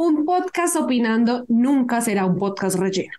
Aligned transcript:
Un 0.00 0.24
podcast 0.24 0.76
opinando 0.76 1.44
nunca 1.48 2.00
será 2.00 2.24
un 2.24 2.38
podcast 2.38 2.78
relleno. 2.78 3.14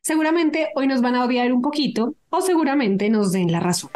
Seguramente 0.00 0.70
hoy 0.74 0.86
nos 0.86 1.02
van 1.02 1.14
a 1.14 1.26
odiar 1.26 1.52
un 1.52 1.60
poquito 1.60 2.14
o 2.30 2.40
seguramente 2.40 3.10
nos 3.10 3.32
den 3.32 3.52
la 3.52 3.60
razón. 3.60 3.90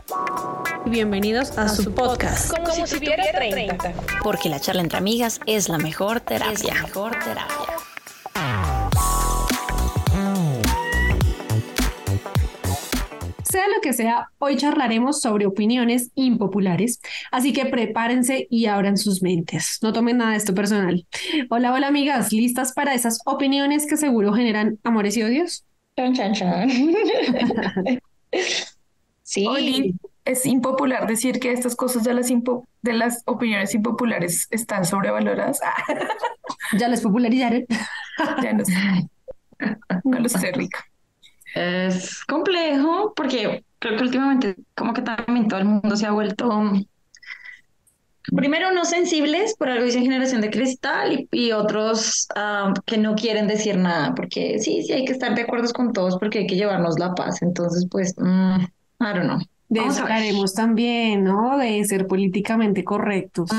Bienvenidos 0.85 1.57
a, 1.57 1.71
su 1.71 1.95
podcast. 1.95 2.55
Como, 2.55 2.87
si, 2.87 2.95
tuviera 2.95 3.25
30. 3.33 3.95
Porque 4.23 4.51
la 4.51 4.61
charla 4.61 4.83
entre 4.83 4.99
amigas 4.99 5.41
es 5.47 5.71
la 5.71 5.79
mejor 5.79 6.21
terapia. 6.21 6.53
Es 6.53 6.65
la 6.65 6.75
mejor 6.75 7.13
terapia. 7.25 7.76
Que 13.87 13.93
sea, 13.93 14.33
hoy 14.39 14.57
charlaremos 14.57 15.21
sobre 15.21 15.47
opiniones 15.47 16.11
impopulares, 16.17 17.01
así 17.31 17.53
que 17.53 17.67
prepárense 17.67 18.49
y 18.51 18.67
abran 18.67 18.97
sus 18.97 19.23
mentes. 19.23 19.79
No 19.81 19.93
tomen 19.93 20.17
nada 20.17 20.33
de 20.33 20.39
esto 20.39 20.55
personal. 20.55 21.07
Hola, 21.51 21.73
hola 21.73 21.87
amigas, 21.87 22.33
¿listas 22.33 22.73
para 22.73 22.95
esas 22.95 23.21
opiniones 23.27 23.87
que 23.87 23.97
seguro 23.97 24.33
generan 24.33 24.81
amores 24.83 25.17
y 25.17 25.23
odios? 25.23 25.65
Chan, 25.97 26.15
chan, 26.15 26.35
chan. 26.35 26.69
sí. 29.23 29.47
Oli, 29.47 29.95
es 30.25 30.45
impopular 30.47 31.07
decir 31.07 31.39
que 31.39 31.53
estas 31.53 31.77
cosas 31.77 32.03
de 32.03 32.13
las, 32.13 32.27
de 32.27 32.93
las 32.93 33.23
opiniones 33.27 33.73
impopulares 33.73 34.49
están 34.51 34.85
sobrevaloradas. 34.85 35.61
ya 36.77 36.89
las 36.89 37.03
popularizaron. 37.03 37.67
ya 38.43 38.53
no 38.53 38.65
sé. 38.65 38.75
No 40.03 40.19
lo 40.19 40.29
sé, 40.29 40.51
Rica. 40.51 40.85
Es 41.57 42.23
complejo 42.25 43.15
porque 43.17 43.65
creo 43.79 43.97
que 43.97 44.03
últimamente 44.03 44.57
como 44.75 44.93
que 44.93 45.03
también 45.03 45.49
todo 45.49 45.61
el 45.61 45.67
mundo 45.67 45.97
se 45.97 46.07
ha 46.07 46.13
vuelto 46.13 46.73
primero 48.35 48.73
no 48.73 48.85
sensibles, 48.85 49.55
por 49.57 49.69
algo 49.69 49.85
dicen 49.85 50.03
generación 50.03 50.41
de 50.41 50.51
cristal, 50.51 51.29
y, 51.31 51.53
otros 51.53 52.27
ah, 52.35 52.75
que 52.85 52.99
no 52.99 53.15
quieren 53.15 53.47
decir 53.47 53.77
nada, 53.77 54.15
porque 54.15 54.59
sí, 54.59 54.83
sí 54.83 54.93
hay 54.93 55.05
que 55.05 55.13
estar 55.13 55.35
de 55.35 55.43
acuerdo 55.43 55.73
con 55.73 55.93
todos 55.93 56.19
porque 56.19 56.41
hay 56.41 56.47
que 56.47 56.57
llevarnos 56.57 56.99
la 56.99 57.15
paz. 57.15 57.43
Entonces, 57.43 57.87
pues, 57.91 58.15
mm, 58.17 58.63
I 59.01 59.15
don't 59.15 59.25
know. 59.25 59.39
De 59.69 59.81
eso 59.81 60.03
hablaremos 60.03 60.55
también, 60.55 61.25
¿no? 61.25 61.59
De 61.59 61.85
ser 61.85 62.07
políticamente 62.07 62.85
correctos. 62.85 63.51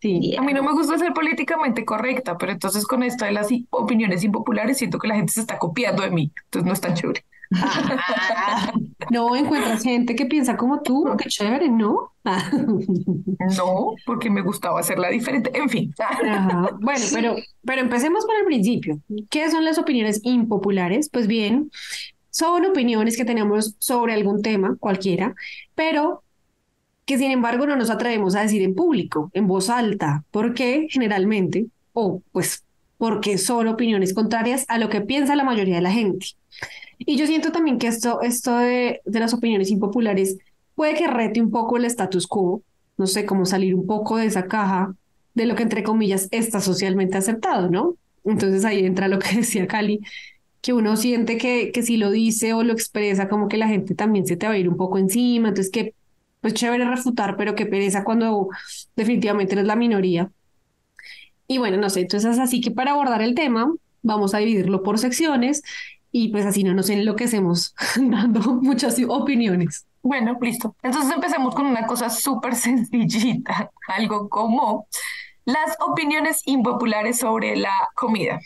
Sí. 0.00 0.36
A 0.36 0.42
mí 0.42 0.52
no 0.52 0.62
me 0.62 0.72
gusta 0.72 0.98
ser 0.98 1.12
políticamente 1.12 1.84
correcta, 1.84 2.36
pero 2.36 2.52
entonces 2.52 2.86
con 2.86 3.02
esto 3.02 3.24
de 3.24 3.32
las 3.32 3.48
opiniones 3.70 4.22
impopulares 4.22 4.78
siento 4.78 4.98
que 4.98 5.08
la 5.08 5.16
gente 5.16 5.32
se 5.32 5.40
está 5.40 5.58
copiando 5.58 6.02
de 6.02 6.10
mí, 6.10 6.30
entonces 6.44 6.66
no 6.66 6.72
es 6.72 6.80
tan 6.80 6.94
chévere. 6.94 7.24
No 9.10 9.34
encuentras 9.34 9.82
gente 9.82 10.14
que 10.14 10.26
piensa 10.26 10.56
como 10.56 10.82
tú, 10.82 11.06
qué 11.16 11.28
chévere, 11.28 11.70
¿no? 11.70 12.12
no, 13.56 13.94
porque 14.04 14.28
me 14.28 14.42
gustaba 14.42 14.80
hacerla 14.80 15.08
diferente, 15.08 15.50
en 15.54 15.68
fin. 15.68 15.94
Bueno, 16.80 17.04
pero, 17.14 17.36
pero 17.64 17.80
empecemos 17.80 18.26
por 18.26 18.36
el 18.36 18.44
principio. 18.44 19.00
¿Qué 19.30 19.50
son 19.50 19.64
las 19.64 19.78
opiniones 19.78 20.20
impopulares? 20.24 21.08
Pues 21.08 21.26
bien, 21.26 21.70
son 22.30 22.66
opiniones 22.66 23.16
que 23.16 23.24
tenemos 23.24 23.76
sobre 23.78 24.12
algún 24.12 24.42
tema, 24.42 24.76
cualquiera, 24.78 25.34
pero 25.74 26.22
que 27.06 27.16
sin 27.16 27.30
embargo 27.30 27.66
no 27.66 27.76
nos 27.76 27.88
atrevemos 27.88 28.34
a 28.34 28.42
decir 28.42 28.60
en 28.62 28.74
público, 28.74 29.30
en 29.32 29.46
voz 29.46 29.70
alta, 29.70 30.24
porque 30.30 30.86
generalmente, 30.90 31.66
o 31.94 32.20
pues 32.32 32.64
porque 32.98 33.38
son 33.38 33.68
opiniones 33.68 34.12
contrarias 34.12 34.66
a 34.68 34.76
lo 34.76 34.88
que 34.88 35.00
piensa 35.00 35.36
la 35.36 35.44
mayoría 35.44 35.76
de 35.76 35.82
la 35.82 35.92
gente. 35.92 36.26
Y 36.98 37.16
yo 37.16 37.26
siento 37.26 37.52
también 37.52 37.78
que 37.78 37.86
esto, 37.86 38.20
esto 38.22 38.56
de, 38.58 39.00
de 39.04 39.20
las 39.20 39.32
opiniones 39.34 39.70
impopulares 39.70 40.36
puede 40.74 40.94
que 40.94 41.06
rete 41.06 41.40
un 41.40 41.50
poco 41.50 41.76
el 41.76 41.84
status 41.84 42.26
quo, 42.26 42.62
no 42.96 43.06
sé, 43.06 43.24
cómo 43.24 43.46
salir 43.46 43.74
un 43.74 43.86
poco 43.86 44.16
de 44.16 44.26
esa 44.26 44.46
caja 44.46 44.94
de 45.34 45.46
lo 45.46 45.54
que 45.54 45.62
entre 45.62 45.82
comillas 45.82 46.28
está 46.30 46.60
socialmente 46.60 47.16
aceptado, 47.16 47.70
¿no? 47.70 47.94
Entonces 48.24 48.64
ahí 48.64 48.84
entra 48.84 49.08
lo 49.08 49.18
que 49.18 49.36
decía 49.36 49.66
Cali, 49.66 50.00
que 50.60 50.72
uno 50.72 50.96
siente 50.96 51.38
que, 51.38 51.70
que 51.72 51.82
si 51.82 51.96
lo 51.96 52.10
dice 52.10 52.52
o 52.52 52.62
lo 52.64 52.72
expresa, 52.72 53.28
como 53.28 53.48
que 53.48 53.56
la 53.56 53.68
gente 53.68 53.94
también 53.94 54.26
se 54.26 54.36
te 54.36 54.46
va 54.46 54.54
a 54.54 54.58
ir 54.58 54.68
un 54.68 54.76
poco 54.76 54.98
encima, 54.98 55.48
entonces 55.48 55.72
que 55.72 55.94
pues 56.40 56.54
chévere 56.54 56.84
refutar, 56.84 57.36
pero 57.36 57.54
qué 57.54 57.66
pereza 57.66 58.04
cuando 58.04 58.48
definitivamente 58.96 59.54
eres 59.54 59.66
la 59.66 59.76
minoría. 59.76 60.30
Y 61.46 61.58
bueno, 61.58 61.76
no 61.78 61.88
sé, 61.90 62.00
entonces 62.00 62.38
así 62.38 62.60
que 62.60 62.70
para 62.70 62.92
abordar 62.92 63.22
el 63.22 63.34
tema, 63.34 63.72
vamos 64.02 64.34
a 64.34 64.38
dividirlo 64.38 64.82
por 64.82 64.98
secciones 64.98 65.62
y 66.10 66.28
pues 66.28 66.46
así 66.46 66.64
no 66.64 66.74
nos 66.74 66.90
enloquecemos 66.90 67.74
dando 67.96 68.40
muchas 68.40 68.96
opiniones. 69.08 69.86
Bueno, 70.02 70.38
listo. 70.40 70.74
Entonces 70.82 71.12
empecemos 71.14 71.54
con 71.54 71.66
una 71.66 71.86
cosa 71.86 72.10
súper 72.10 72.54
sencillita, 72.56 73.70
algo 73.88 74.28
como 74.28 74.86
las 75.44 75.76
opiniones 75.80 76.42
impopulares 76.46 77.18
sobre 77.18 77.56
la 77.56 77.88
comida. 77.94 78.40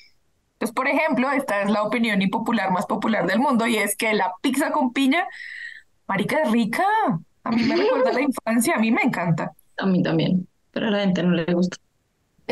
Entonces, 0.54 0.74
por 0.74 0.86
ejemplo, 0.86 1.30
esta 1.32 1.62
es 1.62 1.70
la 1.70 1.82
opinión 1.82 2.22
impopular 2.22 2.70
más 2.70 2.86
popular 2.86 3.26
del 3.26 3.40
mundo 3.40 3.66
y 3.66 3.76
es 3.76 3.96
que 3.96 4.14
la 4.14 4.32
pizza 4.40 4.70
con 4.70 4.92
piña, 4.92 5.26
marica, 6.06 6.42
es 6.42 6.52
rica. 6.52 6.84
A 7.42 7.50
mí 7.50 7.64
me 7.64 7.74
recuerda 7.74 8.12
la 8.12 8.20
infancia, 8.22 8.76
a 8.76 8.78
mí 8.78 8.92
me 8.92 9.02
encanta. 9.02 9.52
A 9.78 9.86
mí 9.86 10.02
también, 10.02 10.46
pero 10.70 10.86
a 10.86 10.90
la 10.90 11.00
gente 11.00 11.22
no 11.24 11.32
le 11.32 11.52
gusta. 11.52 11.76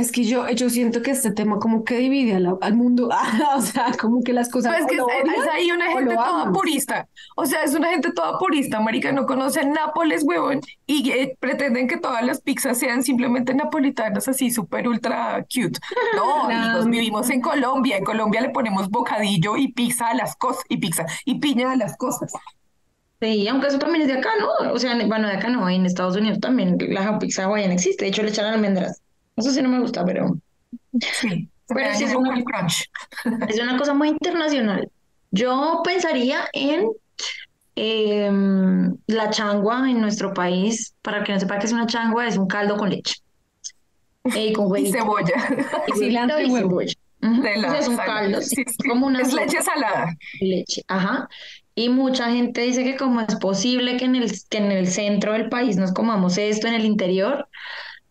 Es 0.00 0.12
que 0.12 0.25
yo, 0.25 0.49
yo 0.49 0.71
siento 0.71 1.03
que 1.03 1.11
este 1.11 1.31
tema 1.31 1.59
como 1.59 1.84
que 1.84 1.99
divide 1.99 2.34
al, 2.34 2.75
mundo, 2.75 3.11
o 3.56 3.61
sea, 3.61 3.93
como 4.00 4.22
que 4.22 4.33
las 4.33 4.49
cosas... 4.49 4.75
Pues 4.78 4.87
que 4.87 4.97
es, 4.97 5.49
ahí 5.53 5.71
una 5.71 5.88
gente 5.93 6.15
toda 6.15 6.50
purista, 6.50 7.06
o 7.37 7.44
sea, 7.44 7.65
es 7.65 7.75
una 7.75 7.91
gente 7.91 8.11
toda 8.12 8.38
purista, 8.38 8.81
marica, 8.81 9.12
no 9.12 9.27
conocen 9.27 9.72
Nápoles, 9.72 10.22
huevón, 10.25 10.62
y 10.87 11.11
eh, 11.11 11.37
pretenden 11.38 11.87
que 11.87 11.99
todas 11.99 12.25
las 12.25 12.41
pizzas 12.41 12.78
sean 12.78 13.03
simplemente 13.03 13.53
napolitanas, 13.53 14.27
así 14.27 14.50
súper 14.50 14.88
ultra 14.88 15.44
cute. 15.55 15.78
No, 16.17 16.44
amigos, 16.50 16.87
vivimos 16.87 17.28
en 17.28 17.43
Colombia, 17.43 17.99
en 17.99 18.05
Colombia 18.05 18.41
le 18.41 18.49
ponemos 18.49 18.88
bocadillo 18.88 19.59
y 19.59 19.71
pizza 19.71 20.09
a 20.09 20.15
las 20.15 20.34
cosas, 20.34 20.65
y 20.71 20.78
pizza, 20.78 21.05
y 21.27 21.41
piña 21.41 21.72
a 21.72 21.77
las 21.77 21.99
cosas. 21.99 22.32
Sí, 23.21 23.47
aunque 23.49 23.67
eso 23.67 23.78
también 23.78 24.00
es 24.00 24.09
de 24.09 24.15
acá, 24.15 24.31
¿no? 24.41 24.72
O 24.72 24.78
sea, 24.78 24.97
bueno, 25.06 25.28
de 25.28 25.34
acá 25.34 25.50
no, 25.50 25.69
en 25.69 25.84
Estados 25.84 26.17
Unidos 26.17 26.41
también 26.41 26.78
la 26.88 27.19
pizza 27.19 27.44
hawaiana 27.44 27.75
existe, 27.75 28.06
de 28.06 28.11
hecho 28.12 28.22
le 28.22 28.31
echan 28.31 28.47
almendras. 28.47 29.03
Eso 29.41 29.51
sí 29.51 29.62
no 29.62 29.69
me 29.69 29.81
gusta, 29.81 30.05
pero... 30.05 30.37
Sí, 30.93 31.49
pero 31.69 31.95
sí 31.95 32.05
es 32.05 32.15
una, 32.15 32.37
es 33.49 33.61
una 33.61 33.77
cosa 33.77 33.95
muy 33.95 34.09
internacional. 34.09 34.91
Yo 35.31 35.83
pensaría 35.84 36.49
en 36.53 36.91
em, 37.77 38.97
la 39.06 39.31
changua 39.31 39.89
en 39.91 40.00
nuestro 40.00 40.34
país. 40.34 40.95
Para 41.03 41.25
que 41.25 41.33
no 41.33 41.41
sepa 41.41 41.59
qué 41.59 41.67
es 41.67 41.73
una 41.73 41.87
changua, 41.87 42.27
es 42.27 42.37
un 42.37 42.47
caldo 42.47 42.77
con 42.77 42.91
leche. 42.91 43.17
Y 44.37 44.53
con 44.53 44.77
y 44.77 44.93
cebolla. 44.93 45.34
Y 45.89 45.99
cilantro 45.99 46.39
y, 46.41 46.50
cebolla. 46.50 46.93
es 47.79 47.89
un 47.89 47.97
caldo, 47.97 48.39
como 48.87 49.06
una 49.06 49.23
es 49.23 49.33
leche 49.33 49.62
salada. 49.62 50.15
Leche, 50.41 50.83
ajá. 50.89 51.27
Y 51.75 51.89
mucha 51.89 52.31
gente 52.31 52.61
dice 52.61 52.84
que 52.84 52.97
como 52.97 53.23
es 53.23 53.37
posible 53.37 53.97
que 53.97 54.05
en 54.05 54.17
el, 54.17 54.31
que 54.50 54.59
en 54.59 54.73
el 54.73 54.87
centro 54.89 55.33
del 55.33 55.49
país 55.49 55.79
nos 55.79 55.93
comamos 55.93 56.37
esto 56.37 56.67
en 56.67 56.75
el 56.75 56.84
interior, 56.84 57.49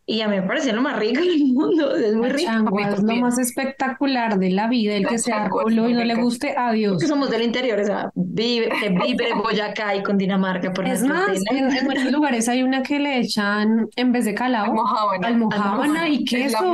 y 0.09 0.21
a 0.21 0.27
mí 0.27 0.37
me 0.37 0.41
parece 0.41 0.73
lo 0.73 0.81
más 0.81 0.97
rico 0.97 1.21
del 1.21 1.53
mundo, 1.53 1.95
es 1.95 2.15
muy 2.15 2.29
rico. 2.29 2.79
es 2.79 3.03
lo 3.03 3.15
más 3.17 3.37
espectacular 3.37 4.39
de 4.39 4.49
la 4.49 4.67
vida, 4.67 4.95
el 4.95 5.05
que 5.05 5.19
sea 5.19 5.47
culo 5.49 5.87
y 5.87 5.93
no 5.93 6.03
le 6.03 6.15
guste, 6.15 6.55
adiós. 6.57 6.93
Porque 6.93 7.05
somos 7.05 7.29
del 7.29 7.43
interior, 7.43 7.79
o 7.79 7.85
sea, 7.85 8.09
vive, 8.15 8.71
vive 9.05 9.33
Boyacá 9.35 9.95
y 9.95 10.01
con 10.01 10.17
Dinamarca. 10.17 10.73
Por 10.73 10.87
es 10.87 11.03
más, 11.03 11.39
en, 11.51 11.85
muchos 11.85 12.11
lugares 12.11 12.49
hay 12.49 12.63
una 12.63 12.81
que 12.81 12.97
le 12.97 13.19
echan, 13.19 13.87
en 13.95 14.11
vez 14.11 14.25
de 14.25 14.33
calao, 14.33 14.83
almohábana, 15.21 16.09
y 16.09 16.25
queso. 16.25 16.73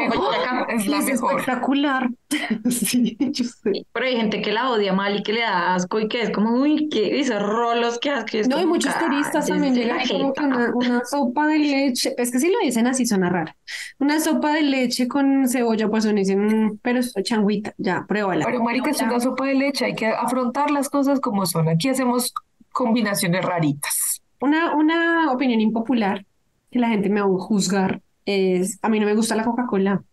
Es, 0.69 0.87
la 0.87 0.99
es 0.99 1.09
espectacular. 1.09 2.07
sí, 2.69 3.17
yo 3.19 3.43
sé. 3.43 3.85
Pero 3.91 4.05
hay 4.05 4.15
gente 4.15 4.41
que 4.41 4.51
la 4.51 4.71
odia 4.71 4.93
mal 4.93 5.17
y 5.17 5.23
que 5.23 5.33
le 5.33 5.41
da 5.41 5.75
asco 5.75 5.99
y 5.99 6.07
que 6.07 6.21
es 6.21 6.31
como, 6.31 6.59
uy, 6.59 6.89
que 6.89 7.19
esos 7.19 7.41
rolos 7.41 7.99
que 7.99 8.09
asco. 8.09 8.37
No, 8.49 8.57
hay 8.57 8.65
muchos 8.65 8.97
turistas 8.97 9.47
también 9.47 9.75
llegan 9.75 10.07
como 10.07 10.33
que 10.33 10.43
una, 10.43 10.71
una 10.73 11.05
sopa 11.05 11.47
de 11.47 11.59
leche, 11.59 12.13
es 12.17 12.31
que 12.31 12.39
si 12.39 12.51
lo 12.51 12.59
dicen 12.59 12.87
así 12.87 13.05
son 13.05 13.21
rara. 13.21 13.55
Una 13.99 14.19
sopa 14.19 14.53
de 14.53 14.63
leche 14.63 15.07
con 15.07 15.47
cebolla, 15.47 15.87
pues 15.87 16.05
uno 16.05 16.15
dice, 16.15 16.35
mm, 16.35 16.79
pero 16.81 16.99
es 16.99 17.13
changuita, 17.23 17.73
ya, 17.77 18.05
pruébala. 18.07 18.45
Pero 18.45 18.63
marica, 18.63 18.89
es 18.89 19.01
una 19.01 19.19
sopa 19.19 19.45
de 19.45 19.55
leche, 19.55 19.85
hay 19.85 19.95
que 19.95 20.07
afrontar 20.07 20.71
las 20.71 20.89
cosas 20.89 21.19
como 21.19 21.45
son. 21.45 21.69
Aquí 21.69 21.89
hacemos 21.89 22.33
combinaciones 22.71 23.43
raritas. 23.43 24.21
Una, 24.41 24.75
una 24.75 25.31
opinión 25.31 25.61
impopular 25.61 26.25
que 26.71 26.79
la 26.79 26.89
gente 26.89 27.09
me 27.09 27.21
va 27.21 27.27
a 27.27 27.39
juzgar 27.39 28.01
es, 28.25 28.79
a 28.81 28.89
mí 28.89 28.99
no 28.99 29.05
me 29.05 29.15
gusta 29.15 29.35
la 29.35 29.45
Coca-Cola. 29.45 30.03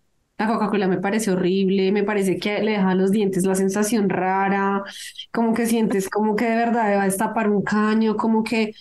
La 0.42 0.48
Coca-Cola 0.48 0.88
me 0.88 0.98
parece 0.98 1.30
horrible, 1.30 1.92
me 1.92 2.02
parece 2.02 2.36
que 2.36 2.60
le 2.64 2.72
deja 2.72 2.90
a 2.90 2.94
los 2.96 3.12
dientes 3.12 3.46
la 3.46 3.54
sensación 3.54 4.08
rara, 4.08 4.82
como 5.30 5.54
que 5.54 5.66
sientes 5.66 6.08
como 6.08 6.34
que 6.34 6.46
de 6.46 6.56
verdad 6.56 6.96
va 6.96 7.02
a 7.02 7.04
destapar 7.04 7.48
un 7.48 7.62
caño, 7.62 8.16
como 8.16 8.42
que 8.42 8.74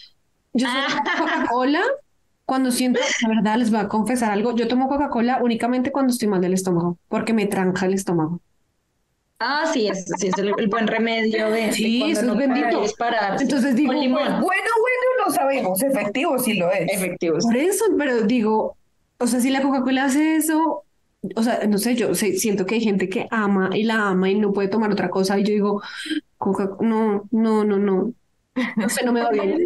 yo 0.53 0.67
soy 0.67 1.01
Coca-Cola 1.19 1.81
cuando 2.45 2.71
siento, 2.71 2.99
la 3.21 3.29
verdad, 3.29 3.57
les 3.57 3.69
voy 3.69 3.79
a 3.79 3.87
confesar 3.87 4.31
algo. 4.31 4.55
Yo 4.55 4.67
tomo 4.67 4.87
Coca-Cola 4.89 5.39
únicamente 5.43 5.91
cuando 5.91 6.11
estoy 6.11 6.29
mal 6.29 6.41
del 6.41 6.53
estómago, 6.53 6.97
porque 7.07 7.31
me 7.31 7.45
tranca 7.45 7.85
el 7.85 7.93
estómago. 7.93 8.41
Ah, 9.37 9.69
sí, 9.71 9.87
es, 9.87 10.05
sí, 10.17 10.29
es 10.29 10.37
el, 10.39 10.51
buen 10.67 10.87
remedio 10.87 11.51
de, 11.51 11.71
sí, 11.73 12.09
eso 12.09 12.31
es 12.31 12.37
bendito. 12.37 12.83
Entonces 13.39 13.75
digo, 13.75 13.93
bueno, 13.93 14.09
bueno, 14.09 14.41
bueno, 14.41 15.25
no 15.27 15.31
sabemos, 15.31 15.83
efectivo 15.83 16.39
sí 16.39 16.55
lo 16.55 16.71
es. 16.71 16.91
Efectivo. 16.91 17.37
Por 17.39 17.55
eso, 17.55 17.85
pero 17.99 18.21
digo, 18.21 18.77
o 19.19 19.27
sea, 19.27 19.39
si 19.39 19.51
la 19.51 19.61
Coca-Cola 19.61 20.05
hace 20.05 20.37
eso, 20.37 20.85
o 21.35 21.43
sea, 21.43 21.65
no 21.67 21.77
sé, 21.77 21.95
yo 21.95 22.13
sé- 22.15 22.33
siento 22.37 22.65
que 22.65 22.75
hay 22.75 22.81
gente 22.81 23.09
que 23.09 23.27
ama 23.31 23.69
y 23.73 23.83
la 23.83 24.09
ama 24.09 24.29
y 24.29 24.35
no 24.35 24.53
puede 24.53 24.67
tomar 24.69 24.91
otra 24.91 25.09
cosa 25.09 25.39
y 25.39 25.43
yo 25.43 25.53
digo, 25.53 25.81
Coca, 26.37 26.69
no, 26.81 27.23
no, 27.31 27.63
no, 27.63 27.77
no, 27.77 28.13
no 28.75 28.89
sé, 28.89 29.05
no 29.05 29.13
me 29.13 29.21
va 29.21 29.29
bien. 29.31 29.65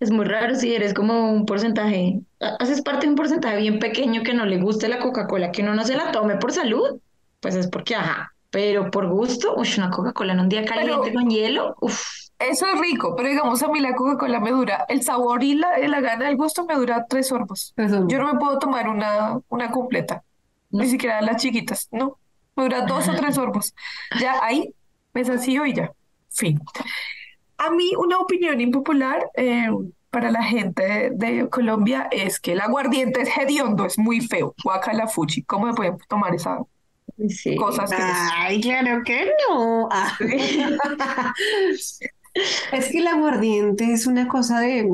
Es 0.00 0.10
muy 0.10 0.24
raro 0.24 0.54
si 0.54 0.74
eres 0.74 0.94
como 0.94 1.30
un 1.32 1.46
porcentaje, 1.46 2.20
ha- 2.40 2.56
haces 2.58 2.82
parte 2.82 3.06
de 3.06 3.10
un 3.10 3.16
porcentaje 3.16 3.58
bien 3.58 3.78
pequeño 3.78 4.22
que 4.22 4.34
no 4.34 4.44
le 4.46 4.58
guste 4.58 4.88
la 4.88 4.98
Coca-Cola, 4.98 5.52
que 5.52 5.62
uno 5.62 5.74
no 5.74 5.84
se 5.84 5.96
la 5.96 6.10
tome 6.12 6.36
por 6.36 6.52
salud, 6.52 7.00
pues 7.40 7.54
es 7.54 7.68
porque, 7.68 7.94
ajá, 7.94 8.32
pero 8.50 8.90
por 8.90 9.08
gusto, 9.08 9.54
uy, 9.56 9.68
una 9.78 9.90
Coca-Cola 9.90 10.32
en 10.32 10.40
un 10.40 10.48
día 10.48 10.64
caliente 10.64 10.96
Pero- 11.04 11.14
con 11.14 11.28
hielo, 11.30 11.76
uff, 11.80 12.02
Eso 12.38 12.66
es 12.66 12.78
rico, 12.80 13.14
pero 13.16 13.28
digamos 13.30 13.62
a 13.62 13.68
mí 13.68 13.80
la 13.80 13.94
Coca-Cola 13.94 14.40
me 14.40 14.50
dura, 14.50 14.84
el 14.88 15.02
sabor 15.02 15.42
y 15.42 15.54
la, 15.54 15.78
la 15.78 16.00
gana, 16.00 16.28
el 16.28 16.36
gusto 16.36 16.66
me 16.66 16.74
dura 16.74 17.06
tres 17.08 17.28
sorbos. 17.28 17.72
Yo 18.08 18.18
no 18.18 18.32
me 18.34 18.38
puedo 18.38 18.58
tomar 18.58 18.88
una, 18.88 19.38
una 19.48 19.70
completa, 19.70 20.22
No. 20.70 20.82
ni 20.82 20.88
siquiera 20.88 21.20
las 21.22 21.40
chiquitas, 21.40 21.88
no. 21.92 22.18
Me 22.56 22.64
dura 22.64 22.82
dos 22.82 23.08
o 23.08 23.14
tres 23.14 23.34
sorbos. 23.34 23.74
Ya 24.20 24.38
ahí 24.42 24.74
me 25.12 25.24
sacío 25.24 25.66
y 25.66 25.74
ya. 25.74 25.92
Fin. 26.30 26.60
A 27.58 27.70
mí 27.70 27.92
una 27.96 28.18
opinión 28.18 28.60
impopular 28.60 29.30
eh, 29.34 29.68
para 30.10 30.30
la 30.30 30.42
gente 30.42 31.10
de, 31.14 31.48
Colombia 31.48 32.08
es 32.10 32.40
que 32.40 32.52
el 32.52 32.60
aguardiente 32.60 33.20
es 33.22 33.28
hediondo, 33.36 33.84
es 33.84 33.98
muy 33.98 34.20
feo. 34.20 34.54
Guacala 34.62 35.06
fuchi. 35.06 35.42
¿Cómo 35.42 35.68
se 35.68 35.74
pueden 35.74 35.98
tomar 36.08 36.34
esas 36.34 36.60
sí. 37.28 37.56
cosas 37.56 37.90
que 37.90 37.96
Ay, 38.00 38.60
claro 38.60 39.02
que 39.04 39.30
no. 39.48 39.88
Ah. 39.90 40.16
Es 42.70 42.90
que 42.90 42.98
el 42.98 43.06
aguardiente 43.06 43.92
es 43.92 44.06
una 44.06 44.28
cosa 44.28 44.60
de, 44.60 44.86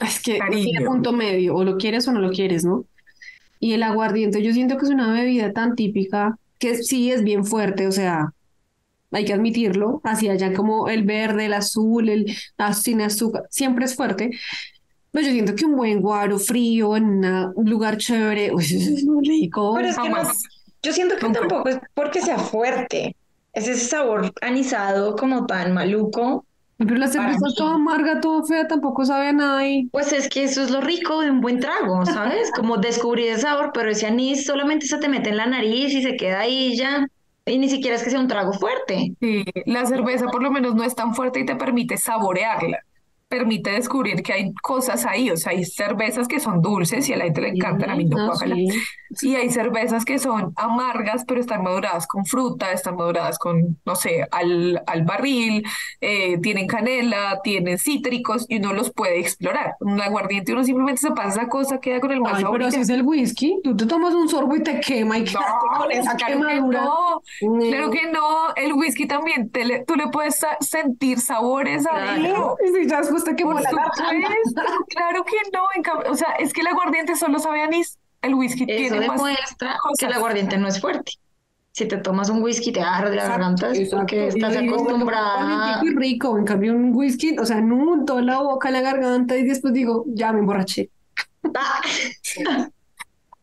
es 0.00 0.20
que 0.20 0.38
tiene 0.50 0.84
punto 0.84 1.12
medio, 1.12 1.56
o 1.56 1.64
lo 1.64 1.76
quieres 1.76 2.06
o 2.08 2.12
no 2.12 2.20
lo 2.20 2.30
quieres, 2.30 2.64
¿no? 2.64 2.84
Y 3.60 3.72
el 3.72 3.82
aguardiente 3.82 4.42
yo 4.42 4.52
siento 4.52 4.76
que 4.78 4.86
es 4.86 4.90
una 4.92 5.12
bebida 5.12 5.52
tan 5.52 5.74
típica 5.76 6.38
que 6.58 6.76
sí 6.82 7.10
es 7.12 7.22
bien 7.24 7.44
fuerte, 7.44 7.86
o 7.86 7.92
sea, 7.92 8.32
hay 9.10 9.24
que 9.24 9.32
admitirlo, 9.32 10.00
así 10.04 10.28
allá 10.28 10.52
como 10.52 10.88
el 10.88 11.04
verde, 11.04 11.46
el 11.46 11.54
azul, 11.54 12.08
el 12.08 12.26
ah, 12.58 12.74
sin 12.74 13.00
azúcar, 13.00 13.44
siempre 13.50 13.84
es 13.86 13.94
fuerte. 13.96 14.30
Pero 15.10 15.26
yo 15.26 15.32
siento 15.32 15.54
que 15.54 15.64
un 15.64 15.76
buen 15.76 16.00
guaro 16.00 16.38
frío 16.38 16.96
en 16.96 17.04
una- 17.04 17.50
un 17.54 17.70
lugar 17.70 17.96
chévere, 17.96 18.50
uy, 18.54 18.64
es 18.64 19.04
muy 19.04 19.26
rico. 19.26 19.74
Pero 19.76 19.88
es 19.88 19.96
que 19.98 20.08
no, 20.08 20.16
yo 20.82 20.92
siento 20.92 21.16
que 21.16 21.28
tampoco 21.30 21.68
es 21.68 21.78
porque 21.94 22.20
sea 22.20 22.38
fuerte, 22.38 23.16
es 23.52 23.68
ese 23.68 23.86
sabor 23.86 24.32
anisado 24.42 25.16
como 25.16 25.46
tan 25.46 25.72
maluco. 25.72 26.44
Pero 26.78 26.96
la 26.96 27.08
cerveza 27.08 27.46
mí. 27.46 27.54
toda 27.56 27.74
amarga, 27.74 28.20
toda 28.20 28.44
fea, 28.46 28.68
tampoco 28.68 29.04
sabe 29.04 29.28
a 29.28 29.32
nada 29.32 29.66
y 29.68 29.86
Pues 29.88 30.12
es 30.12 30.28
que 30.28 30.44
eso 30.44 30.62
es 30.62 30.70
lo 30.70 30.80
rico 30.80 31.20
de 31.20 31.30
un 31.30 31.40
buen 31.40 31.60
trago, 31.60 32.04
¿sabes? 32.06 32.50
Como 32.54 32.76
descubrir 32.78 33.32
el 33.32 33.40
sabor, 33.40 33.72
pero 33.74 33.90
ese 33.90 34.06
anís 34.06 34.44
solamente 34.46 34.86
se 34.86 34.98
te 34.98 35.08
mete 35.08 35.30
en 35.30 35.36
la 35.38 35.46
nariz 35.46 35.92
y 35.94 36.02
se 36.02 36.16
queda 36.16 36.40
ahí 36.40 36.76
ya. 36.76 37.06
Y 37.46 37.58
ni 37.58 37.68
siquiera 37.68 37.96
es 37.96 38.04
que 38.04 38.10
sea 38.10 38.20
un 38.20 38.28
trago 38.28 38.52
fuerte. 38.52 39.14
Sí, 39.20 39.44
la 39.66 39.86
cerveza 39.86 40.26
por 40.30 40.42
lo 40.42 40.50
menos 40.50 40.74
no 40.74 40.84
es 40.84 40.94
tan 40.94 41.14
fuerte 41.14 41.40
y 41.40 41.46
te 41.46 41.56
permite 41.56 41.96
saborearla. 41.96 42.78
Permite 43.28 43.70
descubrir 43.72 44.22
que 44.22 44.32
hay 44.32 44.54
cosas 44.62 45.04
ahí, 45.04 45.30
o 45.30 45.36
sea, 45.36 45.52
hay 45.52 45.62
cervezas 45.66 46.28
que 46.28 46.40
son 46.40 46.62
dulces 46.62 47.06
y 47.10 47.12
a 47.12 47.18
la 47.18 47.24
gente 47.24 47.42
le 47.42 47.48
encantan, 47.50 47.90
a 47.90 47.94
mí 47.94 48.06
no, 48.06 48.24
guácala. 48.26 48.54
sí. 48.54 49.28
Y 49.28 49.34
hay 49.36 49.50
cervezas 49.50 50.06
que 50.06 50.18
son 50.18 50.52
amargas, 50.56 51.24
pero 51.26 51.38
están 51.40 51.62
maduradas 51.62 52.06
con 52.06 52.24
fruta, 52.24 52.72
están 52.72 52.96
maduradas 52.96 53.38
con, 53.38 53.78
no 53.84 53.96
sé, 53.96 54.26
al, 54.30 54.82
al 54.86 55.02
barril, 55.04 55.62
eh, 56.00 56.38
tienen 56.42 56.66
canela, 56.66 57.40
tienen 57.44 57.76
cítricos 57.78 58.46
y 58.48 58.58
uno 58.58 58.72
los 58.72 58.90
puede 58.92 59.18
explorar. 59.20 59.74
Un 59.80 60.00
aguardiente 60.00 60.52
uno 60.54 60.64
simplemente 60.64 61.00
se 61.02 61.10
pasa 61.10 61.28
esa 61.42 61.48
cosa, 61.48 61.80
queda 61.80 62.00
con 62.00 62.12
el 62.12 62.20
mal 62.22 62.36
Ay, 62.36 62.44
pero 62.50 62.68
ya. 62.70 62.80
es 62.80 62.88
el 62.88 63.02
whisky, 63.02 63.60
tú 63.62 63.76
te 63.76 63.84
tomas 63.84 64.14
un 64.14 64.28
sorbo 64.28 64.56
y 64.56 64.62
te 64.62 64.80
quema 64.80 65.18
y 65.18 65.24
quedaste 65.24 65.66
con 65.76 65.92
esa 65.92 66.16
claro 66.16 66.40
que 66.40 66.46
quemadura. 66.54 66.82
no. 66.82 67.22
Mm. 67.42 67.60
Claro 67.68 67.90
que 67.90 68.06
no, 68.10 68.54
el 68.56 68.72
whisky 68.72 69.06
también, 69.06 69.50
te 69.50 69.64
le- 69.66 69.84
tú 69.84 69.96
le 69.96 70.08
puedes 70.08 70.38
sentir 70.60 71.20
sabores 71.20 71.86
adentro. 71.86 72.56
Y 72.66 72.74
si 72.84 72.88
ya 72.88 73.02
te 73.24 73.36
quemó 73.36 73.52
Por 73.52 73.62
claro 74.88 75.24
que 75.24 75.36
no. 75.52 75.62
en 75.74 75.82
cambio- 75.82 76.10
o 76.10 76.14
sea, 76.14 76.32
es 76.38 76.52
que 76.52 76.60
el 76.62 76.66
aguardiente 76.68 77.16
solo 77.16 77.38
sabe 77.38 77.62
a 77.62 77.64
anís, 77.64 77.98
el 78.22 78.34
whisky 78.34 78.64
Eso 78.68 78.94
tiene 78.94 79.06
más 79.08 79.22
que 79.98 80.06
el 80.06 80.12
aguardiente 80.12 80.58
no 80.58 80.68
es 80.68 80.80
fuerte. 80.80 81.12
Si 81.72 81.86
te 81.86 81.98
tomas 81.98 82.28
un 82.28 82.42
whisky 82.42 82.72
te 82.72 82.80
arde 82.80 83.14
la 83.14 83.28
garganta 83.28 83.70
es 83.70 83.88
porque 83.90 84.26
estás 84.28 84.58
digo, 84.58 84.74
acostumbrada. 84.74 85.80
y 85.84 85.90
rico, 85.94 86.36
en 86.36 86.44
cambio 86.44 86.72
un 86.74 86.92
whisky, 86.94 87.36
o 87.38 87.46
sea, 87.46 87.60
no 87.60 87.94
en 87.94 88.04
toda 88.04 88.20
la 88.22 88.40
boca, 88.40 88.70
la 88.72 88.80
garganta 88.80 89.36
y 89.36 89.44
después 89.44 89.72
digo, 89.72 90.04
ya 90.08 90.32
me 90.32 90.40
emborraché. 90.40 90.90
Ah, 91.54 91.80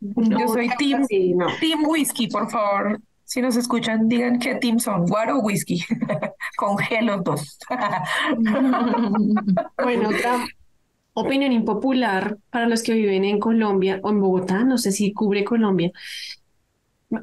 Yo 0.02 0.48
soy 0.50 0.70
team, 0.78 1.06
Sí, 1.08 1.34
no. 1.34 1.48
team 1.60 1.84
whisky, 1.88 2.28
por 2.28 2.50
favor. 2.50 3.00
Si 3.26 3.42
nos 3.42 3.56
escuchan, 3.58 4.08
digan 4.08 4.40
qué 4.40 4.56
team 4.56 4.80
son, 4.80 5.06
guaro 5.06 5.40
o 5.40 5.42
whisky. 5.42 5.84
Congelo 6.58 7.22
dos. 7.22 7.58
Bueno, 9.78 10.10
otra 10.10 10.46
opinión 11.14 11.52
impopular 11.52 12.38
para 12.50 12.68
los 12.68 12.84
que 12.84 12.94
viven 12.94 13.26
en 13.26 13.40
Colombia 13.40 14.00
o 14.04 14.10
en 14.10 14.20
Bogotá, 14.20 14.64
no 14.64 14.78
sé 14.78 14.92
si 14.92 15.14
cubre 15.14 15.44
Colombia. 15.44 15.92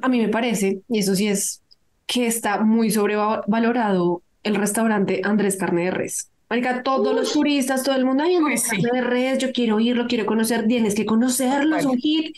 A 0.01 0.09
mí 0.09 0.19
me 0.19 0.29
parece, 0.29 0.83
y 0.89 0.99
eso 0.99 1.15
sí 1.15 1.29
es, 1.29 1.63
que 2.07 2.27
está 2.27 2.61
muy 2.61 2.91
sobrevalorado 2.91 4.23
el 4.43 4.57
restaurante 4.57 5.23
Andrés 5.25 5.57
Carne 5.57 5.85
de 5.85 5.91
Res. 5.93 6.31
Marica, 6.51 6.83
todos 6.83 7.15
los 7.15 7.33
turistas, 7.33 7.83
todo 7.83 7.95
el 7.95 8.05
mundo, 8.05 8.25
ay, 8.25 8.37
Andrés 8.37 8.69
Uy, 8.71 8.77
sí. 8.77 8.83
Carne 8.83 9.01
de 9.01 9.07
Res, 9.07 9.39
yo 9.39 9.53
quiero 9.53 9.81
irlo, 9.81 10.07
quiero 10.07 10.27
conocer, 10.27 10.67
tienes 10.67 10.95
que 10.95 11.07
conocerlo, 11.07 11.77
es 11.77 11.87
un 11.87 11.97
hit. 11.97 12.37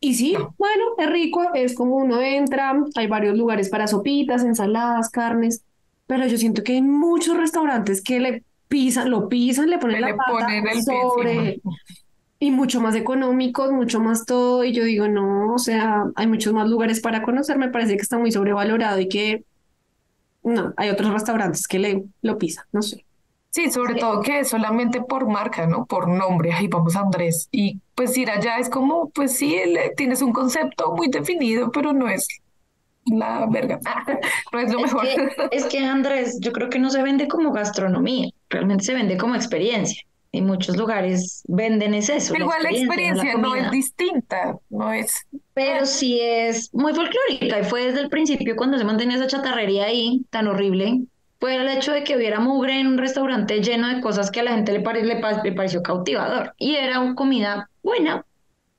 Y 0.00 0.14
sí, 0.14 0.34
No. 0.34 0.54
bueno, 0.58 0.84
es 0.98 1.10
rico, 1.10 1.42
es 1.54 1.74
como 1.74 1.96
uno 1.96 2.20
entra, 2.20 2.74
hay 2.94 3.06
varios 3.08 3.36
lugares 3.36 3.68
para 3.68 3.88
sopitas, 3.88 4.44
ensaladas, 4.44 5.10
carnes, 5.10 5.64
pero 6.06 6.26
yo 6.26 6.38
siento 6.38 6.62
que 6.62 6.74
hay 6.74 6.82
muchos 6.82 7.36
restaurantes 7.36 8.02
que 8.02 8.20
le 8.20 8.44
pisan, 8.68 9.10
lo 9.10 9.28
pisan, 9.28 9.70
le 9.70 9.78
ponen 9.78 10.00
la 10.02 10.08
le 10.08 10.14
pata 10.14 10.32
ponen 10.32 10.66
el 10.68 10.82
sobre 10.84 11.62
y 12.40 12.50
mucho 12.52 12.80
más 12.80 12.94
económicos, 12.94 13.72
mucho 13.72 14.00
más 14.00 14.24
todo, 14.26 14.64
y 14.64 14.72
yo 14.72 14.84
digo, 14.84 15.08
no, 15.08 15.54
o 15.54 15.58
sea, 15.58 16.04
hay 16.16 16.26
muchos 16.28 16.52
más 16.54 16.68
lugares 16.68 17.00
para 17.00 17.22
conocer, 17.22 17.58
me 17.58 17.68
parece 17.70 17.96
que 17.96 18.02
está 18.02 18.18
muy 18.18 18.30
sobrevalorado 18.32 19.00
y 19.00 19.08
que 19.08 19.44
no, 20.42 20.74
hay 20.76 20.90
otros 20.90 21.12
restaurantes 21.12 21.68
que 21.68 21.78
le 21.78 22.04
lo 22.22 22.38
pisan, 22.38 22.64
no 22.72 22.82
sé. 22.82 23.04
Sí, 23.50 23.70
sobre 23.70 23.94
Sí. 23.94 24.00
todo 24.00 24.20
que 24.22 24.40
es 24.40 24.48
solamente 24.48 25.00
por 25.00 25.26
marca, 25.26 25.66
¿no? 25.66 25.86
Por 25.86 26.08
nombre. 26.08 26.52
Ahí 26.52 26.68
vamos 26.68 26.94
Andrés. 26.96 27.48
Y 27.50 27.80
pues 27.94 28.16
ir 28.18 28.30
allá 28.30 28.58
es 28.58 28.68
como, 28.68 29.08
pues 29.10 29.36
sí, 29.36 29.56
le- 29.66 29.90
tienes 29.96 30.22
un 30.22 30.32
concepto 30.32 30.92
muy 30.94 31.08
definido, 31.08 31.70
pero 31.72 31.92
no 31.92 32.08
es 32.08 32.26
la 33.06 33.46
verga. 33.50 33.80
No 34.52 34.58
es 34.60 34.72
lo 34.72 34.78
Es 34.80 34.84
mejor. 34.92 35.02
que, 35.08 35.28
es 35.56 35.64
que 35.66 35.78
Andrés, 35.78 36.38
yo 36.40 36.52
creo 36.52 36.68
que 36.68 36.78
no 36.78 36.90
se 36.90 37.02
vende 37.02 37.26
como 37.26 37.52
gastronomía, 37.52 38.30
realmente 38.50 38.84
se 38.84 38.94
vende 38.94 39.16
como 39.16 39.34
experiencia. 39.34 40.02
En 40.30 40.44
muchos 40.44 40.76
lugares 40.76 41.42
venden 41.48 41.94
es 41.94 42.10
eso, 42.10 42.34
Igual 42.36 42.62
la 42.62 42.68
experiencia 42.70 43.32
no 43.38 43.54
es 43.54 43.62
comida. 43.62 43.70
distinta, 43.70 44.58
no 44.68 44.92
es. 44.92 45.26
Pero 45.54 45.86
sí 45.86 46.20
es 46.20 46.68
muy 46.74 46.92
folclórica 46.94 47.60
y 47.60 47.64
fue 47.64 47.86
desde 47.86 48.02
el 48.02 48.10
principio 48.10 48.54
cuando 48.54 48.76
se 48.76 48.84
mantenía 48.84 49.16
esa 49.16 49.26
chatarrería 49.26 49.86
ahí 49.86 50.26
tan 50.28 50.46
horrible. 50.46 51.00
Fue 51.40 51.54
el 51.56 51.68
hecho 51.68 51.92
de 51.92 52.02
que 52.04 52.16
hubiera 52.16 52.40
mugre 52.40 52.80
en 52.80 52.86
un 52.88 52.98
restaurante 52.98 53.60
lleno 53.62 53.88
de 53.88 54.00
cosas 54.00 54.30
que 54.30 54.40
a 54.40 54.42
la 54.42 54.52
gente 54.52 54.72
le, 54.72 54.80
pare- 54.80 55.04
le, 55.04 55.20
le 55.44 55.52
pareció 55.52 55.82
cautivador. 55.82 56.54
Y 56.58 56.74
era 56.76 57.00
una 57.00 57.14
comida 57.14 57.70
buena. 57.82 58.24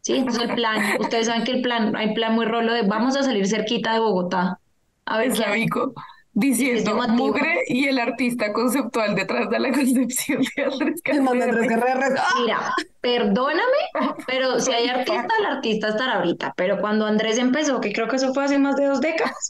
Sí, 0.02 0.16
entonces 0.18 0.44
el 0.50 0.56
plan, 0.56 0.82
ustedes 1.00 1.28
saben 1.28 1.44
que 1.44 1.52
el 1.52 1.62
plan, 1.62 1.96
hay 1.96 2.14
plan 2.14 2.34
muy 2.34 2.46
rolo 2.46 2.74
de 2.74 2.84
vamos 2.84 3.16
a 3.16 3.24
salir 3.24 3.48
cerquita 3.48 3.94
de 3.94 4.00
Bogotá. 4.00 4.60
A 5.06 5.18
ver 5.18 5.28
qué. 5.28 5.34
Eslavico 5.34 5.94
diciendo 6.32 6.96
mugre 7.10 7.64
y 7.68 7.88
el 7.88 8.00
artista 8.00 8.54
conceptual 8.54 9.16
detrás 9.16 9.50
de 9.50 9.60
la 9.60 9.72
concepción 9.72 10.42
de 10.56 10.64
Andrés 10.64 11.02
Res, 11.04 12.14
¡ah! 12.18 12.28
Mira, 12.42 12.74
perdóname, 13.02 13.62
pero 14.28 14.60
si 14.60 14.72
hay 14.72 14.88
artista, 14.88 15.28
el 15.40 15.46
artista 15.46 15.90
estará 15.90 16.14
ahorita. 16.18 16.54
Pero 16.56 16.80
cuando 16.80 17.06
Andrés 17.06 17.38
empezó, 17.40 17.82
que 17.82 17.92
creo 17.92 18.08
que 18.08 18.18
eso 18.18 18.34
fue 18.34 18.46
hace 18.46 18.60
más 18.60 18.76
de 18.78 18.86
dos 18.86 19.02
décadas, 19.02 19.50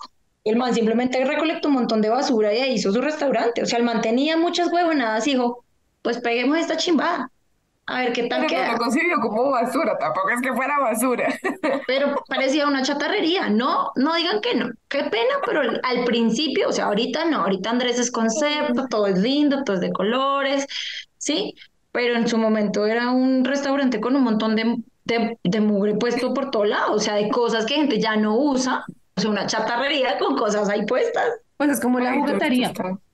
el 0.49 0.57
man 0.57 0.73
simplemente 0.73 1.23
recolectó 1.25 1.67
un 1.69 1.75
montón 1.75 2.01
de 2.01 2.09
basura 2.09 2.53
y 2.53 2.59
ahí 2.59 2.73
hizo 2.73 2.91
su 2.91 3.01
restaurante. 3.01 3.63
O 3.63 3.65
sea, 3.65 3.79
el 3.79 3.85
man 3.85 4.01
tenía 4.01 4.37
muchas 4.37 4.71
huevonadas 4.71 5.27
y 5.27 5.31
dijo, 5.31 5.63
pues 6.01 6.19
peguemos 6.19 6.57
esta 6.57 6.77
chimbada. 6.77 7.31
A 7.89 8.01
ver 8.01 8.13
qué 8.13 8.27
tal 8.27 8.45
Pero 8.47 8.65
no 8.65 8.71
lo 8.73 8.77
concibió 8.77 9.15
como 9.19 9.49
basura, 9.49 9.97
tampoco 9.97 10.29
es 10.29 10.41
que 10.41 10.53
fuera 10.53 10.77
basura. 10.79 11.33
Pero 11.87 12.23
parecía 12.27 12.67
una 12.67 12.83
chatarrería. 12.83 13.49
No, 13.49 13.91
no 13.95 14.13
digan 14.13 14.41
que 14.41 14.53
no. 14.53 14.69
Qué 14.87 15.05
pena, 15.05 15.35
pero 15.43 15.61
al 15.61 15.81
al 15.83 16.03
principio, 16.05 16.69
o 16.69 16.71
sea, 16.71 16.85
ahorita 16.85 17.25
no. 17.25 17.41
Ahorita 17.41 17.71
Andrés 17.71 17.97
es 17.97 18.11
concepto, 18.11 18.87
todo 18.89 19.07
es 19.07 19.17
lindo, 19.17 19.63
todo 19.63 19.75
es 19.77 19.81
de 19.81 19.91
colores, 19.91 20.67
¿sí? 21.17 21.55
Pero 21.91 22.15
en 22.15 22.27
su 22.27 22.37
momento 22.37 22.85
era 22.85 23.09
un 23.09 23.43
restaurante 23.43 23.99
con 23.99 24.15
un 24.15 24.23
montón 24.23 24.55
de, 24.55 24.75
de, 25.05 25.39
de 25.43 25.59
mugre 25.59 25.95
puesto 25.95 26.33
por 26.33 26.51
todo 26.51 26.65
lado, 26.65 26.93
o 26.93 26.99
sea, 26.99 27.15
de 27.15 27.29
cosas 27.29 27.65
que 27.65 27.75
gente 27.75 27.99
ya 27.99 28.15
no 28.15 28.37
usa. 28.37 28.83
Una 29.25 29.45
chatarrería 29.45 30.17
con 30.17 30.35
cosas 30.37 30.69
ahí 30.69 30.85
puestas. 30.85 31.25
Pues 31.57 31.71
es 31.71 31.79
como 31.79 31.99
la 31.99 32.13
juguetería. 32.13 32.71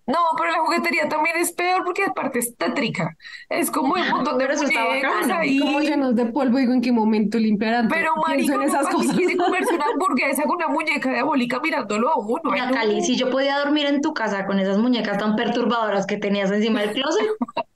No, 0.07 0.19
pero 0.38 0.51
la 0.51 0.59
juguetería 0.59 1.09
también 1.09 1.35
es 1.38 1.51
peor 1.51 1.83
porque 1.83 2.03
aparte 2.03 2.38
es 2.38 2.55
tétrica. 2.55 3.17
Es 3.50 3.71
como 3.71 3.93
un 3.95 4.07
montón 4.07 4.38
de 4.38 4.45
bacano. 4.45 5.35
ahí. 5.35 5.59
Como 5.59 5.79
llenos 5.79 6.15
de 6.15 6.27
polvo, 6.27 6.59
digo, 6.59 6.74
¿en 6.74 6.81
qué 6.81 6.91
momento 6.91 7.39
limpiarán? 7.39 7.88
Pero 7.88 8.12
marico, 8.17 8.53
en 8.53 8.63
esas 8.63 8.83
no 8.83 8.91
cosas. 8.91 9.15
quiere 9.15 9.35
comerse 9.38 9.74
una 9.74 9.85
hamburguesa 9.85 10.43
con 10.43 10.57
una 10.57 10.67
muñeca 10.67 11.09
diabólica 11.12 11.59
mirándolo 11.59 12.09
a 12.09 12.19
uno. 12.19 12.51
Mira. 12.51 12.69
Cali, 12.69 13.01
si 13.01 13.15
yo 13.15 13.31
podía 13.31 13.57
dormir 13.57 13.88
en 13.88 14.01
tu 14.01 14.13
casa 14.13 14.45
con 14.45 14.59
esas 14.59 14.77
muñecas 14.77 15.17
tan 15.17 15.35
perturbadoras 15.35 16.05
que 16.05 16.17
tenías 16.17 16.51
encima 16.51 16.81
del 16.81 16.91
closet, 16.91 17.25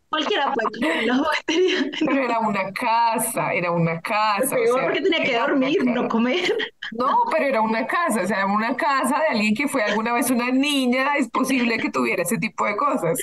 cualquiera 0.10 0.54
puede 0.54 0.70
comer. 0.72 1.10
Pero 2.00 2.24
era 2.24 2.40
una 2.40 2.72
casa, 2.74 3.54
era 3.54 3.72
una 3.72 4.02
casa. 4.02 4.56
o 4.56 4.60
Peor 4.60 4.74
sea, 4.76 4.84
porque 4.84 5.02
tenía 5.02 5.24
que 5.24 5.38
dormir, 5.38 5.78
no 5.86 6.08
comer. 6.08 6.52
No, 6.92 7.26
pero 7.32 7.46
era 7.46 7.62
una 7.62 7.86
casa, 7.86 8.22
o 8.24 8.28
sea, 8.28 8.46
una 8.48 8.76
casa 8.76 9.20
de 9.20 9.28
alguien 9.28 9.54
que 9.54 9.68
fue 9.68 9.84
alguna 9.84 10.14
vez 10.14 10.32
una 10.32 10.52
niña, 10.52 11.16
es 11.18 11.30
posible 11.30 11.78
que 11.78 11.92
tuviera 11.92 12.24
ese 12.24 12.38
tipo 12.38 12.66
de 12.66 12.76
cosas. 12.76 13.20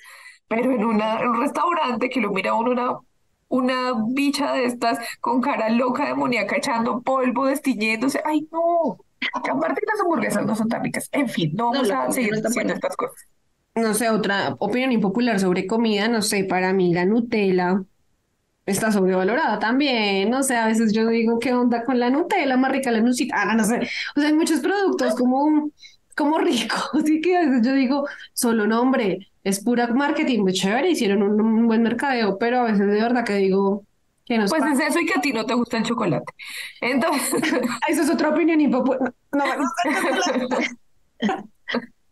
Pero 0.49 0.71
en, 0.73 0.85
una, 0.85 1.21
en 1.21 1.29
un 1.31 1.41
restaurante 1.41 2.09
que 2.09 2.21
lo 2.21 2.31
mira 2.31 2.55
uno 2.55 2.71
una, 2.71 2.99
una 3.49 3.93
bicha 4.09 4.53
de 4.53 4.67
estas 4.67 4.99
con 5.21 5.41
cara 5.41 5.69
loca 5.71 6.07
demoníaca 6.07 6.57
echando 6.57 7.03
polvo, 7.03 7.47
destiñéndose. 7.47 8.23
Ay, 8.25 8.49
no. 8.53 8.99
Aparte 9.33 9.81
las 9.87 10.01
hamburguesas 10.01 10.47
no 10.47 10.55
son 10.55 10.69
tan 10.69 10.85
ricas. 10.85 11.09
En 11.13 11.29
fin, 11.29 11.53
no 11.55 11.73
No, 11.73 11.73
vamos 11.73 11.91
a 11.91 12.11
seguir 12.13 12.35
buena. 12.55 12.75
estas 12.75 12.97
cosas. 12.97 13.27
No 13.77 13.93
sé, 13.95 14.09
otra 14.09 14.57
opinión 14.59 14.93
impopular 14.93 15.39
sobre 15.39 15.67
comida, 15.67 16.09
no 16.09 16.23
sé, 16.23 16.45
para 16.45 16.73
mí 16.73 16.95
la 16.95 17.05
Nutella 17.05 17.83
está 18.67 18.93
sobrevalorada 18.93 19.59
también, 19.61 20.31
no 20.31 20.43
sé, 20.43 20.57
a 20.57 20.67
veces 20.67 20.93
yo 20.93 21.07
digo, 21.09 21.39
¿qué 21.41 21.55
onda 21.55 21.85
con 21.85 22.01
la 22.01 22.11
Nutella? 22.11 22.57
Más 22.57 22.73
rica 22.73 22.91
la 22.93 23.01
nucita, 23.01 23.35
ah, 23.39 23.55
no 23.57 23.65
sé, 23.65 23.81
o 24.17 24.21
sea, 24.21 24.29
hay 24.31 24.35
muchos 24.35 24.61
productos 24.61 25.15
como, 25.17 25.71
como 26.17 26.39
ricos, 26.39 26.91
así 26.95 27.21
que 27.21 27.37
a 27.37 27.41
veces 27.43 27.63
yo 27.67 27.75
digo, 27.75 28.07
solo 28.35 28.67
nombre, 28.67 29.29
es 29.45 29.63
pura 29.65 29.89
marketing, 29.89 30.41
muy 30.43 30.53
chévere, 30.55 30.91
hicieron 30.91 31.23
un, 31.23 31.41
un 31.41 31.67
buen 31.69 31.83
mercadeo, 31.83 32.39
pero 32.39 32.61
a 32.61 32.65
veces 32.65 32.81
de 32.89 33.01
verdad 33.03 33.25
que 33.25 33.35
digo, 33.37 33.85
Pues 34.49 34.51
pasa? 34.61 34.73
es 34.73 34.81
eso 34.81 35.01
y 35.01 35.07
que 35.07 35.15
a 35.19 35.23
ti 35.23 35.33
no 35.33 35.47
te 35.47 35.55
gusta 35.55 35.79
el 35.79 35.85
chocolate. 35.85 36.33
Entonces, 36.81 37.43
Esa 37.89 38.03
es 38.03 38.11
otra 38.11 38.31
opinión 38.31 38.61
impopular, 38.61 39.15
no, 39.33 39.57
no, 39.57 39.65
el 39.85 40.21
chocolate. 40.23 40.77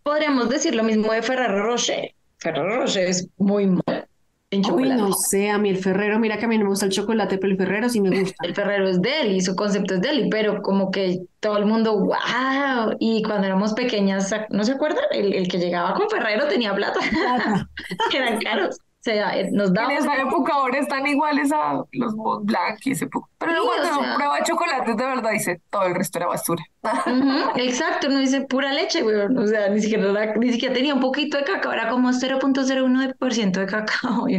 Podríamos 0.05 0.51
decir 0.51 0.75
lo 0.75 0.85
mismo 0.85 1.13
de 1.13 1.23
Ferrero 1.23 1.63
Rocher. 1.65 2.15
Ferrero 2.39 2.77
Rocher 2.77 3.09
es 3.09 3.29
muy 3.39 3.67
mal 3.67 4.07
en 4.51 4.61
Uy, 4.61 4.65
chocolate. 4.67 5.01
no 5.01 5.13
sé, 5.15 5.51
a 5.51 5.59
mí 5.59 5.71
el 5.71 5.79
Ferrero, 5.79 6.19
mira 6.21 6.37
que 6.39 6.45
a 6.45 6.49
mí 6.49 6.59
no 6.59 6.65
me 6.65 6.71
gusta 6.71 6.87
el 6.87 6.93
chocolate, 6.93 7.39
pero 7.39 7.53
el 7.53 7.59
Ferrero 7.59 7.89
sí 7.89 8.01
me 8.01 8.11
gusta. 8.21 8.47
El 8.47 8.55
Ferrero 8.55 8.87
es 8.87 9.01
deli, 9.01 9.41
su 9.41 9.57
concepto 9.57 9.95
es 9.95 10.03
deli, 10.03 10.29
pero 10.29 10.61
como 10.63 10.91
que 10.91 11.21
todo 11.41 11.57
el 11.57 11.65
mundo, 11.67 11.99
wow. 11.99 12.95
Y 13.01 13.23
cuando 13.23 13.47
éramos 13.47 13.73
pequeñas, 13.73 14.31
¿no 14.51 14.63
se 14.63 14.73
acuerdan? 14.73 15.05
El, 15.11 15.33
el 15.33 15.49
que 15.49 15.59
llegaba 15.59 15.95
con 15.95 16.09
Ferrero 16.11 16.47
tenía 16.49 16.75
plata, 16.75 17.01
Plata. 17.11 17.69
eran 18.15 18.41
caros. 18.41 18.77
O 19.05 19.11
sea, 19.11 19.39
eh, 19.39 19.51
nos 19.53 19.69
en 19.69 19.75
daban. 19.75 19.91
esa 19.91 20.17
época 20.17 20.55
ahora 20.55 20.79
están 20.79 21.07
iguales 21.07 21.53
a 21.53 21.85
los 21.93 22.15
Mont 22.15 22.47
Blanc 22.47 22.79
y 22.87 22.93
ese 22.93 23.07
poco. 23.07 23.29
Pero 23.37 23.53
Sí, 23.53 23.59
luego 23.59 23.73
cuando 23.83 24.01
sea. 24.03 24.15
prueba 24.15 24.43
chocolates 24.45 24.97
de 24.97 25.05
verdad 25.05 25.31
dice, 25.31 25.61
todo 25.69 25.83
el 25.83 25.95
resto 25.95 26.19
era 26.19 26.27
basura. 26.29 26.65
Exacto, 27.57 28.09
no 28.09 28.19
dice 28.21 28.41
pura 28.43 28.73
leche, 28.73 29.03
weón. 29.03 29.37
O 29.37 29.47
sea, 29.47 29.69
ni 29.69 29.81
siquiera, 29.83 30.11
era- 30.11 30.35
ni 30.37 30.53
siquiera 30.53 30.75
tenía 30.75 30.95
un 30.95 31.01
poquito 31.01 31.37
de 31.37 31.45
cacao, 31.45 31.73
era 31.73 31.91
como 31.91 32.13
0.01% 32.15 33.61
de 33.61 33.67
cacao. 33.67 34.27
Y 34.29 34.39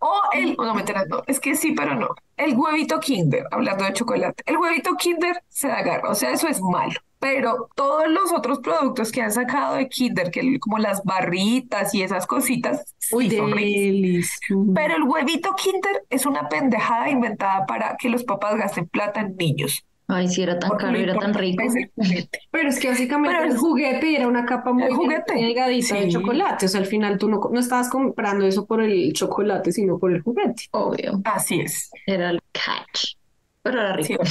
O 0.00 0.20
el, 0.32 0.56
no, 0.56 0.74
mentiras, 0.74 1.06
no, 1.08 1.22
es 1.26 1.40
que 1.40 1.54
sí, 1.56 1.72
pero 1.72 1.94
no. 1.94 2.08
El 2.36 2.56
huevito 2.56 3.00
Kinder, 3.00 3.44
hablando 3.50 3.84
de 3.84 3.92
chocolate, 3.92 4.42
el 4.46 4.56
huevito 4.56 4.94
Kinder 4.96 5.42
se 5.48 5.68
da 5.68 5.82
garra, 5.82 6.10
o 6.10 6.14
sea, 6.14 6.30
eso 6.30 6.48
es 6.48 6.60
malo. 6.60 6.94
Pero 7.18 7.68
todos 7.74 8.08
los 8.08 8.32
otros 8.32 8.60
productos 8.60 9.10
que 9.10 9.22
han 9.22 9.32
sacado 9.32 9.74
de 9.74 9.88
Kinder, 9.88 10.30
que 10.30 10.60
como 10.60 10.78
las 10.78 11.02
barritas 11.02 11.92
y 11.94 12.02
esas 12.02 12.26
cositas, 12.26 12.94
sí 12.98 13.16
Uy, 13.16 13.30
son 13.30 13.50
delis. 13.50 14.38
Pero 14.72 14.94
el 14.94 15.02
huevito 15.02 15.54
Kinder 15.56 16.04
es 16.10 16.26
una 16.26 16.48
pendejada 16.48 17.10
inventada 17.10 17.66
para 17.66 17.96
que 17.96 18.08
los 18.08 18.22
papás 18.22 18.56
gasten 18.56 18.86
plata 18.86 19.20
en 19.20 19.36
niños. 19.36 19.84
Ay, 20.10 20.26
sí, 20.28 20.42
era 20.42 20.58
tan 20.58 20.70
caro, 20.78 20.96
era 20.98 21.14
tan 21.18 21.34
rico. 21.34 21.62
es. 21.64 22.28
Pero 22.50 22.68
es 22.70 22.80
que 22.80 22.88
básicamente 22.88 23.36
Pero 23.38 23.52
el 23.52 23.58
juguete 23.58 24.16
era 24.16 24.26
una 24.26 24.46
capa 24.46 24.72
muy 24.72 24.90
juguete, 24.90 25.34
delgadita 25.34 25.96
de 25.96 26.08
chocolate. 26.08 26.64
O 26.64 26.68
sea, 26.68 26.80
al 26.80 26.86
final 26.86 27.18
tú 27.18 27.28
no, 27.28 27.40
no 27.52 27.60
estabas 27.60 27.90
comprando 27.90 28.46
eso 28.46 28.66
por 28.66 28.80
el 28.82 29.12
chocolate, 29.12 29.70
sino 29.70 29.98
por 29.98 30.12
el 30.12 30.22
juguete. 30.22 30.64
Obvio, 30.70 31.20
Así 31.24 31.60
es. 31.60 31.90
era 32.06 32.30
el 32.30 32.40
catch. 32.52 33.16
Pero 33.62 33.80
era 33.82 34.02
Sí. 34.02 34.12
rico. 34.14 34.24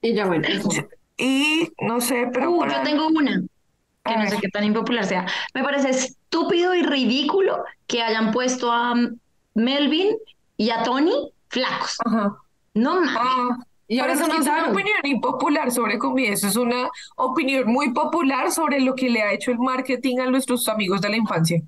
Y 0.00 0.14
ya 0.14 0.26
bueno. 0.26 0.48
Y 1.18 1.68
no 1.82 2.00
sé, 2.00 2.28
pero 2.32 2.50
Uh, 2.50 2.60
para- 2.60 2.78
yo 2.78 2.82
tengo 2.82 3.06
una 3.08 3.42
que 4.04 4.12
A 4.14 4.22
no 4.24 4.28
sé 4.30 4.36
qué 4.40 4.48
tan 4.48 4.64
impopular 4.64 5.04
sea. 5.04 5.26
Me 5.54 5.62
parece 5.62 5.90
estúpido 5.90 6.74
y 6.74 6.82
ridículo 6.82 7.62
que 7.86 8.02
hayan 8.02 8.32
puesto 8.32 8.70
a 8.72 8.94
Melvin 9.54 10.16
y 10.56 10.70
a 10.70 10.82
Tony 10.82 11.30
flacos. 11.48 11.96
Ajá. 12.04 12.36
No 12.74 12.94
mames. 13.00 13.16
Ah, 13.18 13.58
Y 13.86 13.98
ahora 14.00 14.14
eso 14.14 14.26
no 14.26 14.34
es 14.34 14.46
una 14.46 14.70
opinión 14.70 14.96
impopular 15.04 15.70
sobre 15.70 15.98
comida, 15.98 16.30
eso 16.32 16.48
es 16.48 16.56
una 16.56 16.88
opinión 17.16 17.66
muy 17.70 17.92
popular 17.92 18.50
sobre 18.50 18.80
lo 18.80 18.94
que 18.94 19.10
le 19.10 19.22
ha 19.22 19.32
hecho 19.32 19.50
el 19.50 19.58
marketing 19.58 20.18
a 20.20 20.26
nuestros 20.30 20.68
amigos 20.68 21.00
de 21.00 21.10
la 21.10 21.16
infancia. 21.16 21.60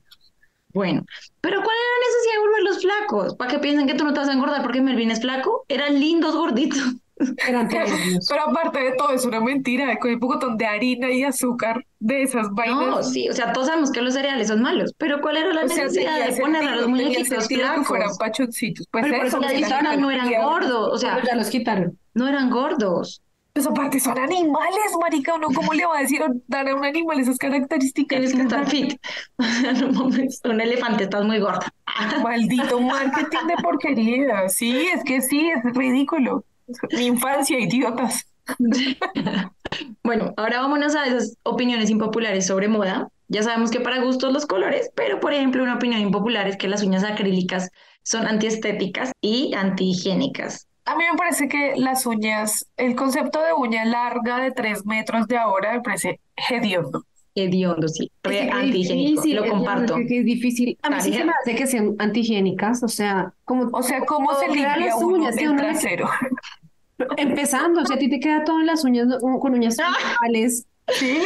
Bueno, 0.73 1.05
pero 1.41 1.63
¿cuál 1.63 1.77
era 1.77 1.87
la 1.95 2.07
necesidad 2.07 2.35
de 2.35 2.41
volverlos 2.41 2.83
flacos? 2.83 3.35
¿Para 3.37 3.51
que 3.51 3.59
piensen 3.61 3.87
que 3.87 3.95
tú 3.95 4.05
no 4.05 4.13
te 4.13 4.21
vas 4.21 4.29
a 4.29 4.33
engordar 4.33 4.63
porque 4.63 4.83
Melvin 4.83 5.11
es 5.11 5.21
flaco? 5.21 5.65
Eran 5.69 5.99
lindos 5.99 6.37
gorditos. 6.37 6.79
Eran. 7.49 7.69
Pero 7.69 8.43
aparte 8.49 8.81
de 8.81 8.93
todo, 8.93 9.11
es 9.11 9.25
una 9.25 9.41
mentira, 9.41 9.97
con 9.99 10.13
un 10.13 10.21
pocotón 10.21 10.59
de 10.59 10.67
harina 10.67 11.11
y 11.11 11.23
azúcar 11.25 11.87
de 11.99 12.23
esas 12.23 12.49
No, 12.49 12.55
vainas. 12.55 13.13
sí, 13.13 13.29
o 13.29 13.33
sea, 13.33 13.53
todos 13.53 13.69
sabemos 13.69 13.91
que 13.91 14.03
los 14.03 14.15
cereales 14.15 14.49
son 14.49 14.61
malos, 14.63 14.93
pero 14.99 15.21
¿cuál 15.23 15.37
era 15.39 15.53
la 15.55 15.63
O 15.63 15.69
sea, 15.69 15.85
necesidad 15.85 16.19
de 16.27 16.33
poner 16.37 16.65
a 16.69 16.77
los 16.77 16.89
muñequitos 16.89 17.49
sentido 17.49 17.73
que 17.73 17.83
fueran 17.85 17.85
flacos? 17.85 18.19
pachoncitos. 18.19 18.87
Pues 18.91 19.05
Pero 19.05 19.17
por 19.17 19.27
eso, 19.27 19.37
eso 19.39 19.47
además 19.47 19.73
gente 19.73 19.97
no 19.97 20.11
eran 20.11 20.35
gordos, 20.35 20.91
o 20.93 20.99
sea, 20.99 21.15
Pero 21.15 21.27
ya 21.29 21.37
los 21.37 21.49
quitaron. 21.51 21.99
No 22.17 22.27
eran 22.27 22.51
gordos. 22.51 23.23
Pues 23.53 23.67
aparte 23.67 24.01
son 24.01 24.19
animales, 24.19 24.93
marica, 25.01 25.35
uno 25.35 25.49
cómo 25.55 25.73
le 25.73 25.87
va 25.87 25.99
a 25.99 26.01
decir 26.01 26.21
dar 26.47 26.69
a 26.69 26.75
un 26.75 26.85
animal 26.85 27.21
esas 27.21 27.39
características? 27.39 28.19
Tienes 28.19 28.35
que 28.35 28.43
estar 28.43 28.67
fit. 28.69 29.01
No 29.81 29.93
mames, 29.93 30.41
un 30.45 30.61
elefante, 30.61 31.05
estás 31.05 31.25
muy 31.25 31.39
gorda. 31.39 31.73
Maldito 32.23 32.81
marketing 32.81 33.47
de 33.49 33.63
porquería. 33.63 34.49
Sí, 34.49 34.89
es 34.95 35.05
que 35.05 35.21
sí, 35.21 35.51
es 35.51 35.75
ridículo. 35.75 36.45
Mi 36.93 37.07
infancia, 37.07 37.59
idiotas. 37.59 38.27
Bueno, 40.03 40.33
ahora 40.37 40.61
vámonos 40.61 40.95
a 40.95 41.05
esas 41.05 41.37
opiniones 41.43 41.91
impopulares 41.91 42.47
sobre 42.47 42.69
moda. 42.69 43.09
Ya 43.27 43.43
sabemos 43.43 43.73
que 43.73 43.81
para 43.81 44.01
gustos 44.03 44.33
los 44.33 44.47
colores, 44.47 44.89
pero 44.95 45.19
por 45.19 45.35
ejemplo 45.35 45.65
una 45.65 45.75
opinión 45.75 46.01
impopular 46.01 46.47
es 46.47 46.57
que 46.57 46.69
las 46.69 46.85
uñas 46.85 47.03
acrílicas 47.03 47.71
son 48.05 48.27
antiestéticas 48.27 49.11
y 49.21 49.53
antihigiénicas. 49.55 50.69
A 50.87 50.97
mí 50.97 51.05
me 51.11 51.17
parece 51.19 51.49
que 51.49 51.75
las 51.77 52.07
uñas, 52.07 52.67
el 52.77 52.95
concepto 52.97 53.43
de 53.43 53.53
uña 53.53 53.85
larga 53.85 54.39
de 54.39 54.53
tres 54.53 54.87
metros 54.87 55.27
de 55.27 55.37
ahora 55.37 55.73
me 55.75 55.81
parece 55.83 56.21
hediondo. 56.51 57.05
Hediondo, 57.35 57.87
sí, 57.89 58.11
re 58.23 58.51
antihigiénico, 58.51 59.23
lo 59.27 59.45
es- 59.45 59.51
comparto. 59.51 59.97
Es, 59.99 60.09
que 60.09 60.19
es 60.21 60.25
difícil. 60.25 60.79
A 60.83 60.89
mí 60.91 60.97
sí 61.01 61.13
se 61.13 61.19
Tarea. 61.19 61.27
me 61.27 61.33
hace 61.43 61.55
que 61.55 61.67
sean 61.67 61.95
antihigiénicas, 61.99 62.83
o 62.83 62.89
sea, 62.89 63.35
como 63.45 63.69
O 63.77 63.83
sea, 63.83 64.01
¿cómo 64.07 64.33
se 64.41 64.47
limpia 64.47 64.77
las 64.79 65.03
uñas, 65.03 65.37
el 65.37 65.49
uno 65.51 65.61
trasero? 65.63 66.09
empezando, 67.19 67.83
o 67.83 67.85
sea, 67.87 67.97
a 67.97 67.99
ti 67.99 68.09
te 68.09 68.21
queda 68.21 68.45
todo 68.45 68.61
en 68.61 68.67
las 68.67 68.85
uñas 68.85 69.07
¿no? 69.07 69.19
con 69.39 69.53
uñas 69.53 69.77
Ah. 69.83 69.93
Sí, 70.89 71.21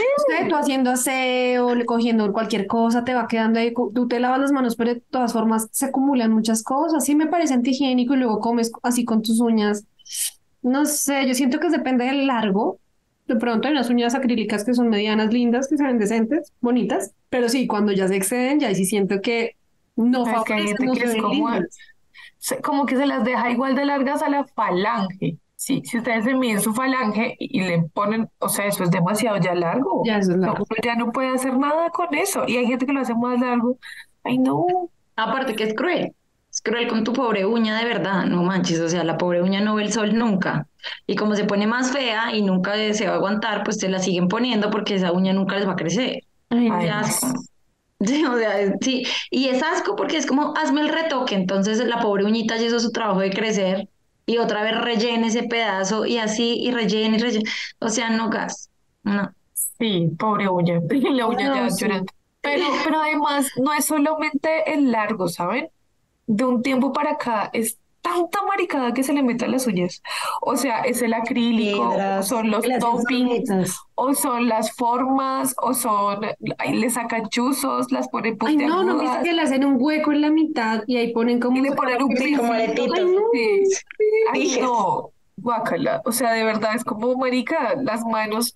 tú 0.49 0.57
haciendo 0.57 0.91
aseo, 0.91 1.69
cogiendo 1.87 2.33
cualquier 2.33 2.67
cosa, 2.67 3.05
te 3.05 3.15
va 3.15 3.29
quedando 3.29 3.61
ahí, 3.61 3.73
tú 3.75 4.09
te 4.09 4.19
lavas 4.19 4.41
las 4.41 4.53
manos, 4.53 4.75
pero 4.77 4.95
de 4.95 5.01
todas 5.01 5.33
formas 5.33 5.69
se 5.73 5.87
acumulan 5.87 6.33
muchas 6.33 6.63
cosas. 6.63 7.05
Sí 7.05 7.15
me 7.15 7.27
parece 7.27 7.55
antihigiénico 7.55 8.15
y 8.15 8.19
luego 8.19 8.41
comes 8.41 8.73
así 8.83 9.05
con 9.05 9.23
tus 9.23 9.41
uñas. 9.41 9.85
No 10.63 10.87
sé, 10.87 11.27
yo 11.27 11.35
siento 11.35 11.61
que 11.61 11.69
depende 11.71 12.05
del 12.07 12.27
largo. 12.27 12.81
De 13.27 13.37
pronto 13.37 13.69
hay 13.69 13.73
unas 13.75 13.91
uñas 13.91 14.15
acrílicas 14.15 14.65
que 14.65 14.75
son 14.75 14.89
medianas, 14.89 15.33
lindas, 15.33 15.69
que 15.69 15.77
se 15.77 15.85
ven 15.85 15.99
decentes, 15.99 16.53
bonitas, 16.61 17.13
pero 17.29 17.49
sí, 17.49 17.67
cuando 17.67 17.93
ya 17.93 18.09
se 18.09 18.17
exceden, 18.17 18.61
ya 18.61 18.75
sí 18.75 18.85
siento 18.87 19.21
que 19.21 19.57
no 19.97 20.27
favorecen, 20.27 20.77
gente 20.79 21.07
no 21.17 21.23
como- 21.23 21.59
como 22.63 22.87
que 22.87 22.97
se 22.97 23.07
las 23.07 23.25
deja 23.25 23.51
igual 23.51 23.75
de 23.75 23.85
largas 23.85 24.23
a 24.23 24.29
la 24.31 24.45
falange. 24.47 25.39
Sí, 25.63 25.83
si 25.85 25.99
ustedes 25.99 26.25
se 26.25 26.33
miden 26.35 26.59
su 26.59 26.73
falange 26.73 27.37
y 27.39 27.61
le 27.61 27.83
ponen, 27.93 28.31
o 28.39 28.49
sea, 28.49 28.65
eso 28.65 28.83
es 28.83 28.91
demasiado 28.91 29.37
ya 29.37 29.55
largo. 29.55 30.03
Ya 30.07 30.17
es 30.17 30.27
No, 30.29 30.37
largo. 30.39 30.65
uno 30.67 30.77
ya 30.83 30.95
no 30.95 31.13
puede 31.13 31.29
hacer 31.29 31.55
nada 31.59 31.91
con 31.91 32.15
eso. 32.15 32.45
Y 32.47 32.57
hay 32.57 32.67
gente 32.67 32.87
que 32.87 32.95
lo 32.95 33.01
hace 33.01 33.15
más 33.15 33.39
largo. 33.39 33.77
Ay, 34.25 34.39
no. 34.39 34.65
Aparte 35.17 35.55
que 35.55 35.65
es 35.65 35.75
cruel. 35.75 36.15
Es 36.51 36.63
cruel 36.63 36.89
con 36.89 37.05
tu 37.05 37.13
pobre 37.13 37.45
uña 37.45 37.79
de 37.79 37.85
verdad, 37.85 38.25
no 38.25 38.43
manches, 38.43 38.81
o 38.81 38.89
sea, 38.89 39.05
la 39.05 39.19
pobre 39.19 39.43
uña 39.43 39.61
no 39.61 39.75
ve 39.75 39.83
el 39.83 39.93
sol 39.93 40.17
nunca. 40.17 40.67
Y 41.07 41.15
como 41.15 41.37
se 41.37 41.45
pone 41.45 41.67
más 41.67 41.93
fea 41.93 42.35
y 42.35 42.41
nunca 42.41 42.73
se 42.95 43.07
va 43.07 43.13
a 43.13 43.17
aguantar, 43.17 43.63
pues 43.63 43.77
se 43.79 43.91
la 43.91 43.99
siguen 43.99 44.29
poniendo 44.29 44.71
porque 44.71 44.95
esa 44.95 45.13
uña 45.13 45.35
nunca 45.35 45.57
les 45.57 45.69
va 45.69 45.73
a 45.73 45.77
crecer. 45.77 46.23
Ay, 46.49 46.71
Ay, 46.73 46.81
Qué 46.81 46.91
no. 46.91 46.97
asco. 46.97 47.27
Sí, 48.01 48.25
o 48.25 48.39
sea, 48.39 48.73
sí, 48.81 49.05
y 49.31 49.49
es 49.49 49.63
asco 49.63 49.95
porque 49.95 50.17
es 50.17 50.25
como, 50.27 50.55
hazme 50.57 50.81
el 50.81 50.89
retoque, 50.89 51.35
entonces 51.35 51.85
la 51.87 52.01
pobre 52.01 52.25
uñita 52.25 52.57
ya 52.57 52.65
hizo 52.65 52.81
su 52.81 52.93
trabajo 52.93 53.21
de 53.21 53.29
crecer 53.31 53.89
y 54.31 54.39
otra 54.39 54.63
vez 54.63 54.79
rellene 54.81 55.29
ese 55.29 55.45
pedazo 55.45 56.07
y 56.07 56.19
así, 56.19 56.57
y 56.61 56.71
rellene 56.73 57.17
y 57.19 57.21
rellene, 57.21 57.51
o 57.81 57.89
sea, 57.89 58.11
no 58.11 58.31
gas, 58.31 58.71
no. 59.03 59.35
Sí, 59.79 60.09
pobre 60.19 60.49
uña. 60.49 60.81
Y 60.91 61.01
la 61.15 61.27
uña 61.27 61.47
No, 61.47 61.55
ya 61.55 61.71
sí. 61.71 61.77
llorando. 61.81 62.13
Pero, 62.41 62.81
pero 62.85 63.01
además 63.01 63.51
no 63.57 63.73
es 63.73 63.85
solamente 63.87 64.73
el 64.73 64.91
largo, 64.93 65.29
¿saben? 65.29 65.69
De 66.27 66.45
un 66.45 66.63
tiempo 66.63 66.93
para 66.93 67.13
acá 67.13 67.51
es 67.55 67.80
tanta 68.03 68.43
maricada 68.49 68.93
que 68.95 69.03
se 69.03 69.13
le 69.13 69.23
mete 69.23 69.45
a 69.45 69.49
las 69.49 69.67
uñas. 69.67 70.03
O 70.41 70.57
sea, 70.57 70.81
es 70.83 71.03
el 71.03 71.13
acrílico, 71.15 71.89
Piedras, 71.91 72.29
son 72.29 72.51
los 72.51 72.65
toppings, 72.79 73.79
o 73.95 74.15
son 74.15 74.49
las 74.49 74.73
formas, 74.75 75.55
o 75.63 75.75
son, 75.75 76.25
ahí 76.59 76.75
le 76.75 76.91
sacan 76.91 77.29
chuzos, 77.29 77.93
las 77.93 78.09
ponen 78.09 78.37
Ay, 78.41 78.57
no, 78.57 78.83
no, 78.85 78.99
viste 78.99 79.19
que 79.23 79.33
le 79.33 79.43
hacen 79.43 79.65
un 79.65 79.77
hueco 79.79 80.13
en 80.13 80.21
la 80.23 80.31
mitad 80.31 80.83
y 80.87 80.97
ahí 80.97 81.13
ponen 81.13 81.41
como 81.41 81.57
y 81.57 81.61
le 81.61 81.73
ponen 81.73 82.03
un 82.03 82.17
Sí, 82.17 82.35
como 82.37 82.53
aretito. 82.53 82.93
Ay, 82.95 83.05
no. 83.05 83.21
Sí. 83.33 83.63
Ay, 84.33 84.59
no, 84.61 85.11
guácala. 85.37 86.03
O 86.05 86.13
sea, 86.13 86.33
de 86.33 86.45
verdad 86.45 86.75
es 86.75 86.85
como 86.85 87.15
marica, 87.17 87.75
las 87.83 88.05
manos, 88.05 88.55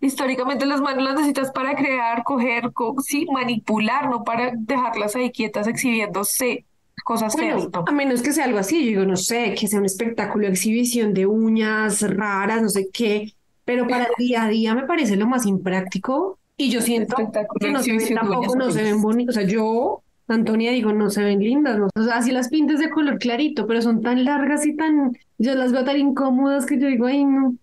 históricamente 0.00 0.66
las 0.66 0.80
manos 0.80 1.04
las 1.04 1.14
necesitas 1.14 1.52
para 1.52 1.74
crear, 1.76 2.22
coger, 2.24 2.72
co- 2.72 2.96
sí, 3.00 3.26
manipular, 3.32 4.08
no 4.08 4.24
para 4.24 4.52
dejarlas 4.56 5.14
ahí 5.16 5.30
quietas 5.30 5.66
exhibiéndose 5.66 6.66
cosas 7.02 7.34
feas, 7.36 7.54
Bueno, 7.56 7.70
no. 7.74 7.84
a 7.86 7.92
menos 7.92 8.22
que 8.22 8.32
sea 8.32 8.44
algo 8.44 8.58
así, 8.58 8.80
yo 8.82 8.88
digo, 8.88 9.04
no 9.04 9.16
sé, 9.16 9.54
que 9.58 9.66
sea 9.68 9.78
un 9.80 9.86
espectáculo 9.86 10.46
exhibición 10.46 11.14
de 11.14 11.26
uñas 11.26 12.02
raras, 12.02 12.62
no 12.62 12.68
sé 12.68 12.88
qué, 12.92 13.32
pero 13.64 13.86
para 13.86 14.04
el 14.04 14.10
día 14.18 14.44
a 14.44 14.48
día 14.48 14.74
me 14.74 14.84
parece 14.86 15.16
lo 15.16 15.26
más 15.26 15.46
impráctico 15.46 16.38
y 16.56 16.70
yo 16.70 16.80
siento 16.82 17.16
que 17.60 17.70
no 17.70 17.82
se 17.82 17.92
ven 17.96 18.14
tampoco, 18.14 18.56
no 18.56 18.70
se 18.70 18.82
ven 18.82 19.00
bonitos, 19.00 19.36
o 19.36 19.40
sea, 19.40 19.48
yo, 19.48 20.02
Antonia, 20.28 20.72
digo, 20.72 20.92
no 20.92 21.10
se 21.10 21.22
ven 21.24 21.40
lindas, 21.40 21.78
no, 21.78 21.88
o 21.94 22.02
sea, 22.02 22.16
así 22.16 22.30
las 22.32 22.48
pintes 22.48 22.78
de 22.80 22.90
color 22.90 23.18
clarito, 23.18 23.66
pero 23.66 23.80
son 23.82 24.02
tan 24.02 24.24
largas 24.24 24.66
y 24.66 24.76
tan, 24.76 25.16
yo 25.38 25.54
las 25.54 25.72
veo 25.72 25.84
tan 25.84 25.98
incómodas 25.98 26.66
que 26.66 26.78
yo 26.78 26.86
digo, 26.88 27.06
ay, 27.06 27.24
no. 27.24 27.54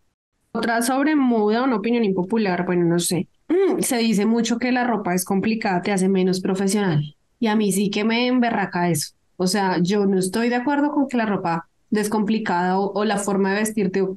Otra 0.53 0.82
sobre 0.82 1.15
moda, 1.15 1.62
una 1.63 1.75
opinión 1.75 2.03
impopular, 2.03 2.65
bueno, 2.65 2.86
no 2.86 2.98
sé. 3.00 3.27
Mm, 3.48 3.82
Se 3.82 3.98
dice 3.98 4.25
mucho 4.25 4.58
que 4.58 4.72
la 4.72 4.86
ropa 4.86 5.13
es 5.13 5.24
complicada, 5.24 5.82
te 5.84 5.91
hace 5.91 6.10
menos 6.10 6.39
profesional. 6.41 7.15
Y 7.39 7.46
a 7.48 7.56
mí 7.56 7.72
sí 7.72 7.91
que 7.91 8.03
me 8.03 8.25
emberraca 8.25 8.89
eso. 8.89 9.13
O 9.38 9.48
sea, 9.48 9.77
yo 9.82 10.06
no 10.06 10.17
estoy 10.17 10.50
de 10.50 10.56
acuerdo 10.56 10.91
con 10.91 11.08
que 11.08 11.17
la 11.17 11.25
ropa 11.25 11.70
descomplicada 11.89 12.79
o, 12.79 13.06
la 13.06 13.17
forma 13.17 13.51
de 13.51 13.60
vestirte 13.60 14.01
o, 14.01 14.15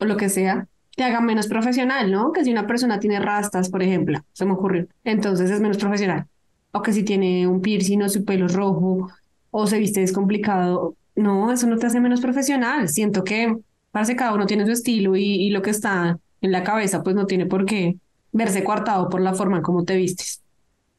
lo 0.00 0.16
que 0.16 0.28
sea 0.28 0.66
te 0.96 1.04
haga 1.04 1.20
menos 1.20 1.46
profesional, 1.46 2.10
¿no? 2.10 2.32
Que 2.32 2.44
si 2.44 2.52
una 2.52 2.66
persona 2.66 3.00
tiene 3.00 3.20
rastas, 3.20 3.70
por 3.70 3.82
ejemplo, 3.82 4.20
se 4.32 4.44
me 4.44 4.52
ocurrió, 4.52 4.86
entonces 5.04 5.50
es 5.50 5.60
menos 5.60 5.78
profesional. 5.78 6.26
O 6.72 6.82
que 6.82 6.92
si 6.92 7.02
tiene 7.02 7.46
un 7.46 7.60
piercing 7.60 8.02
o 8.02 8.08
su 8.08 8.24
pelo 8.24 8.48
rojo 8.48 9.08
o 9.50 9.66
se 9.66 9.78
viste 9.78 10.00
descomplicado, 10.00 10.96
no, 11.14 11.52
eso 11.52 11.66
no 11.66 11.78
te 11.78 11.86
hace 11.86 12.00
menos 12.00 12.20
profesional. 12.20 12.88
Siento 12.88 13.24
que 13.24 13.56
parece 13.90 14.16
cada 14.16 14.34
uno 14.34 14.46
tiene 14.46 14.66
su 14.66 14.72
estilo 14.72 15.16
y, 15.16 15.22
y 15.22 15.50
lo 15.50 15.62
que 15.62 15.70
está 15.70 16.18
en 16.40 16.52
la 16.52 16.62
cabeza, 16.62 17.02
pues 17.02 17.16
no 17.16 17.26
tiene 17.26 17.46
por 17.46 17.64
qué 17.64 17.96
verse 18.32 18.64
coartado 18.64 19.08
por 19.08 19.20
la 19.20 19.34
forma 19.34 19.58
en 19.58 19.62
cómo 19.62 19.84
te 19.84 19.96
vistes. 19.96 20.41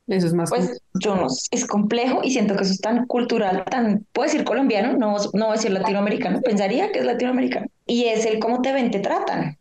Eso 0.07 0.27
es 0.27 0.33
más 0.33 0.50
Pues 0.50 0.81
yo 0.93 1.15
no 1.15 1.27
es 1.51 1.65
complejo 1.65 2.22
y 2.24 2.31
siento 2.31 2.55
que 2.55 2.63
eso 2.63 2.74
es 2.74 2.81
tan 2.81 3.05
cultural, 3.05 3.63
tan, 3.69 4.05
puedo 4.12 4.25
decir 4.29 4.43
colombiano, 4.43 4.93
no, 4.98 5.15
no 5.33 5.45
voy 5.45 5.53
a 5.53 5.57
decir 5.57 5.72
latinoamericano, 5.72 6.41
pensaría 6.41 6.91
que 6.91 7.00
es 7.00 7.05
latinoamericano. 7.05 7.67
Y 7.86 8.05
es 8.05 8.25
el 8.25 8.39
cómo 8.39 8.62
te 8.62 8.74
ven, 8.74 8.91
te 8.91 9.00
tratan. 9.00 9.57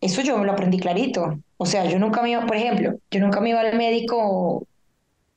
Eso 0.00 0.22
yo 0.22 0.38
me 0.38 0.46
lo 0.46 0.52
aprendí 0.52 0.78
clarito. 0.78 1.40
O 1.56 1.66
sea, 1.66 1.84
yo 1.84 1.98
nunca 1.98 2.22
me 2.22 2.30
iba, 2.30 2.46
por 2.46 2.56
ejemplo, 2.56 2.98
yo 3.10 3.20
nunca 3.20 3.40
me 3.40 3.50
iba 3.50 3.60
al 3.60 3.76
médico 3.76 4.66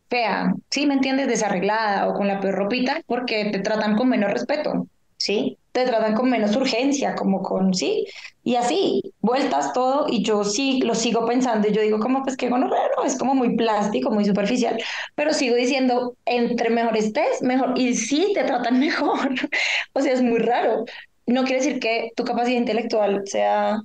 fea, 0.10 0.54
¿sí? 0.70 0.86
¿Me 0.86 0.94
entiendes? 0.94 1.28
Desarreglada 1.28 2.08
o 2.08 2.14
con 2.14 2.28
la 2.28 2.40
peor 2.40 2.56
ropita 2.56 3.02
porque 3.08 3.46
te 3.52 3.60
tratan 3.60 3.96
con 3.96 4.10
menos 4.10 4.32
respeto, 4.32 4.88
¿sí? 5.24 5.58
Te 5.72 5.86
tratan 5.86 6.16
con 6.16 6.30
menos 6.30 6.56
urgencia, 6.56 7.16
como 7.16 7.42
con, 7.42 7.74
¿sí? 7.74 8.06
Y 8.44 8.56
así, 8.56 9.02
vueltas 9.22 9.72
todo 9.72 10.06
y 10.10 10.22
yo 10.22 10.44
sí 10.44 10.82
lo 10.82 10.96
sigo 10.96 11.26
pensando 11.26 11.68
y 11.68 11.72
yo 11.72 11.82
digo 11.82 12.00
como 12.00 12.24
pues 12.24 12.36
que 12.36 12.50
gonorrea, 12.50 12.90
no, 12.98 13.06
es 13.06 13.18
como 13.18 13.34
muy 13.34 13.56
plástico, 13.56 14.12
muy 14.12 14.26
superficial, 14.26 14.78
pero 15.16 15.34
sigo 15.34 15.56
diciendo, 15.56 16.18
entre 16.26 16.70
mejor 16.70 16.98
estés, 16.98 17.42
mejor, 17.42 17.74
y 17.78 17.96
sí 17.96 18.34
te 18.36 18.44
tratan 18.44 18.80
mejor, 18.82 19.30
o 19.94 20.02
sea, 20.02 20.12
es 20.14 20.22
muy 20.22 20.40
raro. 20.40 20.84
No 21.26 21.44
quiere 21.44 21.64
decir 21.64 21.80
que 21.80 22.12
tu 22.18 22.26
capacidad 22.26 22.60
intelectual 22.60 23.22
sea, 23.26 23.78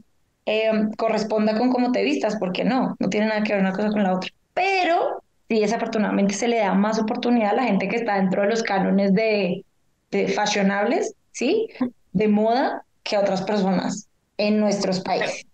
eh, 0.45 0.73
corresponda 0.97 1.57
con 1.57 1.71
cómo 1.71 1.93
te 1.93 2.03
vistas, 2.03 2.37
porque 2.41 2.65
no, 2.65 2.97
no 2.99 3.09
tiene 3.11 3.27
nada 3.27 3.45
que 3.45 3.53
ver 3.53 3.63
una 3.63 3.73
cosa 3.73 3.91
con 3.91 4.03
la 4.03 4.15
otra. 4.15 4.31
Pero 4.55 5.23
sí, 5.49 5.61
desafortunadamente 5.61 6.35
se 6.35 6.49
le 6.49 6.59
da 6.59 6.75
más 6.75 6.99
oportunidad 6.99 7.53
a 7.53 7.57
la 7.57 7.65
gente 7.65 7.87
que 7.89 7.97
está 7.97 8.17
dentro 8.17 8.43
de 8.43 8.49
los 8.49 8.65
cánones 8.65 9.15
de, 9.15 9.65
de 10.11 10.29
fashionables, 10.29 11.15
¿sí? 11.39 11.69
De 12.13 12.27
moda 12.27 12.85
que 13.05 13.15
a 13.17 13.21
otras 13.21 13.43
personas 13.43 14.09
en 14.39 14.59
nuestros 14.59 15.01
países. 15.01 15.47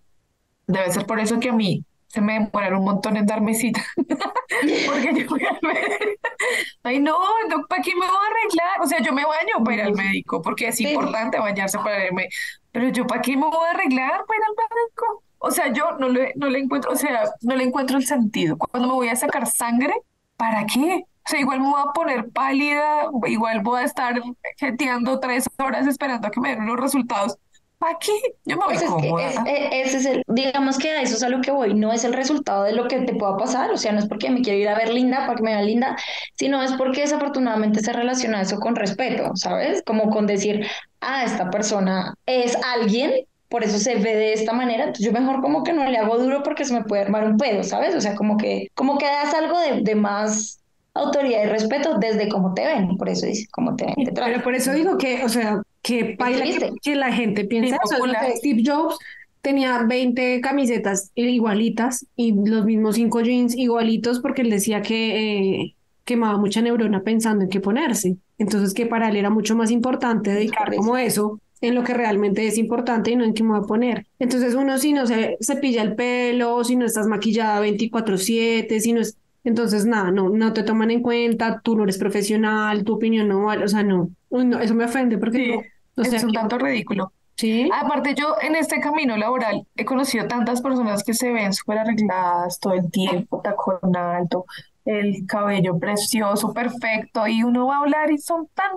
Debe 0.65 0.91
ser 0.91 1.05
por 1.05 1.19
eso 1.19 1.39
que 1.39 1.49
a 1.49 1.53
mí 1.53 1.83
se 2.07 2.21
me 2.21 2.33
demoraron 2.33 2.79
un 2.79 2.85
montón 2.85 3.17
en 3.17 3.25
darme 3.27 3.53
cita. 3.53 3.83
Porque 3.97 5.13
yo 5.15 5.27
fui 5.27 5.43
al 5.45 5.59
médico. 5.61 6.21
Ay, 6.83 6.99
no, 6.99 7.19
no, 7.49 7.65
¿para 7.67 7.81
qué 7.83 7.91
me 7.93 8.05
voy 8.07 8.15
a 8.15 8.29
arreglar? 8.31 8.81
O 8.81 8.87
sea, 8.87 8.99
yo 9.01 9.13
me 9.13 9.25
baño 9.25 9.63
para 9.63 9.75
ir 9.75 9.81
al 9.83 9.93
médico, 9.93 10.41
porque 10.41 10.69
es 10.69 10.75
Sí. 10.77 10.87
importante 10.87 11.39
bañarse 11.39 11.77
para 11.79 12.05
irme. 12.05 12.29
Pero 12.71 12.89
yo, 12.89 13.05
¿para 13.05 13.21
qué 13.21 13.35
me 13.37 13.45
voy 13.45 13.67
a 13.67 13.71
arreglar 13.71 14.25
para 14.25 14.37
ir 14.39 14.43
al 14.47 14.55
médico? 14.57 15.23
O 15.39 15.51
sea, 15.51 15.71
yo 15.71 15.91
no 15.99 16.09
le, 16.09 16.33
no 16.35 16.47
le 16.49 16.59
encuentro, 16.59 16.91
o 16.91 16.95
sea, 16.95 17.23
no 17.41 17.55
le 17.55 17.63
encuentro 17.63 17.97
el 17.97 18.05
sentido. 18.05 18.57
Cuando 18.57 18.89
me 18.89 18.95
voy 18.95 19.09
a 19.09 19.15
sacar 19.15 19.45
sangre, 19.47 19.93
¿para 20.37 20.65
qué? 20.65 21.03
O 21.27 21.29
sea, 21.29 21.39
igual 21.39 21.59
me 21.61 21.69
voy 21.69 21.81
a 21.81 21.91
poner 21.93 22.29
pálida, 22.31 23.07
igual 23.27 23.61
voy 23.61 23.81
a 23.81 23.85
estar 23.85 24.21
jeteando 24.57 25.19
tres 25.19 25.45
horas 25.57 25.87
esperando 25.87 26.27
a 26.27 26.31
que 26.31 26.39
me 26.39 26.49
den 26.55 26.67
los 26.67 26.79
resultados. 26.79 27.37
¿Para 27.77 27.97
qué? 27.99 28.11
Yo 28.45 28.57
me 28.57 28.65
voy 28.65 28.75
Pues 28.75 28.81
es 28.81 28.89
que 28.95 29.09
cómoda. 29.09 29.27
es- 29.27 29.37
e- 29.45 29.81
ese 29.81 29.97
es 29.97 30.05
el, 30.05 30.23
digamos 30.27 30.77
que 30.77 30.91
a 30.91 31.01
eso 31.01 31.15
es 31.15 31.23
a 31.23 31.29
lo 31.29 31.41
que 31.41 31.51
voy, 31.51 31.73
no 31.73 31.91
es 31.93 32.03
el 32.03 32.13
resultado 32.13 32.63
de 32.63 32.71
lo 32.73 32.87
que 32.87 32.99
te 33.01 33.15
pueda 33.15 33.37
pasar, 33.37 33.71
o 33.71 33.77
sea, 33.77 33.91
no 33.91 33.99
es 33.99 34.07
porque 34.07 34.29
me 34.29 34.41
quiero 34.41 34.59
ir 34.59 34.69
a 34.69 34.75
ver 34.75 34.89
linda 34.93 35.25
para 35.25 35.35
que 35.35 35.43
me 35.43 35.51
vean 35.53 35.65
linda, 35.65 35.95
sino 36.35 36.61
es 36.63 36.71
porque 36.73 37.01
desafortunadamente 37.01 37.81
se 37.81 37.91
relaciona 37.93 38.41
eso 38.41 38.59
con 38.59 38.75
respeto, 38.75 39.31
¿sabes? 39.35 39.83
Como 39.85 40.09
con 40.09 40.25
decir, 40.25 40.65
ah, 41.01 41.23
esta 41.25 41.49
persona 41.49 42.13
es 42.25 42.55
alguien, 42.63 43.11
por 43.49 43.63
eso 43.63 43.77
se 43.77 43.95
ve 43.95 44.15
de 44.15 44.33
esta 44.33 44.53
manera, 44.53 44.85
entonces 44.85 45.05
yo 45.05 45.11
mejor 45.11 45.41
como 45.41 45.63
que 45.63 45.73
no 45.73 45.85
le 45.89 45.97
hago 45.97 46.17
duro 46.17 46.43
porque 46.43 46.65
se 46.65 46.73
me 46.73 46.83
puede 46.83 47.03
armar 47.03 47.25
un 47.25 47.37
pedo, 47.37 47.63
¿sabes? 47.63 47.93
O 47.95 48.01
sea, 48.01 48.15
como 48.15 48.37
que, 48.37 48.67
como 48.73 48.97
que 48.97 49.05
das 49.05 49.33
algo 49.33 49.59
de, 49.59 49.81
de 49.81 49.95
más 49.95 50.59
autoridad 50.95 51.43
y 51.43 51.47
respeto 51.47 51.97
desde 51.99 52.27
cómo 52.29 52.53
te 52.53 52.65
ven, 52.65 52.97
por 52.97 53.09
eso 53.09 53.25
dice, 53.25 53.47
cómo 53.51 53.75
te 53.75 53.85
ven, 53.85 53.95
te 54.05 54.11
Pero 54.11 54.41
por 54.41 54.55
eso 54.55 54.73
digo 54.73 54.97
que, 54.97 55.23
o 55.23 55.29
sea, 55.29 55.61
que 55.81 56.15
baila 56.17 56.45
que, 56.81 56.95
la 56.95 57.11
gente 57.11 57.45
piensa, 57.45 57.77
o 57.83 57.87
sea, 57.87 58.31
Steve 58.37 58.63
Jobs 58.65 58.97
tenía 59.41 59.83
20 59.83 60.41
camisetas 60.41 61.11
igualitas 61.13 62.07
y 62.15 62.33
los 62.33 62.65
mismos 62.65 62.95
cinco 62.95 63.21
jeans 63.21 63.55
igualitos 63.55 64.19
porque 64.19 64.41
él 64.41 64.49
decía 64.49 64.81
que 64.81 65.61
eh, 65.61 65.75
quemaba 66.03 66.37
mucha 66.37 66.61
neurona 66.61 67.03
pensando 67.03 67.43
en 67.43 67.49
qué 67.51 67.59
ponerse. 67.59 68.17
Entonces 68.39 68.73
que 68.73 68.87
para 68.87 69.09
él 69.09 69.17
era 69.17 69.29
mucho 69.29 69.55
más 69.55 69.69
importante 69.69 70.31
dedicar 70.31 70.75
como 70.75 70.97
eso 70.97 71.39
en 71.61 71.75
lo 71.75 71.83
que 71.83 71.93
realmente 71.93 72.47
es 72.47 72.57
importante 72.57 73.11
y 73.11 73.15
no 73.15 73.23
en 73.23 73.33
qué 73.33 73.43
me 73.43 73.51
voy 73.51 73.59
a 73.59 73.67
poner. 73.67 74.07
Entonces 74.17 74.55
uno 74.55 74.77
si 74.79 74.93
no 74.93 75.05
se 75.05 75.37
cepilla 75.41 75.83
el 75.83 75.95
pelo, 75.95 76.63
si 76.63 76.75
no 76.75 76.85
estás 76.85 77.05
maquillada 77.07 77.61
24/7, 77.61 78.79
si 78.79 78.93
no 78.93 79.01
es... 79.01 79.15
Entonces 79.45 79.85
nada, 79.85 80.11
no, 80.11 80.29
no 80.29 80.53
te 80.53 80.63
toman 80.63 80.91
en 80.91 81.01
cuenta, 81.01 81.61
tú 81.63 81.77
no 81.77 81.83
eres 81.85 81.97
profesional, 81.99 82.83
tu 82.83 82.95
opinión 82.95 83.29
no 83.29 83.43
vale, 83.45 83.63
o 83.65 83.67
sea, 83.69 83.83
no, 83.83 84.11
no, 84.31 84.59
eso 84.59 84.75
me 84.75 84.85
ofende 84.85 85.17
porque 85.19 85.39
Sí, 85.39 85.51
no, 85.97 86.03
o 86.03 86.05
sea, 86.05 86.17
es 86.17 86.23
un 86.25 86.33
tanto 86.33 86.57
ridículo. 86.57 87.13
sí. 87.37 87.69
Aparte, 87.73 88.15
yo 88.15 88.35
en 88.41 88.55
este 88.55 88.79
camino 88.81 89.17
laboral 89.17 89.67
he 89.75 89.85
conocido 89.85 90.27
tantas 90.27 90.61
personas 90.61 91.03
que 91.03 91.13
se 91.13 91.31
ven 91.31 91.53
súper 91.53 91.79
arregladas 91.79 92.59
todo 92.59 92.73
el 92.73 92.91
tiempo, 92.91 93.41
tacón 93.41 93.95
alto, 93.95 94.45
el 94.85 95.25
cabello 95.27 95.79
precioso, 95.79 96.53
perfecto, 96.53 97.27
y 97.27 97.43
uno 97.43 97.67
va 97.67 97.77
a 97.77 97.79
hablar 97.81 98.11
y 98.11 98.17
son 98.17 98.47
tan 98.53 98.71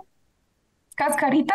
cascarita. 0.97 1.55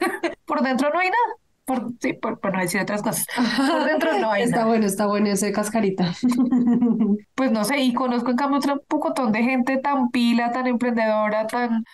Por 0.46 0.62
dentro 0.62 0.90
no 0.92 1.00
hay 1.00 1.08
nada. 1.10 1.41
Por, 1.80 1.92
sí, 2.00 2.12
por, 2.14 2.38
por 2.40 2.52
no 2.52 2.60
decir 2.60 2.80
otras 2.80 3.02
cosas. 3.02 3.26
Por 3.56 3.84
dentro 3.84 4.18
no 4.18 4.30
hay 4.32 4.42
Está 4.42 4.56
nada. 4.56 4.68
bueno, 4.68 4.86
está 4.86 5.06
bueno 5.06 5.28
ese 5.28 5.52
cascarita. 5.52 6.12
Pues 7.34 7.50
no 7.50 7.64
sé, 7.64 7.78
y 7.80 7.92
conozco 7.94 8.30
en 8.30 8.36
cambio 8.36 8.58
otro 8.58 8.82
pocotón 8.86 9.32
de 9.32 9.42
gente 9.42 9.78
tan 9.78 10.10
pila, 10.10 10.52
tan 10.52 10.66
emprendedora, 10.66 11.46
tan 11.46 11.84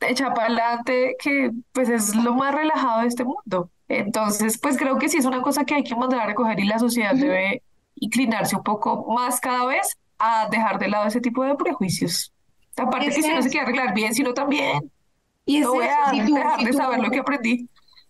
hecha 0.00 0.32
que 1.18 1.50
pues 1.72 1.88
es 1.88 2.14
lo 2.14 2.34
más 2.34 2.54
relajado 2.54 3.00
de 3.02 3.06
este 3.08 3.24
mundo. 3.24 3.70
Entonces, 3.88 4.58
pues 4.58 4.76
creo 4.76 4.98
que 4.98 5.08
sí 5.08 5.16
es 5.18 5.24
una 5.24 5.40
cosa 5.40 5.64
que 5.64 5.74
hay 5.74 5.82
que 5.84 5.96
mandar 5.96 6.20
a 6.20 6.26
recoger 6.26 6.60
y 6.60 6.64
la 6.64 6.78
sociedad 6.78 7.14
debe 7.14 7.62
inclinarse 7.96 8.56
un 8.56 8.62
poco 8.62 9.06
más 9.12 9.40
cada 9.40 9.64
vez 9.66 9.96
a 10.18 10.48
dejar 10.50 10.78
de 10.78 10.88
lado 10.88 11.06
ese 11.06 11.20
tipo 11.20 11.42
de 11.44 11.54
prejuicios. 11.54 12.32
Aparte 12.76 13.06
que 13.06 13.22
si 13.22 13.30
no 13.34 13.40
se 13.42 13.48
quiere 13.48 13.64
arreglar 13.66 13.94
bien, 13.94 14.14
sino 14.14 14.34
también 14.34 14.90
Y 15.46 15.58
es 15.58 15.62
no 15.64 15.72
voy 15.74 15.86
a 15.86 16.10
si 16.10 16.20
tú- 16.26 16.34
dejar 16.34 16.58
si 16.58 16.64
de 16.66 16.70
tú- 16.72 16.76
saber 16.76 17.00
lo 17.00 17.10
que 17.10 17.18
aprendí. 17.20 17.68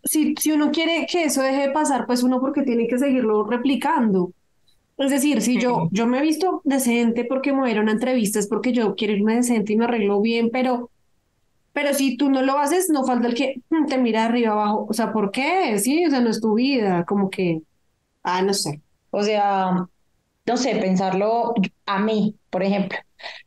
Si, 0.09 0.35
si 0.39 0.53
uno 0.53 0.71
quiere 0.71 1.07
que 1.11 1.25
eso 1.25 1.43
deje 1.43 1.69
de 1.69 1.71
pasar, 1.71 2.07
pues 2.07 2.23
uno 2.23 2.41
porque 2.41 2.63
tiene 2.63 2.87
que 2.87 2.99
seguirlo 2.99 3.45
replicando. 3.45 4.33
Es 4.97 5.11
decir, 5.11 5.43
si 5.43 5.61
yo, 5.61 5.89
yo 5.93 6.07
me 6.07 6.19
he 6.19 6.23
visto 6.23 6.61
decente 6.65 7.25
porque 7.25 7.53
me 7.53 7.61
voy 7.61 7.69
a 7.69 7.73
ir 7.73 7.79
a 7.79 7.83
una 7.83 7.93
entrevista, 7.93 8.39
es 8.39 8.49
porque 8.49 8.73
yo 8.73 8.97
quiero 8.97 9.15
irme 9.15 9.37
decente 9.37 9.73
y 9.73 9.77
me 9.77 9.85
arreglo 9.85 10.21
bien, 10.21 10.51
pero, 10.51 10.91
pero 11.73 11.95
si 11.95 12.17
tú 12.17 12.31
no 12.31 12.43
lo 12.43 12.59
haces, 12.59 12.91
no 12.91 13.05
falta 13.05 13.29
el 13.29 13.35
que 13.35 13.63
te 13.89 13.99
mira 13.99 14.23
de 14.23 14.27
arriba 14.27 14.53
abajo. 14.53 14.87
O 14.89 14.93
sea, 14.93 15.13
¿por 15.13 15.31
qué? 15.31 15.79
Sí, 15.79 16.05
o 16.05 16.11
sea, 16.11 16.21
no 16.21 16.31
es 16.31 16.41
tu 16.41 16.55
vida, 16.55 17.05
como 17.05 17.31
que, 17.31 17.63
ah, 18.25 18.43
no 18.43 18.55
sé. 18.55 18.83
O 19.11 19.23
sea, 19.23 19.87
no 20.47 20.57
sé, 20.57 20.77
pensarlo 20.77 21.55
a 21.87 21.99
mí, 22.01 22.37
por 22.51 22.63
ejemplo. 22.63 22.99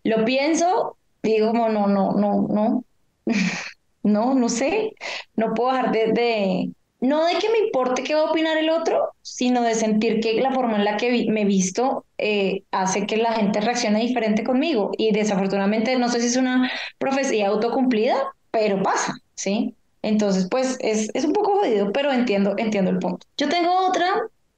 Lo 0.03 0.23
pienso, 0.23 0.97
digo 1.23 1.51
no, 1.53 1.69
no, 1.69 1.87
no, 1.87 2.13
no, 2.13 2.85
no, 4.03 4.33
no 4.33 4.49
sé, 4.49 4.93
no 5.35 5.53
puedo 5.53 5.71
dejar 5.71 5.91
de, 5.91 6.11
de, 6.13 6.71
no 7.01 7.25
de 7.25 7.33
que 7.39 7.49
me 7.49 7.57
importe 7.65 8.03
qué 8.03 8.13
va 8.13 8.21
a 8.21 8.31
opinar 8.31 8.57
el 8.57 8.69
otro, 8.69 9.09
sino 9.21 9.61
de 9.63 9.75
sentir 9.75 10.19
que 10.21 10.39
la 10.41 10.51
forma 10.51 10.77
en 10.77 10.85
la 10.85 10.97
que 10.97 11.27
me 11.29 11.41
he 11.41 11.45
visto 11.45 12.05
eh, 12.17 12.63
hace 12.71 13.07
que 13.07 13.17
la 13.17 13.33
gente 13.33 13.59
reaccione 13.59 13.99
diferente 13.99 14.43
conmigo. 14.43 14.91
Y 14.97 15.11
desafortunadamente, 15.11 15.97
no 15.97 16.09
sé 16.09 16.21
si 16.21 16.27
es 16.27 16.37
una 16.37 16.71
profecía 16.99 17.47
autocumplida, 17.47 18.15
pero 18.51 18.81
pasa, 18.83 19.15
¿sí? 19.35 19.75
Entonces, 20.03 20.47
pues 20.49 20.77
es, 20.79 21.09
es 21.13 21.25
un 21.25 21.33
poco 21.33 21.59
jodido, 21.59 21.91
pero 21.91 22.11
entiendo, 22.11 22.53
entiendo 22.57 22.91
el 22.91 22.99
punto. 22.99 23.25
Yo 23.37 23.49
tengo 23.49 23.87
otra 23.87 24.07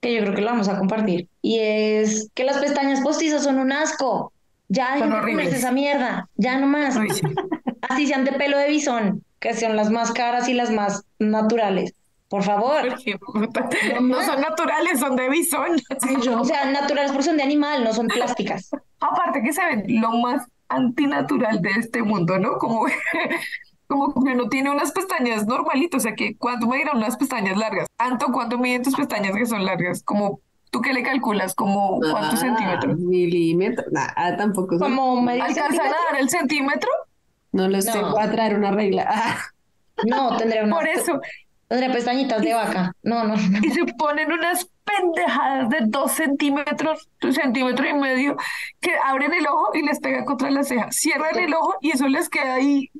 que 0.01 0.13
yo 0.13 0.21
creo 0.21 0.35
que 0.35 0.41
la 0.41 0.51
vamos 0.51 0.67
a 0.67 0.77
compartir, 0.77 1.29
y 1.41 1.59
es 1.59 2.29
que 2.33 2.43
las 2.43 2.57
pestañas 2.57 2.99
postizas 3.01 3.43
son 3.43 3.57
un 3.57 3.71
asco. 3.71 4.33
Ya 4.67 4.95
dejen 4.95 5.37
de 5.37 5.55
esa 5.55 5.71
mierda, 5.71 6.29
ya 6.35 6.57
nomás. 6.59 6.97
Así 7.89 8.07
sean 8.07 8.25
de 8.25 8.33
pelo 8.33 8.57
de 8.57 8.69
bisón, 8.69 9.23
que 9.43 9.53
sean 9.53 9.75
las 9.75 9.91
más 9.91 10.13
caras 10.13 10.47
y 10.47 10.53
las 10.53 10.71
más 10.71 11.03
naturales. 11.19 11.93
Por 12.29 12.43
favor. 12.43 12.81
No 14.01 14.23
son 14.23 14.39
naturales, 14.39 14.99
son 14.99 15.17
de 15.17 15.29
bisón. 15.29 15.81
O 16.39 16.45
sea, 16.45 16.71
naturales 16.71 17.11
porque 17.11 17.25
son 17.25 17.35
de 17.35 17.43
animal, 17.43 17.83
no 17.83 17.91
son 17.91 18.07
plásticas. 18.07 18.71
Aparte 19.01 19.43
que 19.43 19.51
se 19.51 19.63
ven 19.65 19.83
lo 20.01 20.11
más 20.11 20.47
antinatural 20.69 21.61
de 21.61 21.71
este 21.71 22.01
mundo, 22.03 22.39
¿no? 22.39 22.57
Como, 22.57 22.85
como 23.87 24.13
que 24.23 24.31
uno 24.31 24.47
tiene 24.47 24.69
unas 24.69 24.93
pestañas 24.93 25.45
normalitas, 25.45 25.99
o 25.99 26.03
sea, 26.03 26.15
que 26.15 26.37
¿cuánto 26.37 26.65
me 26.67 26.77
dirán 26.77 26.97
unas 26.97 27.17
pestañas 27.17 27.57
largas? 27.57 27.85
Anto, 27.97 28.27
¿cuánto 28.31 28.57
miden 28.57 28.81
tus 28.81 28.95
pestañas 28.95 29.35
que 29.35 29.45
son 29.45 29.65
largas? 29.65 30.03
Como 30.03 30.39
¿Tú 30.71 30.81
qué 30.81 30.91
le 30.93 31.03
calculas? 31.03 31.53
¿Como 31.53 31.99
cuántos 31.99 32.35
ah, 32.35 32.47
centímetros? 32.47 32.97
Milímetros. 32.97 33.91
Nada, 33.91 34.37
tampoco. 34.37 34.79
¿Como 34.79 35.19
¿Alcanzan 35.29 35.81
a 35.81 35.89
dar 36.11 36.19
el 36.19 36.29
centímetro? 36.29 36.89
No 37.53 37.69
les 37.69 37.85
voy 37.85 38.21
a 38.21 38.31
traer 38.31 38.55
una 38.55 38.71
regla. 38.71 39.37
No, 40.07 40.35
tendré 40.37 40.63
una. 40.63 40.75
Por 40.75 40.87
eso, 40.87 41.21
Tendría 41.73 41.91
pestañitas 41.91 42.41
de 42.43 42.53
vaca. 42.53 42.95
No, 43.01 43.23
no, 43.23 43.33
Y 43.63 43.71
se 43.71 43.83
ponen 43.97 44.31
unas 44.31 44.69
pendejadas 44.83 45.69
de 45.69 45.77
dos 45.87 46.11
centímetros, 46.11 47.09
centímetro 47.31 47.87
y 47.89 47.93
medio, 47.93 48.37
que 48.79 48.91
abren 49.03 49.33
el 49.33 49.47
ojo 49.47 49.71
y 49.73 49.81
les 49.81 49.99
pega 49.99 50.23
contra 50.23 50.51
la 50.51 50.63
ceja. 50.63 50.91
Cierran 50.91 51.35
el 51.39 51.51
ojo 51.55 51.73
y 51.81 51.89
eso 51.89 52.07
les 52.07 52.29
queda 52.29 52.55
ahí 52.55 52.91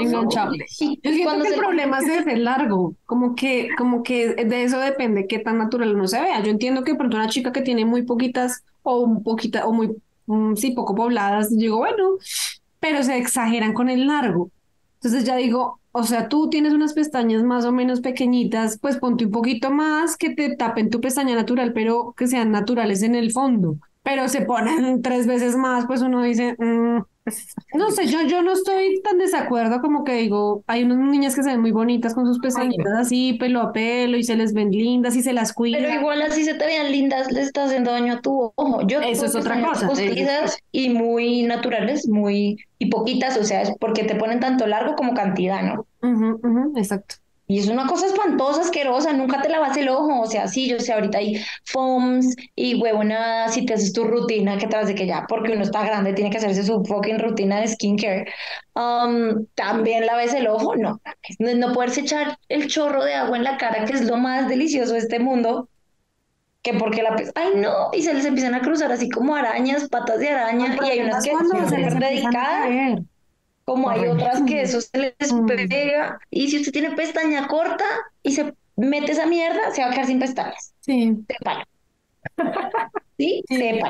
enganchado. 0.00 0.52
Yo 0.54 0.64
siento 1.12 1.40
que 1.40 1.48
el 1.50 1.54
problema 1.54 2.00
es 2.00 2.26
el 2.26 2.42
largo, 2.42 2.94
como 3.04 3.36
que, 3.36 3.68
como 3.78 4.02
que 4.02 4.34
de 4.34 4.64
eso 4.64 4.80
depende 4.80 5.28
qué 5.28 5.38
tan 5.38 5.58
natural 5.58 5.94
uno 5.94 6.08
se 6.08 6.20
vea. 6.20 6.40
Yo 6.42 6.50
entiendo 6.50 6.82
que 6.82 6.96
por 6.96 7.06
una 7.06 7.28
chica 7.28 7.52
que 7.52 7.60
tiene 7.60 7.84
muy 7.84 8.02
poquitas 8.02 8.64
o 8.82 9.02
un 9.02 9.22
poquita 9.22 9.66
o 9.66 9.72
muy, 9.72 9.94
mm, 10.26 10.56
sí, 10.56 10.72
poco 10.72 10.96
pobladas, 10.96 11.56
digo, 11.56 11.76
bueno, 11.76 12.16
pero 12.88 13.02
se 13.02 13.18
exageran 13.18 13.72
con 13.72 13.88
el 13.88 14.06
largo. 14.06 14.50
Entonces 14.94 15.24
ya 15.24 15.36
digo, 15.36 15.80
o 15.90 16.04
sea, 16.04 16.28
tú 16.28 16.48
tienes 16.50 16.72
unas 16.72 16.92
pestañas 16.92 17.42
más 17.42 17.64
o 17.64 17.72
menos 17.72 18.00
pequeñitas, 18.00 18.78
pues 18.78 18.98
ponte 18.98 19.24
un 19.24 19.32
poquito 19.32 19.70
más 19.72 20.16
que 20.16 20.30
te 20.30 20.54
tapen 20.54 20.88
tu 20.88 21.00
pestaña 21.00 21.34
natural, 21.34 21.72
pero 21.72 22.14
que 22.16 22.28
sean 22.28 22.52
naturales 22.52 23.02
en 23.02 23.16
el 23.16 23.32
fondo. 23.32 23.76
Pero 24.04 24.28
se 24.28 24.42
ponen 24.42 25.02
tres 25.02 25.26
veces 25.26 25.56
más, 25.56 25.86
pues 25.86 26.00
uno 26.00 26.22
dice, 26.22 26.54
mm, 26.58 27.02
no 27.74 27.90
sé, 27.90 28.06
yo, 28.06 28.22
yo 28.22 28.42
no 28.42 28.52
estoy 28.52 29.00
tan 29.02 29.18
desacuerdo 29.18 29.80
como 29.80 30.04
que 30.04 30.14
digo, 30.14 30.62
hay 30.66 30.84
unas 30.84 30.98
niñas 30.98 31.34
que 31.34 31.42
se 31.42 31.50
ven 31.50 31.60
muy 31.60 31.72
bonitas 31.72 32.14
con 32.14 32.26
sus 32.26 32.38
pestañitas 32.38 32.92
así, 32.98 33.34
pelo 33.34 33.60
a 33.60 33.72
pelo, 33.72 34.16
y 34.16 34.22
se 34.22 34.36
les 34.36 34.52
ven 34.52 34.70
lindas 34.70 35.16
y 35.16 35.22
se 35.22 35.32
las 35.32 35.52
cuidan. 35.52 35.82
Pero 35.82 36.00
igual 36.00 36.22
así 36.22 36.44
se 36.44 36.54
te 36.54 36.66
vean 36.66 36.92
lindas, 36.92 37.30
les 37.32 37.48
está 37.48 37.64
haciendo 37.64 37.90
daño 37.90 38.14
a 38.14 38.20
tu 38.20 38.52
ojo. 38.54 38.86
Yo 38.86 39.00
Eso 39.00 39.26
es 39.26 39.34
otra 39.34 39.60
cosa. 39.60 39.88
Y 40.72 40.90
muy 40.90 41.42
naturales, 41.42 42.08
muy, 42.08 42.58
y 42.78 42.86
poquitas, 42.86 43.36
o 43.36 43.44
sea, 43.44 43.62
es 43.62 43.72
porque 43.80 44.04
te 44.04 44.14
ponen 44.14 44.40
tanto 44.40 44.66
largo 44.66 44.94
como 44.94 45.14
cantidad, 45.14 45.62
¿no? 45.62 45.86
exacto. 46.76 47.16
Y 47.48 47.60
es 47.60 47.68
una 47.68 47.86
cosa 47.86 48.06
espantosa, 48.06 48.62
asquerosa, 48.62 49.12
nunca 49.12 49.40
te 49.40 49.48
lavas 49.48 49.76
el 49.76 49.88
ojo, 49.88 50.20
o 50.20 50.26
sea, 50.26 50.48
sí, 50.48 50.68
yo 50.68 50.80
sé, 50.80 50.92
ahorita 50.92 51.18
hay 51.18 51.40
foams 51.64 52.34
y 52.56 52.74
huevona, 52.74 53.48
si 53.48 53.64
te 53.64 53.74
haces 53.74 53.92
tu 53.92 54.04
rutina, 54.04 54.58
que 54.58 54.66
tras 54.66 54.88
de 54.88 54.96
que 54.96 55.06
ya, 55.06 55.26
porque 55.28 55.52
uno 55.52 55.62
está 55.62 55.84
grande, 55.84 56.12
tiene 56.12 56.30
que 56.30 56.38
hacerse 56.38 56.64
su 56.64 56.84
fucking 56.84 57.20
rutina 57.20 57.60
de 57.60 57.68
skincare, 57.68 58.26
um, 58.74 59.46
también 59.54 60.06
laves 60.06 60.34
el 60.34 60.48
ojo, 60.48 60.74
no, 60.74 61.00
no 61.38 61.72
poderse 61.72 62.00
echar 62.00 62.36
el 62.48 62.66
chorro 62.66 63.04
de 63.04 63.14
agua 63.14 63.36
en 63.36 63.44
la 63.44 63.56
cara, 63.58 63.84
que 63.84 63.92
es 63.92 64.04
lo 64.06 64.16
más 64.16 64.48
delicioso 64.48 64.94
de 64.94 64.98
este 64.98 65.20
mundo, 65.20 65.68
que 66.62 66.74
porque 66.74 67.00
la 67.04 67.14
ay 67.36 67.52
no, 67.54 67.90
y 67.92 68.02
se 68.02 68.12
les 68.12 68.24
empiezan 68.24 68.56
a 68.56 68.60
cruzar 68.60 68.90
así 68.90 69.08
como 69.08 69.36
arañas, 69.36 69.88
patas 69.88 70.18
de 70.18 70.30
araña, 70.30 70.76
y 70.82 70.90
hay 70.90 71.00
unas 71.00 71.22
que 71.22 71.30
son 71.30 72.00
dedicadas 72.00 72.70
como 73.66 73.90
hay 73.90 74.06
otras 74.06 74.42
que 74.42 74.62
eso 74.62 74.80
se 74.80 74.96
les 74.96 75.32
mm. 75.32 75.46
pega. 75.68 76.18
Y 76.30 76.48
si 76.48 76.58
usted 76.58 76.72
tiene 76.72 76.92
pestaña 76.92 77.46
corta 77.48 77.84
y 78.22 78.32
se 78.32 78.54
mete 78.76 79.12
esa 79.12 79.26
mierda, 79.26 79.72
se 79.72 79.82
va 79.82 79.88
a 79.88 79.90
quedar 79.90 80.06
sin 80.06 80.20
pestañas. 80.20 80.72
Sí. 80.80 81.16
Sépalo. 81.28 81.64
¿Sí? 83.18 83.42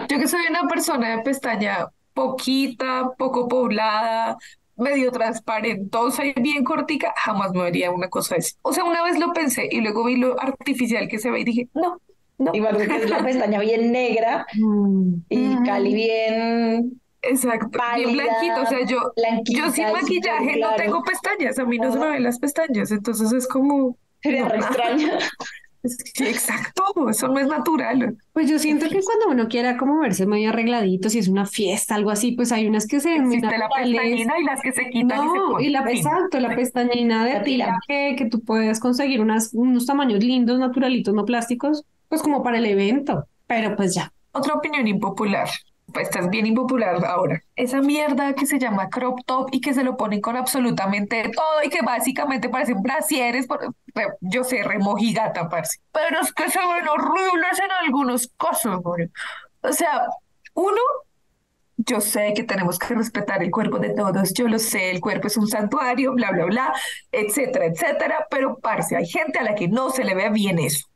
Yo 0.08 0.18
que 0.18 0.28
soy 0.28 0.40
una 0.48 0.66
persona 0.66 1.16
de 1.16 1.22
pestaña 1.22 1.88
poquita, 2.14 3.10
poco 3.18 3.48
poblada, 3.48 4.38
medio 4.76 5.12
transparentosa 5.12 6.24
y 6.24 6.32
bien 6.40 6.64
cortica, 6.64 7.12
jamás 7.16 7.52
me 7.52 7.62
haría 7.62 7.90
una 7.90 8.08
cosa 8.08 8.36
así. 8.36 8.54
O 8.62 8.72
sea, 8.72 8.84
una 8.84 9.02
vez 9.02 9.18
lo 9.18 9.32
pensé 9.34 9.68
y 9.70 9.82
luego 9.82 10.04
vi 10.04 10.16
lo 10.16 10.40
artificial 10.40 11.06
que 11.08 11.18
se 11.18 11.30
ve 11.30 11.40
y 11.40 11.44
dije, 11.44 11.68
no, 11.74 12.00
no. 12.38 12.54
Igual 12.54 12.78
que 12.78 12.96
es 12.96 13.10
la 13.10 13.22
pestaña 13.22 13.60
bien 13.60 13.92
negra 13.92 14.46
mm. 14.54 15.14
y 15.28 15.62
Cali 15.64 15.94
bien 15.94 17.00
Exacto, 17.28 17.78
bien 17.96 18.12
blanquito, 18.12 18.62
o 18.62 18.66
sea, 18.66 18.84
yo, 18.86 19.12
yo 19.44 19.70
sin 19.70 19.92
maquillaje 19.92 20.58
no 20.58 20.74
tengo 20.76 21.02
pestañas, 21.02 21.58
a 21.58 21.64
mí 21.64 21.78
no 21.78 21.92
se 21.92 21.98
me 21.98 22.10
ven 22.10 22.22
las 22.22 22.38
pestañas, 22.38 22.90
entonces 22.90 23.32
es 23.32 23.48
como... 23.48 23.96
Sería 24.22 24.46
extraño. 24.46 25.08
Sí, 25.88 26.24
exacto, 26.24 27.08
eso 27.08 27.28
no 27.28 27.38
es 27.38 27.46
natural. 27.46 28.16
Pues 28.32 28.50
yo 28.50 28.58
siento 28.58 28.88
que 28.88 29.00
cuando 29.02 29.28
uno 29.30 29.48
quiera 29.48 29.76
como 29.76 30.00
verse 30.00 30.26
medio 30.26 30.50
arregladito, 30.50 31.08
si 31.08 31.18
es 31.18 31.28
una 31.28 31.46
fiesta, 31.46 31.94
algo 31.94 32.10
así, 32.10 32.32
pues 32.32 32.52
hay 32.52 32.66
unas 32.66 32.86
que 32.86 33.00
se 33.00 33.10
ven 33.10 33.26
muy 33.26 33.40
la 33.40 33.68
pestañina 33.68 34.38
y 34.38 34.44
las 34.44 34.60
que 34.62 34.72
se 34.72 34.88
quitan 34.90 35.26
no, 35.26 35.60
y, 35.60 35.68
la, 35.68 35.80
exacto, 35.90 36.40
la 36.40 36.54
pestañina 36.54 37.24
de 37.24 37.40
tira. 37.40 37.78
que, 37.86 38.16
que 38.16 38.26
tú 38.26 38.40
puedes 38.40 38.80
conseguir 38.80 39.20
unas, 39.20 39.52
unos 39.54 39.86
tamaños 39.86 40.22
lindos, 40.22 40.58
naturalitos, 40.58 41.14
no 41.14 41.24
plásticos, 41.24 41.84
pues 42.08 42.22
como 42.22 42.42
para 42.42 42.58
el 42.58 42.66
evento, 42.66 43.28
pero 43.46 43.76
pues 43.76 43.94
ya. 43.94 44.12
Otra 44.32 44.54
opinión 44.54 44.86
impopular, 44.86 45.48
estás 46.00 46.28
bien 46.30 46.46
impopular 46.46 47.04
ahora. 47.04 47.42
Esa 47.54 47.80
mierda 47.80 48.34
que 48.34 48.46
se 48.46 48.58
llama 48.58 48.88
crop 48.88 49.20
top 49.26 49.48
y 49.52 49.60
que 49.60 49.74
se 49.74 49.84
lo 49.84 49.96
ponen 49.96 50.20
con 50.20 50.36
absolutamente 50.36 51.30
todo 51.34 51.62
y 51.64 51.68
que 51.68 51.82
básicamente 51.82 52.48
parecen 52.48 52.82
brasieres, 52.82 53.46
yo 54.20 54.44
sé, 54.44 54.62
remojigata, 54.62 55.48
parce. 55.48 55.78
Pero 55.92 56.20
es 56.20 56.32
que 56.32 56.50
se 56.50 56.58
ven 56.58 56.88
horribles 56.88 57.58
en 57.58 57.70
algunos 57.84 58.28
casos, 58.38 58.80
O 58.84 59.72
sea, 59.72 60.06
uno, 60.54 60.80
yo 61.76 62.00
sé 62.00 62.32
que 62.34 62.44
tenemos 62.44 62.78
que 62.78 62.94
respetar 62.94 63.42
el 63.42 63.50
cuerpo 63.50 63.78
de 63.78 63.90
todos, 63.90 64.32
yo 64.32 64.48
lo 64.48 64.58
sé, 64.58 64.90
el 64.90 65.00
cuerpo 65.00 65.26
es 65.26 65.36
un 65.36 65.46
santuario, 65.46 66.12
bla, 66.12 66.30
bla, 66.30 66.46
bla, 66.46 66.74
etcétera, 67.12 67.66
etcétera, 67.66 68.26
pero 68.30 68.58
parce, 68.58 68.96
hay 68.96 69.06
gente 69.06 69.38
a 69.38 69.42
la 69.42 69.54
que 69.54 69.68
no 69.68 69.90
se 69.90 70.04
le 70.04 70.14
ve 70.14 70.30
bien 70.30 70.58
eso, 70.58 70.88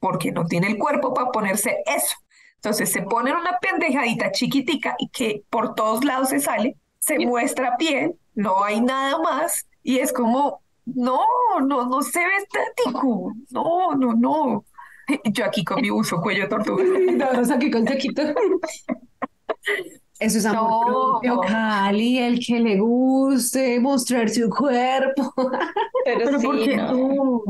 porque 0.00 0.32
no 0.32 0.46
tiene 0.46 0.66
el 0.66 0.78
cuerpo 0.78 1.14
para 1.14 1.30
ponerse 1.30 1.78
eso. 1.86 2.16
Entonces 2.64 2.90
se 2.90 3.02
ponen 3.02 3.36
una 3.36 3.58
pendejadita 3.58 4.32
chiquitica 4.32 4.96
y 4.98 5.10
que 5.10 5.42
por 5.50 5.74
todos 5.74 6.02
lados 6.02 6.30
se 6.30 6.40
sale, 6.40 6.78
se 6.98 7.18
muestra 7.18 7.76
piel, 7.76 8.14
no 8.34 8.64
hay 8.64 8.80
nada 8.80 9.18
más 9.18 9.66
y 9.82 9.98
es 9.98 10.14
como, 10.14 10.62
no, 10.86 11.20
no, 11.60 11.84
no 11.86 12.00
se 12.00 12.20
ve 12.20 12.36
estético, 12.38 13.34
no, 13.50 13.94
no, 13.96 14.14
no. 14.14 14.64
Yo 15.34 15.44
aquí 15.44 15.62
con 15.62 15.82
mi 15.82 15.90
uso 15.90 16.22
cuello 16.22 16.48
tortuga. 16.48 16.82
No, 17.12 17.54
aquí 17.54 17.70
con 17.70 17.86
chiquito. 17.86 18.22
Eso 20.20 20.38
es 20.38 20.46
amor 20.46 20.86
no, 20.86 21.20
propio, 21.20 21.40
Cali, 21.40 22.18
el 22.18 22.38
que 22.38 22.60
le 22.60 22.78
guste 22.78 23.80
mostrar 23.80 24.30
su 24.30 24.48
cuerpo. 24.48 25.34
Pero, 26.04 26.38
sí, 26.38 26.76
no. 26.76 27.42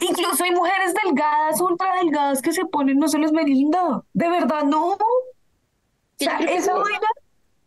Incluso 0.00 0.44
hay 0.44 0.50
mujeres 0.50 0.94
delgadas, 1.04 1.60
ultra 1.60 1.94
delgadas 2.02 2.42
que 2.42 2.52
se 2.52 2.64
ponen, 2.64 2.98
no 2.98 3.08
se 3.08 3.18
les 3.18 3.30
ve 3.30 3.44
linda. 3.44 4.02
De 4.12 4.28
verdad, 4.28 4.64
no. 4.64 4.88
O 4.92 4.98
sea, 6.18 6.38
esa 6.38 6.74
vaina 6.74 7.06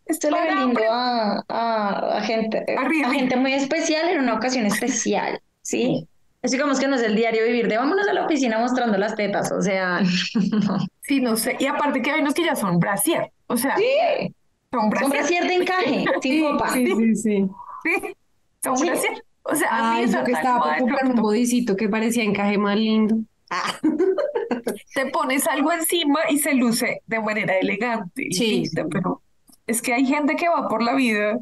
esto 0.06 0.30
le 0.30 0.40
ve 0.40 0.54
lindo 0.54 0.80
a, 0.90 1.42
a, 1.48 2.20
gente, 2.22 2.64
a 2.76 3.10
gente 3.10 3.36
muy 3.36 3.54
especial 3.54 4.08
en 4.08 4.20
una 4.20 4.34
ocasión 4.34 4.66
especial, 4.66 5.40
¿sí? 5.62 6.06
Es 6.42 6.50
digamos 6.50 6.78
que 6.78 6.86
no 6.86 6.96
es 6.96 7.02
el 7.02 7.16
diario 7.16 7.42
vivir 7.44 7.68
de 7.68 7.78
vámonos 7.78 8.06
a 8.06 8.12
la 8.12 8.26
oficina 8.26 8.58
mostrando 8.58 8.98
las 8.98 9.14
tetas, 9.14 9.50
o 9.50 9.62
sea, 9.62 10.00
no. 10.66 10.78
Sí, 11.00 11.20
no 11.20 11.36
sé. 11.36 11.56
Y 11.58 11.66
aparte 11.66 12.02
que 12.02 12.10
hay 12.10 12.20
unos 12.20 12.34
que 12.34 12.44
ya 12.44 12.54
son 12.54 12.78
brasier, 12.78 13.32
o 13.46 13.56
sea, 13.56 13.76
sí. 13.76 14.34
son 14.72 14.90
brasier. 14.90 15.46
de 15.46 15.54
encaje, 15.54 16.04
sin 16.22 16.42
copa. 16.42 16.70
Sí, 16.70 16.86
sí, 16.86 17.14
sí. 17.16 17.48
Sí, 17.84 18.16
son 18.62 18.74
brasier. 18.80 19.24
O 19.42 19.54
sea, 19.54 19.68
a 19.70 20.00
mí 20.00 20.10
yo 20.10 20.24
que 20.24 20.32
estaba 20.32 20.62
por 20.62 20.78
comprar 20.78 21.06
un 21.06 21.16
bodicito 21.16 21.76
que 21.76 21.88
parecía 21.88 22.24
encaje 22.24 22.56
más 22.56 22.76
lindo. 22.76 23.16
Ah. 23.50 23.78
te 24.94 25.06
pones 25.10 25.46
algo 25.46 25.70
encima 25.70 26.20
y 26.30 26.38
se 26.38 26.54
luce 26.54 27.02
de 27.06 27.20
manera 27.20 27.58
elegante. 27.58 28.28
Sí, 28.30 28.64
pero 28.90 29.20
es 29.66 29.82
que 29.82 29.92
hay 29.92 30.06
gente 30.06 30.36
que 30.36 30.48
va 30.48 30.68
por 30.68 30.82
la 30.82 30.94
vida. 30.94 31.38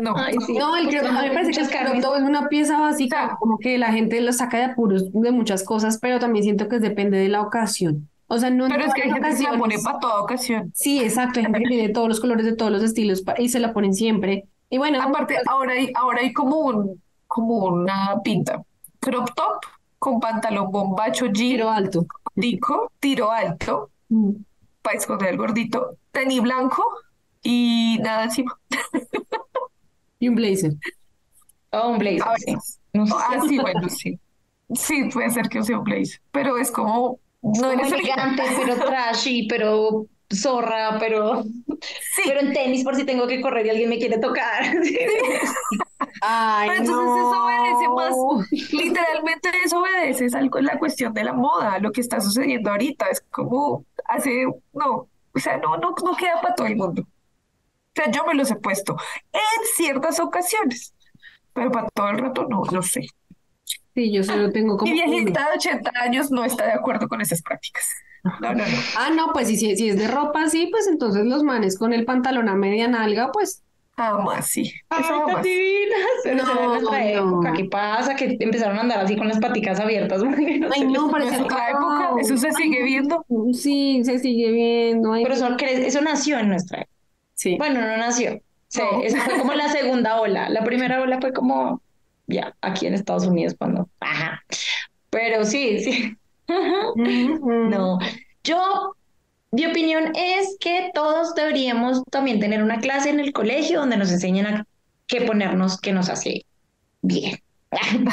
No, 0.00 0.14
Ay, 0.16 0.34
sí. 0.46 0.52
No, 0.52 0.76
el 0.76 0.88
crop, 0.88 1.06
a 1.06 1.22
mí 1.22 1.28
me 1.28 1.34
parece 1.34 1.52
que 1.52 1.60
el 1.60 1.68
crop 1.68 2.00
top 2.00 2.16
es 2.16 2.22
una 2.22 2.48
pieza 2.48 2.78
básica, 2.78 3.36
como 3.40 3.58
que 3.58 3.76
la 3.78 3.92
gente 3.92 4.20
lo 4.20 4.32
saca 4.32 4.58
de 4.58 4.64
apuros 4.64 5.12
de 5.12 5.32
muchas 5.32 5.64
cosas, 5.64 5.98
pero 6.00 6.18
también 6.18 6.44
siento 6.44 6.68
que 6.68 6.78
depende 6.78 7.18
de 7.18 7.28
la 7.28 7.42
ocasión. 7.42 8.08
O 8.30 8.38
sea, 8.38 8.50
no 8.50 8.68
pero 8.68 8.84
es 8.84 8.94
que 8.94 9.02
hay 9.02 9.10
gente 9.10 9.28
que 9.30 9.36
se 9.36 9.42
la 9.44 9.56
pone 9.58 9.78
para 9.82 9.98
toda 9.98 10.20
ocasión. 10.22 10.70
Sí, 10.74 11.00
exacto, 11.02 11.38
hay 11.40 11.46
gente 11.46 11.60
que 11.60 11.68
tiene 11.68 11.88
todos 11.90 12.08
los 12.08 12.20
colores 12.20 12.44
de 12.44 12.54
todos 12.56 12.70
los 12.70 12.82
estilos 12.82 13.22
y 13.38 13.48
se 13.48 13.58
la 13.58 13.72
ponen 13.72 13.94
siempre. 13.94 14.44
Y 14.70 14.76
bueno, 14.78 15.00
Aparte, 15.02 15.36
ahora 15.46 15.72
hay, 15.72 15.90
ahora 15.94 16.20
hay 16.20 16.32
como 16.34 16.58
un, 16.58 17.02
como 17.26 17.56
una 17.66 18.20
pinta. 18.22 18.62
Crop 19.00 19.30
top 19.34 19.62
con 19.98 20.20
pantalón 20.20 20.70
bombacho 20.70 21.26
jean, 21.26 21.34
tiro 21.34 21.70
alto. 21.70 22.06
gordico, 22.34 22.92
tiro 23.00 23.30
alto, 23.32 23.90
Mm. 24.10 24.30
para 24.82 24.96
esconder 24.96 25.28
el 25.30 25.36
gordito, 25.38 25.96
tenis 26.12 26.40
blanco 26.40 26.82
y 27.42 27.98
nada 28.02 28.24
encima. 28.24 28.58
Y 30.18 30.28
un 30.28 30.34
blazer. 30.34 30.72
Oh, 31.72 31.88
un 31.90 31.98
blazer, 31.98 32.22
A 32.22 32.36
sí. 32.38 32.54
veces. 32.54 32.80
No 32.92 33.06
sé. 33.06 33.12
Ah, 33.16 33.40
sí, 33.48 33.58
bueno, 33.58 33.88
sí. 33.88 34.18
Sí, 34.74 35.04
puede 35.12 35.30
ser 35.30 35.48
que 35.48 35.60
use 35.60 35.74
un 35.74 35.84
blazer, 35.84 36.20
pero 36.30 36.58
es 36.58 36.70
como, 36.70 37.18
no 37.42 37.70
eres 37.72 37.92
elegante, 37.92 38.42
pero 38.56 38.76
trashy, 38.84 39.46
pero 39.48 40.06
zorra, 40.32 40.98
pero, 40.98 41.42
Sí, 41.44 42.22
pero 42.26 42.40
en 42.40 42.52
tenis 42.52 42.84
por 42.84 42.96
si 42.96 43.04
tengo 43.04 43.26
que 43.26 43.40
correr 43.40 43.66
y 43.66 43.70
alguien 43.70 43.88
me 43.88 43.98
quiere 43.98 44.18
tocar. 44.18 44.62
Ay, 46.20 46.68
Pero 46.68 46.80
entonces 46.80 47.16
eso 47.16 47.44
obedece 47.44 47.88
más, 47.90 48.10
no. 48.10 48.78
literalmente 48.78 49.50
eso 49.64 49.80
obedece 49.80 50.24
es 50.26 50.34
algo 50.34 50.58
en 50.58 50.64
la 50.66 50.78
cuestión 50.78 51.14
de 51.14 51.24
la 51.24 51.32
moda, 51.32 51.78
lo 51.78 51.92
que 51.92 52.00
está 52.00 52.20
sucediendo 52.20 52.70
ahorita, 52.70 53.06
es 53.08 53.20
como 53.30 53.84
hace, 54.04 54.46
no, 54.72 55.08
o 55.34 55.38
sea, 55.38 55.58
no, 55.58 55.76
no, 55.76 55.94
no 56.04 56.16
queda 56.16 56.40
para 56.40 56.54
todo 56.54 56.66
el 56.66 56.76
mundo. 56.76 57.02
O 57.02 57.06
sea, 57.94 58.10
yo 58.10 58.24
me 58.26 58.34
los 58.34 58.50
he 58.50 58.56
puesto 58.56 58.96
en 59.32 59.40
ciertas 59.76 60.20
ocasiones, 60.20 60.94
pero 61.52 61.70
para 61.72 61.88
todo 61.90 62.08
el 62.10 62.18
rato 62.18 62.46
no, 62.48 62.62
no 62.72 62.82
sé. 62.82 63.02
Sí, 63.94 64.12
yo 64.12 64.22
solo 64.22 64.50
tengo 64.52 64.76
como 64.76 64.92
Mi 64.92 64.98
viejita 65.02 65.48
de 65.50 65.56
80 65.56 65.90
años 66.00 66.30
no 66.30 66.44
está 66.44 66.66
de 66.66 66.72
acuerdo 66.72 67.08
con 67.08 67.20
esas 67.20 67.42
prácticas. 67.42 67.84
No, 68.24 68.32
no, 68.40 68.54
no. 68.54 68.64
Ah, 68.96 69.10
no, 69.14 69.32
pues 69.32 69.48
si, 69.48 69.56
si 69.56 69.88
es 69.88 69.96
de 69.98 70.08
ropa, 70.08 70.48
sí, 70.48 70.68
pues 70.70 70.86
entonces 70.88 71.24
los 71.26 71.42
manes 71.44 71.78
con 71.78 71.92
el 71.92 72.04
pantalón 72.04 72.48
a 72.48 72.54
media 72.54 72.88
nalga, 72.88 73.30
pues 73.32 73.62
Jamás, 73.96 74.46
sí. 74.46 74.72
Ay, 74.90 75.02
Eso 75.02 75.20
jamás. 75.26 75.42
divinas. 75.42 75.98
En 76.24 76.36
nuestra 76.36 76.54
No, 76.54 76.94
época. 76.94 77.50
no. 77.50 77.56
¿Qué 77.56 77.64
pasa? 77.64 78.14
Que 78.14 78.36
empezaron 78.38 78.78
a 78.78 78.82
andar 78.82 79.00
así 79.00 79.16
con 79.16 79.26
las 79.26 79.40
paticas 79.40 79.80
abiertas. 79.80 80.22
no 80.22 80.30
Ay, 80.72 80.84
no, 80.86 81.06
En 81.06 81.10
parece 81.10 81.36
nuestra 81.38 81.70
época, 81.70 82.10
eso 82.20 82.36
se 82.36 82.52
sigue 82.52 82.84
viendo. 82.84 83.24
Sí, 83.52 84.02
se 84.04 84.20
sigue 84.20 84.52
viendo. 84.52 85.12
ay, 85.12 85.24
Pero 85.24 85.34
eso, 85.34 85.48
eso 85.58 86.00
nació 86.00 86.38
en 86.38 86.48
nuestra 86.48 86.82
época. 86.82 86.94
sí. 87.34 87.56
Bueno, 87.58 87.80
no 87.80 87.96
nació. 87.96 88.40
Sí, 88.68 88.80
No. 88.80 89.02
eso 89.02 89.16
fue 89.16 89.38
como 89.38 89.54
la 89.54 89.68
segunda 89.68 90.20
ola. 90.20 90.48
La 90.48 90.62
primera 90.62 91.00
ola 91.02 91.20
fue 91.20 91.32
como, 91.32 91.82
ya, 92.28 92.54
aquí 92.60 92.86
en 92.86 92.94
Estados 92.94 93.26
Unidos 93.26 93.54
cuando, 93.58 93.88
ajá. 94.00 94.42
Pero 95.10 95.44
sí, 95.44 95.80
sí. 95.80 96.16
No, 96.96 97.98
yo, 98.42 98.94
mi 99.50 99.66
opinión 99.66 100.12
es 100.14 100.56
que 100.60 100.90
todos 100.94 101.34
deberíamos 101.34 102.02
también 102.10 102.40
tener 102.40 102.62
una 102.62 102.78
clase 102.78 103.10
en 103.10 103.20
el 103.20 103.32
colegio 103.32 103.80
donde 103.80 103.98
nos 103.98 104.10
enseñen 104.10 104.46
a 104.46 104.66
qué 105.06 105.22
ponernos 105.22 105.78
que 105.78 105.92
nos 105.92 106.08
hace 106.08 106.46
bien. 107.02 107.38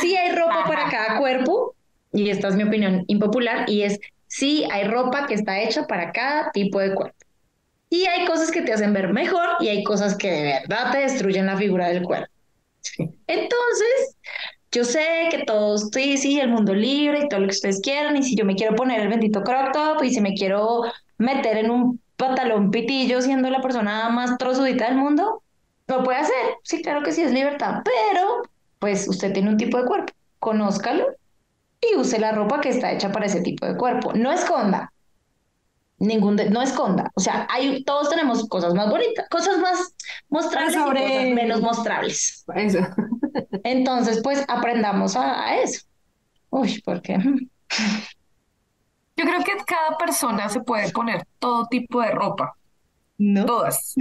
Sí 0.00 0.16
hay 0.16 0.34
ropa 0.34 0.64
para 0.66 0.90
cada 0.90 1.18
cuerpo, 1.20 1.76
y 2.12 2.28
esta 2.28 2.48
es 2.48 2.56
mi 2.56 2.64
opinión 2.64 3.04
impopular, 3.06 3.70
y 3.70 3.82
es 3.82 4.00
sí 4.26 4.66
hay 4.72 4.82
ropa 4.82 5.28
que 5.28 5.34
está 5.34 5.62
hecha 5.62 5.86
para 5.86 6.10
cada 6.10 6.50
tipo 6.50 6.80
de 6.80 6.92
cuerpo. 6.92 7.16
Y 7.88 8.06
hay 8.06 8.26
cosas 8.26 8.50
que 8.50 8.62
te 8.62 8.72
hacen 8.72 8.92
ver 8.92 9.12
mejor 9.12 9.48
y 9.60 9.68
hay 9.68 9.84
cosas 9.84 10.16
que 10.16 10.28
de 10.28 10.42
verdad 10.42 10.90
te 10.90 10.98
destruyen 10.98 11.46
la 11.46 11.56
figura 11.56 11.88
del 11.88 12.02
cuerpo. 12.02 12.35
Entonces, 13.26 14.16
yo 14.72 14.84
sé 14.84 15.28
que 15.30 15.44
todos, 15.44 15.88
sí, 15.92 16.16
sí, 16.16 16.40
el 16.40 16.48
mundo 16.48 16.74
libre 16.74 17.20
y 17.20 17.28
todo 17.28 17.40
lo 17.40 17.46
que 17.46 17.54
ustedes 17.54 17.80
quieran, 17.80 18.16
y 18.16 18.22
si 18.22 18.36
yo 18.36 18.44
me 18.44 18.54
quiero 18.54 18.74
poner 18.74 19.00
el 19.00 19.08
bendito 19.08 19.42
crop 19.42 19.72
top 19.72 20.02
y 20.04 20.10
si 20.12 20.20
me 20.20 20.34
quiero 20.34 20.82
meter 21.18 21.58
en 21.58 21.70
un 21.70 22.00
pantalón 22.16 22.70
pitillo 22.70 23.20
siendo 23.20 23.50
la 23.50 23.60
persona 23.60 24.08
más 24.10 24.36
trozudita 24.38 24.86
del 24.86 24.96
mundo, 24.96 25.42
lo 25.86 26.02
puede 26.02 26.18
hacer. 26.18 26.56
Sí, 26.62 26.82
claro 26.82 27.02
que 27.02 27.12
sí, 27.12 27.22
es 27.22 27.32
libertad, 27.32 27.82
pero 27.84 28.42
pues 28.78 29.08
usted 29.08 29.32
tiene 29.32 29.50
un 29.50 29.56
tipo 29.56 29.78
de 29.78 29.86
cuerpo, 29.86 30.12
conózcalo 30.38 31.06
y 31.80 31.96
use 31.96 32.18
la 32.18 32.32
ropa 32.32 32.60
que 32.60 32.70
está 32.70 32.92
hecha 32.92 33.12
para 33.12 33.26
ese 33.26 33.40
tipo 33.40 33.66
de 33.66 33.76
cuerpo. 33.76 34.12
No 34.12 34.32
esconda. 34.32 34.92
Ningún 35.98 36.36
de- 36.36 36.50
no 36.50 36.60
esconda, 36.60 37.10
o 37.14 37.20
sea, 37.20 37.46
hay, 37.50 37.82
todos 37.84 38.10
tenemos 38.10 38.46
cosas 38.48 38.74
más 38.74 38.90
bonitas, 38.90 39.26
cosas 39.30 39.58
más 39.58 39.94
mostrables 40.28 40.74
y 40.74 40.78
sobre- 40.78 41.00
cosas 41.08 41.24
menos 41.34 41.60
mostrables. 41.62 42.44
Eso. 42.54 42.78
Entonces, 43.64 44.20
pues 44.22 44.44
aprendamos 44.48 45.16
a, 45.16 45.42
a 45.46 45.56
eso. 45.56 45.86
Uy, 46.50 46.82
porque 46.84 47.16
Yo 49.16 49.24
creo 49.24 49.42
que 49.42 49.52
cada 49.66 49.96
persona 49.96 50.48
se 50.50 50.60
puede 50.60 50.90
poner 50.92 51.26
todo 51.38 51.66
tipo 51.68 52.02
de 52.02 52.10
ropa, 52.10 52.54
no. 53.16 53.46
todas. 53.46 53.94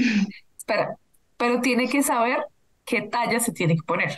Espera, 0.57 0.97
pero 1.37 1.61
tiene 1.61 1.87
que 1.87 2.03
saber 2.03 2.45
qué 2.83 3.03
talla 3.03 3.39
se 3.39 3.53
tiene 3.53 3.75
que 3.75 3.83
poner. 3.83 4.17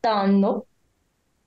Tan, 0.00 0.40
no. 0.40 0.64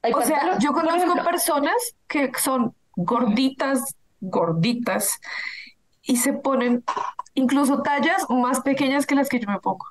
Hay 0.02 0.14
O 0.14 0.22
sea, 0.22 0.58
yo 0.60 0.72
conozco 0.72 0.98
ejemplo. 0.98 1.24
personas 1.24 1.96
que 2.08 2.32
son 2.40 2.76
gorditas, 2.96 3.96
gorditas, 4.30 5.20
y 6.04 6.18
se 6.18 6.34
ponen 6.34 6.84
incluso 7.34 7.82
tallas 7.82 8.26
más 8.30 8.62
pequeñas 8.62 9.06
que 9.06 9.16
las 9.16 9.30
que 9.30 9.40
yo 9.40 9.50
me 9.50 9.60
pongo. 9.60 9.86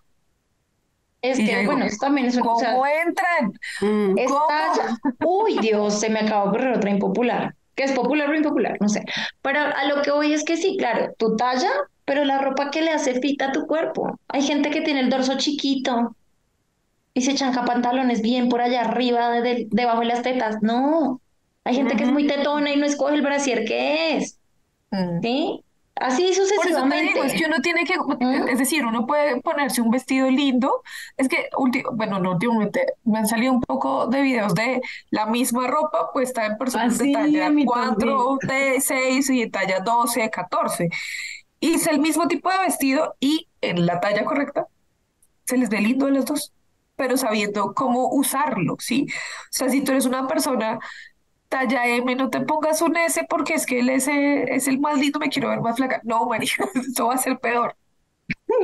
Es 1.22 1.38
y 1.38 1.46
que, 1.46 1.58
digo, 1.60 1.72
bueno, 1.72 1.86
eso 1.86 1.96
también 2.00 2.26
es 2.26 2.34
una 2.34 2.42
¿Cómo 2.44 2.54
cosa. 2.56 3.02
entran? 3.02 3.52
Mm. 3.80 4.18
Es 4.18 4.30
¿Cómo? 4.30 4.46
talla. 4.46 4.96
Uy, 5.24 5.58
Dios, 5.58 5.98
se 5.98 6.10
me 6.10 6.20
acaba 6.20 6.44
de 6.44 6.48
ocurrir 6.50 6.76
otra 6.76 6.90
impopular. 6.90 7.54
Que 7.74 7.84
es 7.84 7.92
popular 7.92 8.30
o 8.30 8.34
impopular, 8.36 8.76
no 8.80 8.88
sé. 8.88 9.04
Pero 9.42 9.60
a 9.60 9.84
lo 9.86 10.02
que 10.02 10.10
voy 10.12 10.32
es 10.32 10.44
que 10.44 10.56
sí, 10.56 10.76
claro, 10.78 11.12
tu 11.18 11.34
talla, 11.36 11.70
pero 12.04 12.24
la 12.24 12.38
ropa 12.40 12.70
que 12.70 12.82
le 12.82 12.90
hace 12.90 13.20
fita 13.20 13.46
a 13.46 13.52
tu 13.52 13.66
cuerpo. 13.66 14.18
Hay 14.28 14.42
gente 14.42 14.70
que 14.70 14.82
tiene 14.82 15.00
el 15.00 15.10
dorso 15.10 15.36
chiquito 15.38 16.14
y 17.14 17.22
se 17.22 17.34
chanca 17.34 17.64
pantalones 17.64 18.20
bien 18.22 18.48
por 18.48 18.60
allá 18.60 18.82
arriba, 18.82 19.30
de- 19.30 19.40
de- 19.42 19.66
debajo 19.70 20.00
de 20.00 20.06
las 20.06 20.22
tetas. 20.22 20.58
No. 20.62 21.20
Hay 21.64 21.74
gente 21.76 21.96
que 21.96 22.04
es 22.04 22.12
muy 22.12 22.26
tetona 22.26 22.72
y 22.72 22.76
no 22.76 22.86
escoge 22.86 23.14
el 23.14 23.22
brasier 23.22 23.64
que 23.64 24.16
es. 24.16 24.38
Mm. 24.90 25.20
¿Sí? 25.22 25.64
Así 25.96 26.22
Por 26.24 26.32
eso 26.32 26.42
te 26.42 26.48
sucesivamente. 26.56 27.12
digo, 27.12 27.24
es 27.24 27.34
que 27.34 27.46
uno 27.46 27.56
tiene 27.62 27.84
que, 27.84 27.94
¿Mm? 27.98 28.48
es 28.48 28.58
decir, 28.58 28.84
uno 28.84 29.06
puede 29.06 29.40
ponerse 29.42 29.80
un 29.80 29.90
vestido 29.90 30.28
lindo. 30.30 30.82
Es 31.16 31.28
que, 31.28 31.48
bueno, 31.92 32.18
no 32.18 32.32
últimamente 32.32 32.84
me 33.04 33.20
han 33.20 33.28
salido 33.28 33.52
un 33.52 33.60
poco 33.60 34.06
de 34.08 34.22
videos 34.22 34.54
de 34.54 34.82
la 35.10 35.26
misma 35.26 35.68
ropa 35.68 36.10
puesta 36.12 36.46
en 36.46 36.58
personas 36.58 36.94
Ah, 36.94 36.98
de 36.98 37.04
sí, 37.04 37.12
talla 37.12 37.46
a 37.46 37.50
mí 37.50 37.64
4, 37.64 38.38
de 38.42 38.80
6 38.80 39.30
y 39.30 39.40
de 39.44 39.50
talla 39.50 39.80
12, 39.80 40.28
14. 40.30 40.88
Y 41.60 41.74
es 41.74 41.86
el 41.86 42.00
mismo 42.00 42.28
tipo 42.28 42.50
de 42.50 42.58
vestido 42.58 43.16
y 43.20 43.48
en 43.60 43.86
la 43.86 44.00
talla 44.00 44.24
correcta 44.24 44.66
se 45.46 45.56
les 45.56 45.68
ve 45.68 45.80
lindo 45.80 46.06
a 46.06 46.10
los 46.10 46.24
dos, 46.24 46.52
pero 46.96 47.16
sabiendo 47.16 47.74
cómo 47.74 48.08
usarlo, 48.10 48.76
¿sí? 48.78 49.06
O 49.10 49.12
sea, 49.50 49.68
si 49.68 49.82
tú 49.82 49.92
eres 49.92 50.06
una 50.06 50.26
persona 50.26 50.78
talla 51.54 51.86
M, 51.86 52.14
no 52.16 52.30
te 52.30 52.40
pongas 52.40 52.82
un 52.82 52.96
S 52.96 53.24
porque 53.28 53.54
es 53.54 53.66
que 53.66 53.80
el 53.80 53.88
S 53.90 54.10
es 54.48 54.68
el 54.68 54.80
más 54.80 54.98
lindo, 54.98 55.18
me 55.20 55.28
quiero 55.28 55.50
ver 55.50 55.60
más 55.60 55.76
flaca. 55.76 56.00
No, 56.04 56.26
María, 56.26 56.50
eso 56.74 57.06
va 57.06 57.14
a 57.14 57.18
ser 57.18 57.38
peor. 57.38 57.76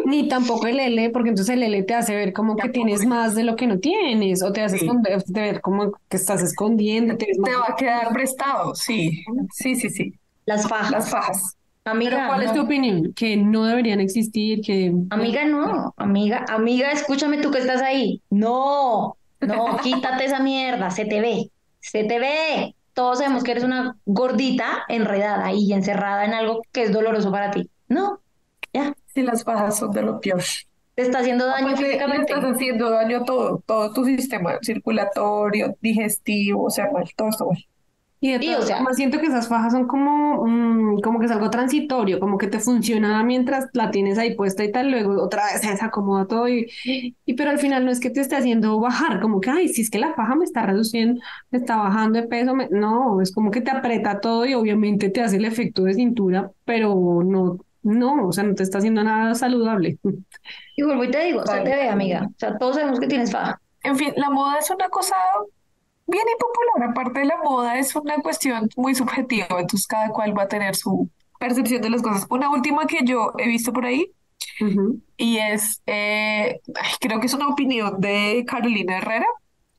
Ni 0.06 0.28
tampoco 0.28 0.66
el 0.66 0.80
L, 0.80 1.10
porque 1.10 1.30
entonces 1.30 1.54
el 1.54 1.62
L 1.62 1.82
te 1.82 1.94
hace 1.94 2.14
ver 2.14 2.32
como 2.32 2.56
que 2.56 2.68
tienes 2.68 3.06
más 3.06 3.34
de 3.34 3.44
lo 3.44 3.56
que 3.56 3.66
no 3.66 3.78
tienes, 3.78 4.42
o 4.42 4.52
te 4.52 4.62
hace 4.62 4.78
Sí. 4.78 4.86
esconder, 4.86 5.22
te 5.22 5.40
ver 5.40 5.60
como 5.60 5.92
que 6.08 6.16
estás 6.16 6.42
escondiendo, 6.42 7.16
te 7.16 7.26
va 7.40 7.66
a 7.68 7.76
quedar 7.76 8.12
prestado, 8.12 8.74
sí. 8.74 9.24
Sí, 9.52 9.76
sí, 9.76 9.90
sí. 9.90 10.14
Las 10.46 10.68
fajas. 10.68 10.90
Las 10.90 11.10
fajas. 11.10 11.56
Amiga, 11.84 12.10
Pero 12.16 12.26
¿cuál 12.28 12.42
es 12.42 12.52
tu 12.52 12.60
opinión? 12.60 13.12
Que 13.14 13.36
no 13.36 13.64
deberían 13.64 14.00
existir, 14.00 14.60
que... 14.60 14.92
Amiga, 15.10 15.44
no, 15.44 15.94
amiga, 15.96 16.44
amiga, 16.48 16.92
escúchame 16.92 17.38
tú 17.38 17.50
que 17.50 17.58
estás 17.58 17.82
ahí. 17.82 18.22
No, 18.30 19.16
no, 19.40 19.76
quítate 19.82 20.26
esa 20.26 20.40
mierda, 20.40 20.90
se 20.90 21.04
te 21.04 21.20
ve, 21.20 21.50
se 21.80 22.04
te 22.04 22.18
ve. 22.18 22.74
Todos 23.00 23.18
sabemos 23.18 23.42
que 23.44 23.52
eres 23.52 23.64
una 23.64 23.96
gordita 24.04 24.84
enredada 24.88 25.52
y 25.52 25.72
encerrada 25.72 26.26
en 26.26 26.34
algo 26.34 26.60
que 26.70 26.82
es 26.82 26.92
doloroso 26.92 27.30
para 27.32 27.50
ti. 27.50 27.70
No, 27.88 28.20
ya, 28.74 28.94
Sí, 29.14 29.22
las 29.22 29.44
fajas 29.44 29.78
son 29.78 29.90
de 29.92 30.02
lo 30.02 30.20
peor. 30.20 30.42
te 30.94 31.02
está 31.02 31.18
haciendo 31.20 31.46
daño 31.46 31.68
le 31.70 31.76
físicamente. 31.76 32.32
estás 32.34 32.44
haciendo 32.54 32.90
daño 32.90 33.18
a 33.18 33.24
todo, 33.24 33.62
todo 33.66 33.92
tu 33.92 34.04
sistema 34.04 34.58
circulatorio, 34.62 35.76
digestivo, 35.80 36.64
o 36.66 36.70
sea, 36.70 36.90
mal, 36.92 37.04
todo 37.16 37.28
esto 37.30 37.46
mal. 37.46 37.58
Y 38.22 38.32
de 38.36 38.56
o 38.56 38.62
sea- 38.62 38.76
formas, 38.76 38.96
siento 38.96 39.18
que 39.18 39.26
esas 39.26 39.48
fajas 39.48 39.72
son 39.72 39.86
como, 39.86 40.44
mm, 40.46 41.00
como 41.00 41.18
que 41.18 41.26
es 41.26 41.32
algo 41.32 41.48
transitorio, 41.50 42.20
como 42.20 42.36
que 42.36 42.48
te 42.48 42.58
funciona 42.60 43.22
mientras 43.24 43.66
la 43.72 43.90
tienes 43.90 44.18
ahí 44.18 44.34
puesta 44.34 44.62
y 44.62 44.70
tal, 44.72 44.90
luego 44.90 45.22
otra 45.22 45.44
vez 45.44 45.62
se 45.62 45.70
desacomoda 45.70 46.26
todo 46.26 46.48
y, 46.48 46.70
y 47.24 47.34
pero 47.34 47.50
al 47.50 47.58
final 47.58 47.84
no 47.84 47.90
es 47.90 47.98
que 48.00 48.10
te 48.10 48.20
esté 48.20 48.36
haciendo 48.36 48.78
bajar, 48.78 49.20
como 49.20 49.40
que, 49.40 49.50
ay, 49.50 49.68
si 49.68 49.80
es 49.82 49.90
que 49.90 49.98
la 49.98 50.12
faja 50.14 50.34
me 50.36 50.44
está 50.44 50.66
reduciendo, 50.66 51.20
me 51.50 51.58
está 51.58 51.76
bajando 51.76 52.20
de 52.20 52.28
peso, 52.28 52.54
me... 52.54 52.68
no, 52.70 53.20
es 53.22 53.32
como 53.32 53.50
que 53.50 53.62
te 53.62 53.70
aprieta 53.70 54.20
todo 54.20 54.44
y 54.46 54.54
obviamente 54.54 55.08
te 55.08 55.22
hace 55.22 55.36
el 55.36 55.44
efecto 55.46 55.84
de 55.84 55.94
cintura, 55.94 56.50
pero 56.64 57.22
no, 57.24 57.58
no, 57.82 58.26
o 58.28 58.32
sea, 58.32 58.44
no 58.44 58.54
te 58.54 58.62
está 58.62 58.78
haciendo 58.78 59.02
nada 59.02 59.34
saludable. 59.34 59.98
Y 60.76 60.82
vuelvo 60.82 61.04
y 61.04 61.10
te 61.10 61.24
digo, 61.24 61.46
se 61.46 61.60
te 61.60 61.70
ve, 61.70 61.88
amiga, 61.88 62.26
o 62.26 62.34
sea, 62.38 62.58
todos 62.58 62.76
sabemos 62.76 63.00
que 63.00 63.06
tienes 63.06 63.32
faja. 63.32 63.60
En 63.82 63.96
fin, 63.96 64.12
la 64.16 64.28
moda 64.30 64.58
es 64.58 64.70
una 64.70 64.88
cosa 64.90 65.14
bien 66.10 66.24
impopular. 66.32 66.90
Aparte 66.90 67.20
de 67.20 67.26
la 67.26 67.36
moda, 67.38 67.78
es 67.78 67.94
una 67.96 68.16
cuestión 68.18 68.68
muy 68.76 68.94
subjetiva, 68.94 69.46
entonces 69.50 69.86
cada 69.86 70.10
cual 70.10 70.36
va 70.36 70.44
a 70.44 70.48
tener 70.48 70.74
su 70.76 71.08
percepción 71.38 71.80
de 71.80 71.90
las 71.90 72.02
cosas. 72.02 72.26
Una 72.30 72.50
última 72.50 72.86
que 72.86 73.00
yo 73.04 73.32
he 73.38 73.48
visto 73.48 73.72
por 73.72 73.86
ahí 73.86 74.12
y 75.16 75.38
es, 75.38 75.82
eh, 75.86 76.60
ay, 76.74 76.92
creo 77.00 77.20
que 77.20 77.26
es 77.26 77.34
una 77.34 77.48
opinión 77.48 78.00
de 78.00 78.44
Carolina 78.46 78.98
Herrera, 78.98 79.26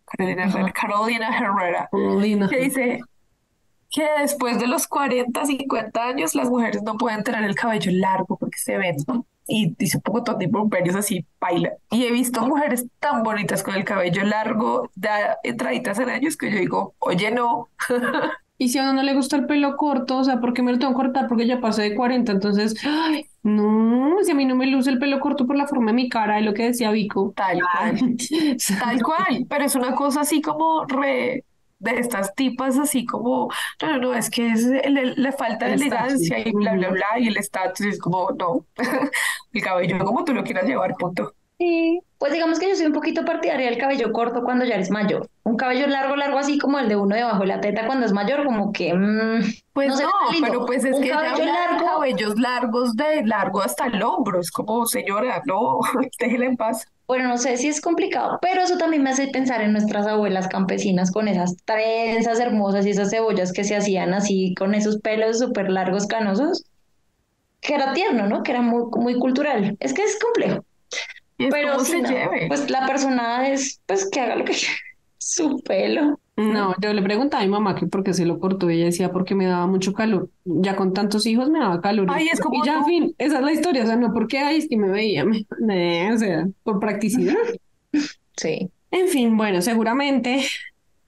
Carolina. 0.05 0.43
Herrera, 0.45 0.71
Carolina 0.71 1.37
Herrera, 1.37 1.89
que 2.49 2.57
dice 2.57 2.99
que 3.89 4.07
después 4.19 4.59
de 4.59 4.67
los 4.67 4.87
40, 4.87 5.45
50 5.45 6.03
años 6.03 6.33
las 6.35 6.49
mujeres 6.49 6.81
no 6.83 6.97
pueden 6.97 7.23
tener 7.23 7.43
el 7.43 7.55
cabello 7.55 7.91
largo 7.93 8.37
porque 8.37 8.57
se 8.57 8.77
ven, 8.77 8.95
¿no? 9.51 9.57
Y 9.57 9.75
dice 9.77 9.97
un 9.97 10.03
poco 10.03 10.21
de 10.35 10.45
improperios 10.45 10.95
así, 10.95 11.25
baila. 11.39 11.71
Y 11.89 12.05
he 12.05 12.11
visto 12.11 12.41
mujeres 12.41 12.85
tan 12.99 13.23
bonitas 13.23 13.63
con 13.63 13.75
el 13.75 13.83
cabello 13.83 14.23
largo, 14.23 14.89
de 14.95 15.09
entraditas 15.43 15.99
en 15.99 16.09
años, 16.09 16.37
que 16.37 16.51
yo 16.51 16.57
digo, 16.57 16.95
oye, 16.99 17.31
no, 17.31 17.69
Y 18.61 18.69
si 18.69 18.77
a 18.77 18.83
uno 18.83 18.93
no 18.93 19.01
le 19.01 19.15
gusta 19.15 19.37
el 19.37 19.47
pelo 19.47 19.75
corto, 19.75 20.17
o 20.17 20.23
sea, 20.23 20.39
¿por 20.39 20.53
qué 20.53 20.61
me 20.61 20.71
lo 20.71 20.77
tengo 20.77 20.93
que 20.93 20.97
cortar? 20.97 21.27
Porque 21.27 21.47
ya 21.47 21.59
pasé 21.59 21.81
de 21.81 21.95
40, 21.95 22.31
entonces, 22.31 22.75
ay, 22.85 23.25
no, 23.41 24.17
si 24.21 24.29
a 24.29 24.35
mí 24.35 24.45
no 24.45 24.55
me 24.55 24.67
luce 24.67 24.91
el 24.91 24.99
pelo 24.99 25.19
corto 25.19 25.47
por 25.47 25.55
la 25.55 25.65
forma 25.65 25.89
de 25.89 25.95
mi 25.95 26.09
cara, 26.09 26.37
es 26.37 26.45
lo 26.45 26.53
que 26.53 26.67
decía 26.67 26.91
Vico. 26.91 27.33
tal 27.35 27.57
cual. 27.59 27.97
Tal 28.79 29.01
cual, 29.01 29.47
pero 29.49 29.65
es 29.65 29.73
una 29.73 29.95
cosa 29.95 30.21
así 30.21 30.43
como 30.43 30.85
re 30.85 31.43
de 31.81 31.99
estas 31.99 32.33
tipas 32.35 32.77
así 32.77 33.05
como, 33.05 33.49
no, 33.81 33.87
no, 33.89 33.97
no, 33.97 34.13
es 34.13 34.29
que 34.29 34.51
es, 34.51 34.65
le, 34.65 35.15
le 35.15 35.31
falta 35.31 35.67
El 35.67 35.81
elegancia 35.81 36.39
y 36.39 36.51
bla, 36.51 36.73
bla, 36.73 36.89
bla, 36.89 37.19
y 37.19 37.27
el 37.27 37.37
estatus 37.37 37.85
es 37.85 37.99
como, 37.99 38.29
no, 38.31 38.65
el 39.53 39.61
cabello 39.61 39.97
como 39.99 40.23
tú 40.23 40.33
lo 40.33 40.43
quieras 40.43 40.65
llevar, 40.65 40.95
punto. 40.95 41.33
Sí, 41.57 42.01
pues 42.17 42.33
digamos 42.33 42.57
que 42.57 42.69
yo 42.69 42.75
soy 42.75 42.87
un 42.87 42.93
poquito 42.93 43.23
partidaria 43.23 43.69
del 43.69 43.77
cabello 43.77 44.11
corto 44.11 44.41
cuando 44.43 44.65
ya 44.65 44.73
eres 44.73 44.89
mayor. 44.89 45.29
Un 45.43 45.57
cabello 45.57 45.85
largo, 45.85 46.15
largo 46.15 46.39
así 46.39 46.57
como 46.57 46.79
el 46.79 46.89
de 46.89 46.95
uno 46.95 47.15
debajo 47.15 47.41
de 47.41 47.45
la 47.45 47.61
teta 47.61 47.85
cuando 47.85 48.07
es 48.07 48.13
mayor, 48.13 48.43
como 48.43 48.71
que 48.71 48.91
mm, 48.95 49.41
Pues 49.73 49.89
no 49.89 49.97
sé, 49.97 50.03
no, 50.03 50.11
pero 50.41 50.65
pues 50.65 50.83
es 50.85 50.95
Un 50.95 51.03
que 51.03 51.09
cabello 51.09 51.37
de 51.37 51.45
largo, 51.45 51.85
cabellos 51.85 52.39
largos 52.39 52.95
de 52.95 53.23
largo 53.25 53.61
hasta 53.61 53.85
el 53.85 54.01
hombro, 54.01 54.39
es 54.39 54.49
como, 54.49 54.87
señora, 54.87 55.43
no, 55.45 55.79
déjela 56.19 56.45
en 56.45 56.57
paz. 56.57 56.83
Bueno, 57.11 57.27
no 57.27 57.37
sé 57.37 57.57
si 57.57 57.67
es 57.67 57.81
complicado, 57.81 58.39
pero 58.41 58.61
eso 58.61 58.77
también 58.77 59.03
me 59.03 59.09
hace 59.09 59.27
pensar 59.27 59.61
en 59.61 59.73
nuestras 59.73 60.07
abuelas 60.07 60.47
campesinas 60.47 61.11
con 61.11 61.27
esas 61.27 61.57
trenzas 61.65 62.39
hermosas 62.39 62.85
y 62.85 62.91
esas 62.91 63.09
cebollas 63.09 63.51
que 63.51 63.65
se 63.65 63.75
hacían 63.75 64.13
así 64.13 64.55
con 64.57 64.73
esos 64.73 64.99
pelos 65.01 65.39
súper 65.39 65.69
largos, 65.69 66.07
canosos, 66.07 66.63
que 67.59 67.75
era 67.75 67.91
tierno, 67.91 68.27
¿no? 68.27 68.43
Que 68.43 68.51
era 68.51 68.61
muy, 68.61 68.83
muy 68.95 69.19
cultural. 69.19 69.75
Es 69.81 69.93
que 69.93 70.05
es 70.05 70.17
complejo. 70.19 70.63
Es 71.37 71.49
Pero 71.51 71.83
sí, 71.83 71.91
se 71.91 72.01
no, 72.01 72.09
lleve. 72.09 72.47
pues 72.47 72.69
la 72.69 72.87
persona 72.87 73.49
es, 73.49 73.81
pues 73.87 74.09
que 74.09 74.21
haga 74.21 74.37
lo 74.37 74.45
que 74.45 74.53
quiera. 74.53 74.73
Su 75.17 75.61
pelo. 75.65 76.17
No, 76.53 76.75
yo 76.81 76.93
le 76.93 77.01
preguntaba 77.01 77.43
a 77.43 77.45
mi 77.45 77.51
mamá 77.51 77.75
que 77.75 77.87
por 77.87 78.03
qué 78.03 78.13
se 78.13 78.25
lo 78.25 78.39
cortó 78.39 78.69
y 78.69 78.75
ella 78.75 78.85
decía 78.85 79.11
porque 79.11 79.35
me 79.35 79.45
daba 79.45 79.67
mucho 79.67 79.93
calor. 79.93 80.29
Ya 80.45 80.75
con 80.75 80.93
tantos 80.93 81.25
hijos 81.25 81.49
me 81.49 81.59
daba 81.59 81.81
calor. 81.81 82.07
Ay, 82.09 82.27
es 82.31 82.39
como 82.39 82.63
y 82.63 82.67
ya, 82.67 82.79
en 82.79 82.85
fin, 82.85 83.15
esa 83.17 83.37
es 83.39 83.43
la 83.43 83.51
historia, 83.51 83.83
o 83.83 83.85
sea, 83.87 83.95
no 83.95 84.13
porque, 84.13 84.39
ay, 84.39 84.57
es 84.57 84.67
que 84.69 84.77
me 84.77 84.89
veía, 84.89 85.25
me- 85.25 85.45
eh, 85.69 86.11
o 86.13 86.17
sea, 86.17 86.47
por 86.63 86.79
practicidad. 86.79 87.35
Sí. 88.37 88.71
En 88.91 89.07
fin, 89.07 89.37
bueno, 89.37 89.61
seguramente 89.61 90.43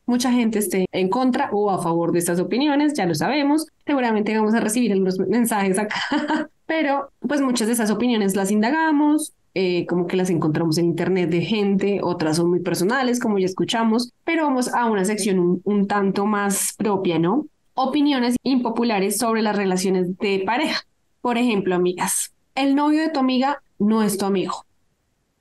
mucha 0.05 0.31
gente 0.31 0.59
esté 0.59 0.85
en 0.91 1.09
contra 1.09 1.49
o 1.51 1.69
a 1.71 1.81
favor 1.81 2.11
de 2.11 2.19
estas 2.19 2.39
opiniones, 2.39 2.93
ya 2.93 3.05
lo 3.05 3.15
sabemos. 3.15 3.67
Seguramente 3.85 4.35
vamos 4.37 4.53
a 4.53 4.59
recibir 4.59 4.91
algunos 4.91 5.19
mensajes 5.19 5.77
acá, 5.79 6.49
pero 6.65 7.09
pues 7.19 7.41
muchas 7.41 7.67
de 7.67 7.73
esas 7.73 7.91
opiniones 7.91 8.35
las 8.35 8.51
indagamos, 8.51 9.33
eh, 9.53 9.85
como 9.85 10.07
que 10.07 10.17
las 10.17 10.29
encontramos 10.29 10.77
en 10.77 10.85
internet 10.85 11.29
de 11.29 11.41
gente, 11.41 11.99
otras 12.01 12.37
son 12.37 12.49
muy 12.49 12.61
personales, 12.61 13.19
como 13.19 13.37
ya 13.37 13.45
escuchamos, 13.45 14.11
pero 14.23 14.43
vamos 14.43 14.73
a 14.73 14.85
una 14.85 15.05
sección 15.05 15.39
un, 15.39 15.61
un 15.63 15.87
tanto 15.87 16.25
más 16.25 16.73
propia, 16.77 17.19
¿no? 17.19 17.45
Opiniones 17.75 18.35
impopulares 18.43 19.17
sobre 19.17 19.41
las 19.41 19.55
relaciones 19.55 20.17
de 20.17 20.43
pareja. 20.45 20.81
Por 21.21 21.37
ejemplo, 21.37 21.75
amigas, 21.75 22.33
el 22.55 22.75
novio 22.75 23.01
de 23.01 23.09
tu 23.09 23.19
amiga 23.19 23.61
no 23.79 24.03
es 24.03 24.17
tu 24.17 24.25
amigo. 24.25 24.65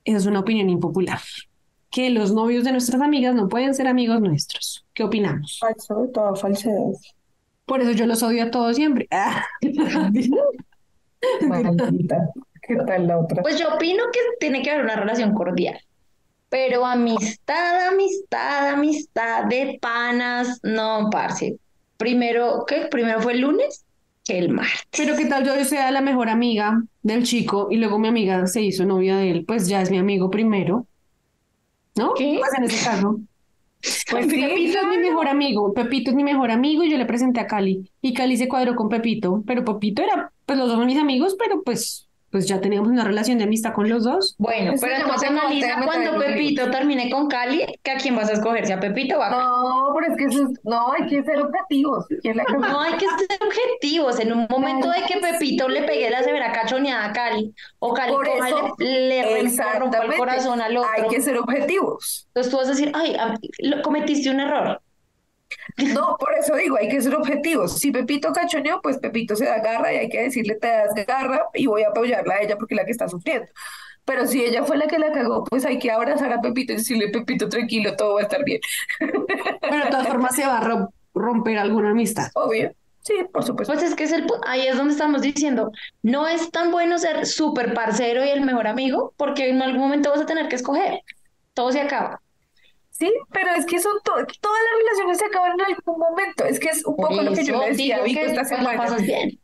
Esa 0.05 0.17
es 0.17 0.25
una 0.25 0.41
opinión 0.41 0.69
impopular 0.69 1.19
que 1.93 2.09
los 2.09 2.33
novios 2.33 2.63
de 2.63 2.71
nuestras 2.71 3.01
amigas 3.01 3.35
no 3.35 3.47
pueden 3.47 3.75
ser 3.75 3.87
amigos 3.87 4.19
nuestros. 4.19 4.83
¿Qué 4.95 5.03
opinamos? 5.03 5.59
Falso, 5.59 6.35
falsedad. 6.35 6.93
Por 7.65 7.81
eso 7.81 7.91
yo 7.91 8.07
los 8.07 8.23
odio 8.23 8.43
a 8.43 8.51
todos 8.51 8.75
siempre. 8.75 9.07
Maldita. 11.47 12.29
¿Qué 12.61 12.75
tal 12.87 13.07
la 13.07 13.19
otra? 13.19 13.41
Pues 13.41 13.59
yo 13.59 13.75
opino 13.75 14.03
que 14.11 14.19
tiene 14.39 14.61
que 14.61 14.71
haber 14.71 14.85
una 14.85 14.95
relación 14.95 15.33
cordial. 15.33 15.79
Pero 16.49 16.85
amistad, 16.85 17.87
amistad, 17.87 18.69
amistad 18.69 19.45
de 19.45 19.79
panas, 19.81 20.59
no, 20.63 21.09
parce. 21.11 21.57
Primero, 21.97 22.65
¿qué? 22.67 22.87
Primero 22.91 23.21
fue 23.21 23.33
el 23.33 23.41
lunes 23.41 23.85
que 24.23 24.37
el 24.37 24.49
martes. 24.49 24.83
Pero 24.95 25.15
qué 25.17 25.25
tal 25.25 25.45
yo 25.45 25.65
sea 25.65 25.91
la 25.91 26.01
mejor 26.01 26.29
amiga 26.29 26.83
del 27.01 27.23
chico 27.23 27.67
y 27.71 27.77
luego 27.77 27.99
mi 27.99 28.07
amiga 28.07 28.45
se 28.47 28.61
hizo 28.61 28.85
novia 28.85 29.17
de 29.17 29.31
él, 29.31 29.45
pues 29.45 29.67
ya 29.67 29.81
es 29.81 29.91
mi 29.91 29.97
amigo 29.97 30.29
primero. 30.29 30.87
¿No? 31.95 32.13
¿Qué? 32.13 32.37
Pues 32.39 32.53
en 32.57 32.63
ese 32.65 32.85
caso. 32.85 33.19
Pues 34.09 34.27
Sí, 34.27 34.41
Pepito 34.41 34.79
es 34.79 34.87
mi 34.87 34.97
mejor 34.97 35.27
amigo, 35.27 35.73
Pepito 35.73 36.11
es 36.11 36.15
mi 36.15 36.23
mejor 36.23 36.51
amigo 36.51 36.83
y 36.83 36.91
yo 36.91 36.97
le 36.97 37.05
presenté 37.05 37.41
a 37.41 37.47
Cali 37.47 37.91
y 38.01 38.13
Cali 38.13 38.37
se 38.37 38.47
cuadró 38.47 38.75
con 38.75 38.89
Pepito, 38.89 39.43
pero 39.45 39.65
Pepito 39.65 40.01
era, 40.01 40.32
pues 40.45 40.57
los 40.59 40.67
dos 40.67 40.77
son 40.77 40.85
mis 40.85 40.99
amigos, 40.99 41.35
pero 41.39 41.61
pues, 41.63 42.07
pues 42.31 42.47
ya 42.47 42.59
teníamos 42.59 42.89
una 42.89 43.03
relación 43.03 43.37
de 43.37 43.43
amistad 43.43 43.73
con 43.73 43.87
los 43.89 44.03
dos. 44.03 44.33
Bueno, 44.39 44.71
Eso 44.73 44.81
pero 44.81 44.95
se 44.95 45.01
entonces 45.03 45.29
analiza 45.29 45.81
cuando 45.85 46.17
Pepito 46.17 46.71
termine 46.71 47.09
con 47.11 47.27
Cali, 47.27 47.63
que 47.83 47.91
a 47.91 47.97
quién 47.97 48.15
vas 48.15 48.27
a 48.29 48.33
escoger, 48.33 48.65
si 48.65 48.71
a 48.73 48.79
Pepito 48.79 49.19
o 49.19 49.21
a 49.21 49.29
Cali. 49.29 49.43
No, 49.43 49.93
pero 49.95 50.11
es 50.11 50.17
que 50.17 50.25
eso 50.25 50.43
es- 50.49 50.59
no, 50.63 50.91
hay 50.93 51.05
que 51.07 51.23
ser 51.23 51.39
objetivos. 51.39 52.05
¿Quién 52.23 52.37
la 52.37 52.43
No 52.45 52.79
hay 52.81 52.93
que 52.93 53.05
ser 53.05 53.39
objetivos. 53.45 54.19
En 54.19 54.33
un 54.33 54.47
momento 54.49 54.89
de 54.89 55.01
que 55.07 55.19
Pepito 55.19 55.67
le 55.69 55.83
pegue 55.83 56.09
la 56.09 56.23
severa 56.23 56.51
cachoneada 56.51 57.05
a 57.05 57.13
Cali, 57.13 57.53
o 57.77 57.93
Cali 57.93 58.11
Por 58.13 58.27
eso, 58.27 58.75
le, 58.79 59.43
le 59.43 59.79
rompa 59.79 59.97
el 60.03 60.15
corazón 60.17 60.59
al 60.59 60.71
Hay 60.71 60.77
otro. 60.77 61.09
que 61.09 61.21
ser 61.21 61.37
objetivos. 61.37 62.25
Entonces 62.29 62.51
tú 62.51 62.57
vas 62.57 62.67
a 62.67 62.71
decir, 62.71 62.91
ay, 62.95 63.15
lo- 63.59 63.81
cometiste 63.83 64.31
un 64.31 64.39
error. 64.39 64.81
No, 65.77 66.17
por 66.19 66.33
eso 66.35 66.55
digo, 66.55 66.77
hay 66.77 66.89
que 66.89 67.01
ser 67.01 67.15
objetivos. 67.15 67.77
Si 67.79 67.91
Pepito 67.91 68.31
cachoneó, 68.33 68.81
pues 68.81 68.97
Pepito 68.99 69.35
se 69.35 69.45
da 69.45 69.59
garra 69.59 69.93
y 69.93 69.97
hay 69.97 70.09
que 70.09 70.21
decirle, 70.23 70.55
te 70.55 70.67
das 70.67 70.93
garra 71.07 71.47
y 71.53 71.65
voy 71.67 71.83
a 71.83 71.89
apoyarla 71.89 72.35
a 72.35 72.41
ella 72.41 72.57
porque 72.57 72.75
es 72.75 72.77
la 72.79 72.85
que 72.85 72.91
está 72.91 73.07
sufriendo. 73.07 73.47
Pero 74.05 74.27
si 74.27 74.43
ella 74.43 74.63
fue 74.65 74.77
la 74.77 74.87
que 74.87 74.99
la 74.99 75.11
cagó, 75.13 75.43
pues 75.45 75.65
hay 75.65 75.79
que 75.79 75.91
abrazar 75.91 76.33
a 76.33 76.41
Pepito 76.41 76.73
y 76.73 76.77
decirle, 76.77 77.09
Pepito, 77.09 77.49
tranquilo, 77.49 77.95
todo 77.95 78.15
va 78.15 78.21
a 78.21 78.23
estar 78.23 78.43
bien. 78.43 78.59
Pero 79.61 79.85
de 79.85 79.91
todas 79.91 80.07
formas 80.07 80.35
se 80.35 80.45
va 80.45 80.57
a 80.59 80.61
ro- 80.63 80.93
romper 81.13 81.57
alguna 81.57 81.91
amistad. 81.91 82.29
Obvio. 82.35 82.71
Sí, 83.01 83.15
por 83.33 83.43
supuesto. 83.43 83.73
Pues 83.73 83.83
es 83.85 83.95
que 83.95 84.05
es 84.05 84.13
el, 84.13 84.25
ahí 84.47 84.67
es 84.67 84.77
donde 84.77 84.93
estamos 84.93 85.21
diciendo, 85.21 85.71
no 86.03 86.27
es 86.27 86.51
tan 86.51 86.71
bueno 86.71 86.97
ser 86.99 87.25
súper 87.25 87.73
parcero 87.73 88.23
y 88.25 88.29
el 88.29 88.41
mejor 88.41 88.67
amigo, 88.67 89.13
porque 89.17 89.49
en 89.49 89.61
algún 89.61 89.81
momento 89.81 90.09
vas 90.11 90.21
a 90.21 90.25
tener 90.25 90.47
que 90.47 90.55
escoger. 90.55 91.01
Todo 91.53 91.71
se 91.73 91.81
acaba. 91.81 92.22
Sí, 93.03 93.11
pero 93.31 93.51
es 93.57 93.65
que 93.65 93.79
son 93.79 93.93
to- 94.03 94.13
todas 94.13 94.59
las 94.63 94.77
relaciones 94.79 95.17
se 95.17 95.25
acaban 95.25 95.51
en 95.59 95.61
algún 95.75 95.99
momento. 95.99 96.45
Es 96.45 96.59
que 96.59 96.69
es 96.69 96.85
un 96.85 96.95
poco 96.95 97.15
Por 97.15 97.23
lo 97.23 97.33
que 97.33 97.43
yo 97.43 97.53
eso 97.55 97.63
le 97.63 97.69
decía 97.69 97.97
a 97.97 98.03
Vico 98.03 98.19
esta 98.21 98.45
semana. 98.45 98.77
pasas 98.77 99.01
bien. 99.01 99.39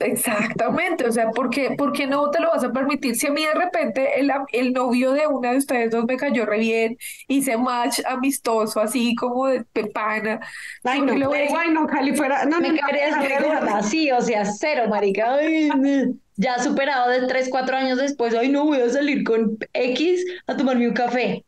Exactamente, 0.00 1.06
o 1.08 1.12
sea, 1.12 1.30
¿por 1.30 1.50
qué, 1.50 1.70
por 1.78 1.92
qué 1.92 2.06
no 2.06 2.28
te 2.30 2.40
lo 2.40 2.50
vas 2.50 2.64
a 2.64 2.72
permitir? 2.72 3.14
Si 3.16 3.26
a 3.28 3.30
mí 3.30 3.44
de 3.46 3.54
repente 3.54 4.20
el, 4.20 4.30
el 4.52 4.72
novio 4.72 5.12
de 5.12 5.26
una 5.28 5.52
de 5.52 5.58
ustedes 5.58 5.90
dos 5.92 6.04
me 6.04 6.16
cayó 6.16 6.44
re 6.44 6.58
bien, 6.58 6.96
hice 7.28 7.56
match 7.56 8.00
amistoso, 8.06 8.80
así 8.80 9.14
como 9.14 9.46
de 9.46 9.64
pepana, 9.64 10.40
Ay, 10.82 10.98
¿por 10.98 11.08
no, 11.08 11.14
le 11.16 11.26
voy 11.26 11.38
ay, 11.38 11.70
no, 11.70 11.86
Cali 11.86 12.14
fuera. 12.14 12.44
No, 12.44 12.60
no, 12.60 12.60
Me 12.60 12.68
no, 12.70 12.74
no. 13.40 13.46
gorda, 13.48 13.82
sí, 13.82 14.10
o 14.10 14.20
sea, 14.20 14.44
cero, 14.44 14.84
marica. 14.88 15.34
Ay, 15.36 15.70
ya 16.36 16.58
superado 16.58 17.10
de 17.10 17.26
3, 17.26 17.48
4 17.48 17.76
años 17.76 17.96
después, 17.98 18.34
ay, 18.34 18.48
no 18.50 18.64
voy 18.66 18.80
a 18.80 18.90
salir 18.90 19.22
con 19.24 19.56
X 19.72 20.24
a 20.48 20.56
tomarme 20.56 20.88
un 20.88 20.94
café. 20.94 21.44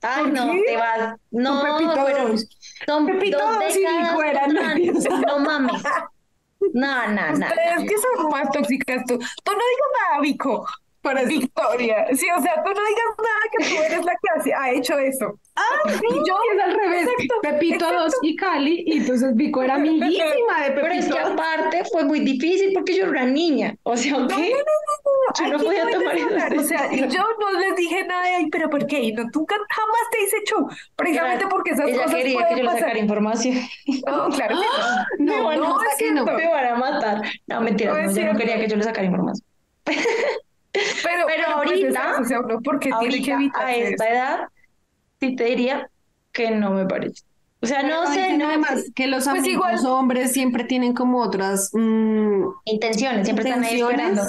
Ay, 0.00 0.24
¿Por 0.24 0.32
no, 0.32 0.52
qué? 0.52 0.62
te 0.66 0.76
vas. 0.76 1.16
No, 1.30 1.62
Pepito 1.62 2.04
pero 2.06 2.28
dos. 2.28 2.46
son 2.86 3.06
Pepito 3.06 3.38
dos 3.38 3.58
décadas 3.58 4.14
fuera, 4.14 4.46
no. 4.46 4.60
No 5.26 5.38
mames. 5.40 5.82
No, 6.74 7.06
no, 7.08 7.32
no. 7.34 7.46
Ustedes 7.46 7.88
que 7.88 7.96
son 7.98 8.30
más 8.30 8.50
tóxicas 8.50 9.04
tú. 9.06 9.16
Tú 9.16 9.52
no 9.52 9.58
digas 9.58 9.90
nada, 10.10 10.20
Vico. 10.20 10.66
Por 11.02 11.16
eso. 11.18 11.28
Victoria. 11.28 12.06
Sí, 12.18 12.26
o 12.36 12.42
sea, 12.42 12.54
tú 12.64 12.70
no 12.70 12.80
digas 12.84 13.10
nada 13.18 13.40
que 13.52 13.64
tú 13.64 13.82
eres 13.82 14.04
la 14.04 14.12
que 14.12 14.52
ha 14.52 14.70
hecho 14.72 14.98
eso. 14.98 15.38
Ah, 15.54 15.90
sí, 15.90 16.06
yo 16.10 16.36
es 16.54 16.62
al 16.62 16.74
revés. 16.80 17.08
Pepito 17.42 17.86
2 17.92 18.12
y 18.22 18.36
Cali, 18.36 18.84
y 18.86 18.98
entonces 18.98 19.34
Vico 19.34 19.62
era 19.62 19.74
amiguísima 19.74 20.62
de 20.64 20.70
Pepito. 20.70 20.80
Pero 20.82 20.94
es 20.94 21.06
que 21.08 21.18
aparte 21.18 21.84
fue 21.92 22.04
muy 22.04 22.20
difícil 22.20 22.72
porque 22.74 22.94
yo 22.96 23.02
era 23.02 23.10
una 23.10 23.26
niña. 23.26 23.76
O 23.82 23.96
sea, 23.96 24.12
¿qué? 24.12 24.16
No, 24.18 24.26
no, 24.26 24.36
no, 24.36 25.12
no, 25.28 25.46
Yo 25.46 25.58
no 25.58 25.64
podía 25.64 25.84
de 25.84 25.92
tomar 25.92 26.18
hablar. 26.20 26.58
O 26.58 26.62
sea, 26.62 26.90
yo 26.92 27.24
no 27.38 27.58
les 27.58 27.76
dije 27.76 28.04
nada, 28.04 28.24
ay, 28.36 28.48
pero 28.50 28.70
¿por 28.70 28.86
qué? 28.86 29.00
Y 29.00 29.12
no, 29.12 29.24
nunca 29.24 29.56
jamás 29.68 30.10
te 30.10 30.22
hice 30.24 30.36
show, 30.44 30.68
precisamente 30.96 31.46
porque 31.48 31.70
esas 31.72 31.88
Ella 31.88 32.02
cosas 32.02 32.14
quería 32.14 32.38
que 32.38 32.44
pueden 32.44 32.58
yo 32.58 32.72
le 32.72 32.78
sacara 32.78 32.98
información. 32.98 33.54
No, 34.06 34.28
claro 34.36 34.56
que 34.56 35.24
no. 35.24 35.42
No, 35.42 35.56
no, 35.56 35.80
a, 35.80 35.84
es 35.92 35.98
que 35.98 36.12
no. 36.12 36.24
me 36.24 36.48
van 36.48 36.66
a 36.66 36.74
matar. 36.76 37.22
No, 37.46 37.60
mentira, 37.60 37.92
No 37.92 38.02
no, 38.02 38.12
yo 38.12 38.32
no 38.32 38.38
quería 38.38 38.58
que 38.58 38.68
yo 38.68 38.76
le 38.76 38.82
sacara 38.82 39.06
información. 39.06 39.44
Pero, 40.72 41.24
Pero 41.26 41.44
pues, 41.64 41.70
es 41.80 41.96
ahorita- 41.96 42.12
eso, 42.22 42.98
tiene 43.00 43.22
que 43.22 43.32
a 43.54 43.74
esta 43.74 44.08
edad, 44.08 44.38
sí 45.20 45.34
te 45.36 45.44
diría 45.44 45.90
que 46.32 46.50
no 46.50 46.70
me 46.70 46.86
parece. 46.86 47.22
O 47.60 47.66
sea, 47.66 47.82
no 47.82 48.02
Pero 48.02 48.12
sé, 48.12 48.36
no 48.38 48.46
además 48.48 48.84
que 48.94 49.06
los 49.08 49.24
Pues 49.24 49.38
amigos 49.40 49.72
igual- 49.82 49.86
hombres 49.86 50.32
siempre 50.32 50.64
tienen 50.64 50.94
como 50.94 51.20
otras 51.20 51.70
mm, 51.72 52.44
intenciones, 52.66 53.26
siempre 53.26 53.48
están 53.48 53.64
ahí 53.64 53.80
esperando. 53.80 54.22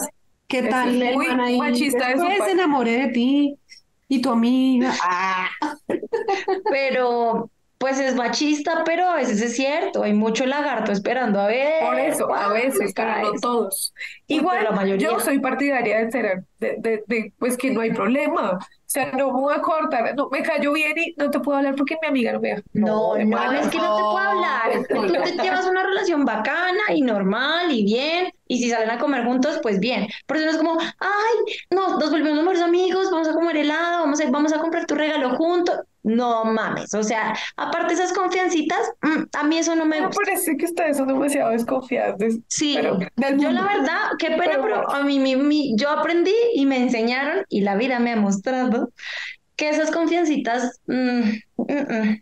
¿Qué 0.48 0.60
Eso 0.60 0.70
tal 0.70 1.00
es 1.02 1.16
muy 1.16 1.28
ahí? 1.28 1.58
machista 1.60 2.08
se 2.12 2.38
parte. 2.38 2.52
enamoré 2.54 2.92
de 2.94 3.08
ti 3.10 3.56
y 4.08 4.22
tu 4.22 4.32
amiga. 4.32 4.94
Ah, 5.04 5.48
Pero, 6.72 7.50
pues 7.80 7.98
es 7.98 8.14
machista, 8.14 8.84
pero 8.86 9.08
a 9.08 9.16
veces 9.16 9.42
es 9.42 9.56
cierto, 9.56 10.04
hay 10.04 10.14
mucho 10.14 10.46
lagarto 10.46 10.92
esperando 10.92 11.40
a 11.40 11.48
ver. 11.48 11.86
Por 11.86 11.98
eso, 11.98 12.34
a 12.34 12.50
veces, 12.50 12.92
pero 12.94 13.22
no 13.22 13.32
todos. 13.40 13.94
Igual, 14.28 14.66
la 14.66 14.72
mayoría. 14.72 15.10
yo 15.10 15.20
soy 15.22 15.40
partidaria 15.40 16.00
de 16.04 16.12
ser, 16.12 16.44
de, 16.60 16.76
de, 16.78 17.04
de, 17.08 17.34
pues 17.40 17.56
que 17.56 17.72
no 17.72 17.80
hay 17.80 17.94
problema. 17.94 18.60
O 18.90 18.92
sea, 18.92 19.12
no 19.12 19.28
me 19.32 19.40
voy 19.40 19.54
a 19.56 19.62
cortar, 19.62 20.16
no, 20.16 20.30
me 20.30 20.42
cayó 20.42 20.74
bien 20.74 20.94
y 20.98 21.14
no 21.16 21.30
te 21.30 21.40
puedo 21.40 21.60
hablar 21.60 21.76
porque 21.76 21.96
mi 22.02 22.08
amiga 22.08 22.34
no 22.34 22.42
me 22.42 22.50
deja. 22.50 22.62
No, 22.74 22.88
no, 22.88 23.16
hermano, 23.16 23.60
es 23.60 23.68
que 23.68 23.78
no 23.78 23.96
te 23.96 24.02
puedo 24.02 24.18
hablar. 24.18 24.72
es 24.72 24.88
que 24.88 24.96
Tú 24.96 25.38
te 25.38 25.44
llevas 25.44 25.66
una 25.68 25.84
relación 25.84 26.26
bacana 26.26 26.82
y 26.94 27.02
normal 27.02 27.72
y 27.72 27.86
bien, 27.86 28.32
y 28.48 28.58
si 28.58 28.70
salen 28.72 28.90
a 28.90 28.98
comer 28.98 29.24
juntos, 29.24 29.60
pues 29.62 29.80
bien. 29.80 30.08
Por 30.26 30.38
eso 30.38 30.48
no 30.48 30.52
es 30.52 30.58
como, 30.58 30.80
ay, 30.82 31.56
No 36.02 36.46
mames, 36.46 36.94
o 36.94 37.04
sea, 37.04 37.36
aparte 37.58 37.94
esas 37.94 38.14
confiancitas, 38.14 38.80
mm, 39.02 39.24
a 39.38 39.44
mí 39.44 39.58
eso 39.58 39.76
no 39.76 39.86
me 39.86 40.00
Me 40.00 40.08
gusta. 40.08 40.22
parece 40.24 40.56
que 40.56 40.66
ustedes 40.66 40.96
son 40.98 41.08
demasiado 41.08 41.52
desconfiadas. 41.52 42.18
de- 42.18 42.40
Sí, 42.48 42.78
pero 42.80 43.00
yo 43.38 43.52
la 43.52 43.64
verdad, 43.64 44.00
qué 44.18 44.28
pena, 44.32 44.60
Pero 44.62 44.90
a 44.90 45.04
mí, 45.04 45.20
mi- 45.20 45.36
mi- 45.36 45.76
yo 45.76 45.90
aprendí 45.90 46.34
y 46.56 46.66
me 46.66 46.78
enseñaron 46.82 47.44
y 47.50 47.62
la 47.62 47.76
vida 47.76 48.00
me 48.00 48.14
ha 48.14 48.16
mostrado 48.16 48.92
que 49.58 49.70
esas 49.70 49.92
confiancitas, 49.92 50.80
mm, 50.88 51.20
mm, 51.58 51.64
mm. 51.68 52.22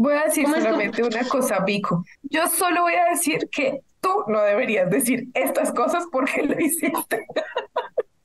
Voy 0.00 0.14
a 0.14 0.24
decir 0.24 0.44
¿Cómo 0.44 0.56
es 0.56 0.62
solamente 0.62 1.02
una 1.02 1.24
cosa, 1.28 1.58
Vico. 1.66 2.04
Yo 2.22 2.46
solo 2.46 2.82
voy 2.82 2.94
a 2.94 3.10
decir 3.10 3.48
que 3.50 3.80
tú 4.00 4.08
no 4.28 4.40
deberías 4.42 4.88
decir 4.88 5.24
estas 5.34 5.72
cosas 5.72 6.04
porque 6.12 6.44
lo 6.44 6.58
hiciste. 6.58 7.26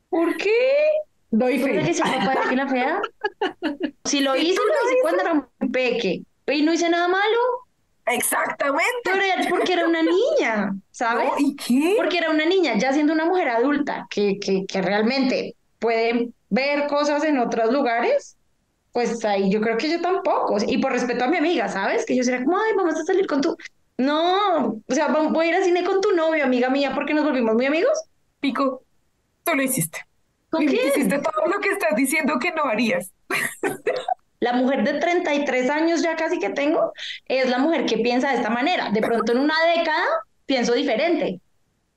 ¿por 0.10 0.38
qué? 0.38 0.52
Doy 1.34 1.60
¿Tú 1.60 1.66
crees 1.66 1.88
que 1.88 1.94
fe. 1.94 2.04
se 2.04 2.50
de 2.50 2.56
la 2.56 2.68
fea? 2.68 3.02
Si 4.06 4.20
lo 4.20 4.36
hice, 4.36 4.56
lo 4.56 4.90
hice 4.90 4.98
cuando 5.02 5.22
era 5.22 5.34
un 5.34 5.72
peque. 5.72 6.22
Y 6.48 6.62
no 6.62 6.74
hice 6.74 6.90
nada 6.90 7.08
malo, 7.08 7.40
Exactamente. 8.06 8.84
pero 9.06 9.22
era 9.22 9.50
porque 9.50 9.74
era 9.74 9.88
una 9.88 10.02
niña, 10.04 10.76
¿sabes? 10.92 11.30
¿No? 11.30 11.36
¿Y 11.40 11.56
qué? 11.56 11.96
Porque 11.98 12.18
era 12.18 12.30
una 12.30 12.46
niña, 12.46 12.78
ya 12.78 12.92
siendo 12.92 13.14
una 13.14 13.26
mujer 13.26 13.48
adulta 13.48 14.08
que, 14.10 14.40
que, 14.40 14.66
que 14.68 14.82
realmente 14.82 15.56
puede 15.80 16.30
ver 16.50 16.88
cosas 16.88 17.24
en 17.24 17.40
otros 17.40 17.72
lugares, 17.72 18.36
pues 18.92 19.24
ahí 19.24 19.50
yo 19.50 19.62
creo 19.62 19.78
que 19.78 19.90
yo 19.90 20.02
tampoco. 20.02 20.58
Y 20.68 20.78
por 20.80 20.92
respeto 20.92 21.24
a 21.24 21.28
mi 21.30 21.38
amiga, 21.38 21.70
¿sabes? 21.70 22.06
Que 22.06 22.16
yo 22.16 22.24
sería 22.24 22.44
como, 22.44 22.58
ay, 22.58 22.74
vamos 22.76 22.96
a 22.96 23.04
salir 23.06 23.26
con 23.26 23.42
tu... 23.42 23.56
No, 23.98 24.82
o 24.86 24.94
sea, 24.94 25.08
voy 25.08 25.46
a 25.46 25.50
ir 25.50 25.56
al 25.56 25.64
cine 25.64 25.84
con 25.86 26.02
tu 26.02 26.12
novio, 26.12 26.44
amiga 26.44 26.70
mía, 26.70 26.92
porque 26.94 27.14
nos 27.14 27.24
volvimos 27.24 27.56
muy 27.56 27.66
amigos. 27.66 27.98
Pico, 28.42 28.84
tú 29.44 29.56
lo 29.56 29.64
hiciste. 29.64 30.06
¿Con 30.54 30.62
Y 30.64 30.68
quién? 30.68 30.88
Hiciste 30.88 31.18
todo 31.20 31.48
lo 31.48 31.60
que 31.60 31.70
estás 31.70 31.96
diciendo 31.96 32.38
que 32.40 32.52
no 32.52 32.66
harías. 32.66 33.12
La 34.40 34.54
mujer 34.54 34.84
de 34.84 35.00
33 35.00 35.70
años 35.70 36.04
ya 36.04 36.16
casi 36.16 36.38
que 36.38 36.50
tengo 36.50 36.92
es 37.28 37.50
la 37.50 37.58
mujer 37.58 37.86
que 37.86 37.98
piensa 37.98 38.30
de 38.30 38.36
esta 38.36 38.50
manera. 38.52 38.90
De 38.92 39.02
pronto 39.02 39.32
en 39.32 39.40
una 39.40 39.56
década 39.76 40.04
pienso 40.46 40.74
diferente, 40.74 41.40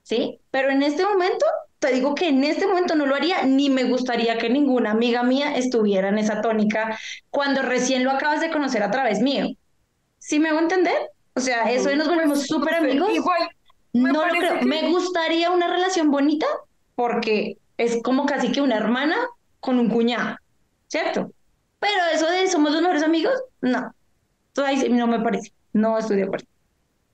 ¿sí? 0.03 0.39
Pero 0.51 0.71
en 0.71 0.83
este 0.83 1.05
momento, 1.05 1.45
te 1.81 1.93
digo 1.93 2.15
que 2.15 2.29
en 2.29 2.45
este 2.45 2.67
momento 2.67 2.95
no 2.95 3.05
lo 3.05 3.15
haría, 3.15 3.43
ni 3.45 3.69
me 3.69 3.85
gustaría 3.85 4.39
que 4.39 4.49
ninguna 4.49 4.93
amiga 4.93 5.23
mía 5.23 5.57
estuviera 5.57 6.09
en 6.09 6.19
esa 6.19 6.41
tónica 6.41 6.99
cuando 7.31 7.61
recién 7.63 8.05
lo 8.05 8.13
acabas 8.13 8.41
de 8.41 8.51
conocer 8.51 8.83
a 8.83 8.91
través 8.91 9.21
mío. 9.21 9.49
¿Sí 10.19 10.39
me 10.39 10.49
hago 10.49 10.61
entender? 10.61 11.11
O 11.35 11.41
sea, 11.41 11.71
eso 11.71 11.91
de 11.91 11.97
nos 11.97 12.09
volvemos 12.09 12.47
súper 12.47 12.75
sé, 12.75 12.79
amigos. 12.79 13.11
Igual, 13.13 13.49
me 13.93 14.13
No 14.13 14.25
lo 14.25 14.33
creo. 14.33 14.59
que- 14.61 14.65
Me 14.67 14.89
gustaría 14.89 15.51
una 15.51 15.69
relación 15.69 16.11
bonita 16.11 16.47
porque 16.95 17.59
es 17.77 18.03
como 18.03 18.27
casi 18.27 18.53
que 18.53 18.61
una 18.61 18.77
hermana 18.77 19.17
con 19.61 19.79
un 19.79 19.89
cuñado, 19.89 20.37
¿cierto? 20.89 21.33
Pero 21.79 22.03
eso 22.13 22.31
de 22.31 22.49
somos 22.49 22.73
los 22.73 22.81
mejores 22.81 23.03
amigos, 23.03 23.35
no. 23.61 23.95
Entonces, 24.49 24.91
no 24.91 25.07
me 25.07 25.21
parece. 25.21 25.53
No 25.73 25.99
estoy 25.99 26.17
de 26.17 26.23
acuerdo. 26.25 26.47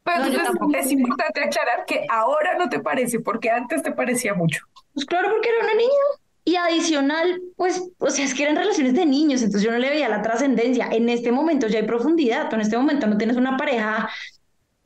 Pero 0.05 0.19
No, 0.19 0.27
entonces 0.27 0.87
es 0.87 0.93
importante 0.93 1.41
aclarar 1.45 1.85
que 1.87 2.05
ahora 2.09 2.57
no 2.59 2.69
te 2.69 2.81
parece, 2.81 3.21
porque 3.21 3.51
antes 3.51 3.83
te 3.83 3.93
parecía 3.93 4.35
mucho. 4.35 4.65
Pues 4.95 5.07
claro, 5.07 5.31
porque 5.31 5.49
era 5.49 5.65
una 5.65 5.75
niña. 5.75 5.91
Y 6.45 6.57
adicional, 6.57 7.41
pues, 7.57 7.89
o 7.99 8.11
sea, 8.11 8.25
es 8.25 8.35
que 8.35 8.43
eran 8.43 8.57
relaciones 8.57 8.95
de 8.95 9.07
niños, 9.07 9.43
entonces 9.43 9.63
yo 9.63 9.71
no 9.71 9.79
le 9.79 9.91
veía 9.91 10.09
la 10.09 10.23
trascendencia. 10.23 10.89
En 10.91 11.09
este 11.09 11.31
momento 11.31 11.69
ya 11.69 11.79
hay 11.79 11.87
profundidad, 11.87 12.53
en 12.53 12.61
este 12.61 12.77
momento 12.77 13.07
no 13.07 13.17
tienes 13.17 13.37
una 13.37 13.57
pareja 13.57 14.09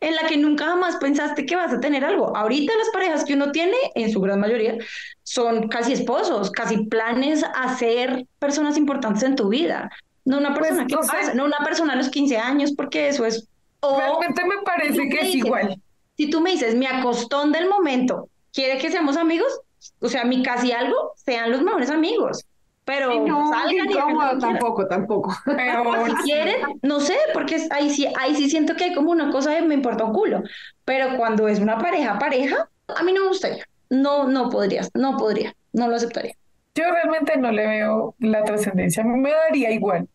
en 0.00 0.14
la 0.14 0.26
que 0.28 0.36
nunca 0.36 0.66
jamás 0.66 0.96
pensaste 0.96 1.46
que 1.46 1.56
vas 1.56 1.72
a 1.72 1.80
tener 1.80 2.04
algo. 2.04 2.36
Ahorita 2.36 2.72
las 2.76 2.90
parejas 2.90 3.24
que 3.24 3.34
uno 3.34 3.50
tiene, 3.52 3.76
en 3.94 4.10
su 4.12 4.20
gran 4.20 4.40
mayoría, 4.40 4.76
son 5.22 5.68
casi 5.68 5.92
esposos, 5.94 6.50
casi 6.50 6.84
planes 6.84 7.44
a 7.54 7.76
ser 7.76 8.26
personas 8.38 8.76
importantes 8.76 9.22
en 9.22 9.36
tu 9.36 9.48
vida. 9.48 9.90
No 10.24 10.38
una 10.38 10.54
Pues, 10.54 10.68
persona 10.70 10.86
que 10.86 10.96
pasa, 10.96 11.34
no 11.34 11.44
una 11.44 11.58
persona 11.64 11.92
a 11.94 11.96
los 11.96 12.08
15 12.10 12.36
años, 12.36 12.72
porque 12.76 13.08
eso 13.08 13.24
es... 13.24 13.48
o- 13.80 13.98
Realmente 13.98 14.44
me 14.44 14.56
parece 14.64 15.08
que 15.08 15.16
es 15.20 15.26
dices, 15.28 15.34
igual. 15.46 15.80
si 16.16 16.28
tú 16.30 16.40
me 16.40 16.50
dices, 16.50 16.74
mi 16.74 16.86
acostón 16.86 17.52
del 17.52 17.68
momento, 17.68 18.28
¿quiere 18.52 18.78
que 18.78 18.90
seamos 18.90 19.16
amigos? 19.16 19.60
O 20.00 20.08
sea, 20.08 20.24
mi 20.24 20.42
casi 20.42 20.72
algo, 20.72 21.12
sean 21.16 21.52
los 21.52 21.62
mejores 21.62 21.90
amigos. 21.90 22.44
Pero 22.86 23.10
Ay, 23.10 23.20
no, 23.20 23.48
salgan 23.48 23.90
incómodo, 23.90 24.38
tampoco, 24.38 24.86
tampoco. 24.86 25.34
Pero 25.44 25.84
Si 26.06 26.14
quieren, 26.22 26.56
no 26.82 27.00
sé, 27.00 27.16
porque 27.34 27.66
ahí 27.70 27.90
sí, 27.90 28.06
ahí 28.18 28.34
sí 28.36 28.48
siento 28.48 28.76
que 28.76 28.84
hay 28.84 28.94
como 28.94 29.10
una 29.10 29.30
cosa 29.32 29.50
de 29.50 29.62
me 29.62 29.74
importa 29.74 30.04
un 30.04 30.12
culo. 30.12 30.44
Pero 30.84 31.16
cuando 31.16 31.48
es 31.48 31.58
una 31.58 31.78
pareja, 31.78 32.16
pareja, 32.18 32.70
a 32.88 33.02
mí 33.02 33.12
no 33.12 33.22
me 33.22 33.28
gustaría. 33.28 33.64
No, 33.90 34.28
no 34.28 34.50
podría, 34.50 34.82
no 34.94 35.16
podría, 35.16 35.54
no 35.72 35.88
lo 35.88 35.96
aceptaría. 35.96 36.34
yo 36.76 36.84
realmente 36.92 37.36
no 37.36 37.50
le 37.50 37.66
veo 37.66 38.14
la 38.20 38.44
trascendencia. 38.44 39.02
Me 39.04 39.32
daría 39.32 39.72
igual. 39.72 40.08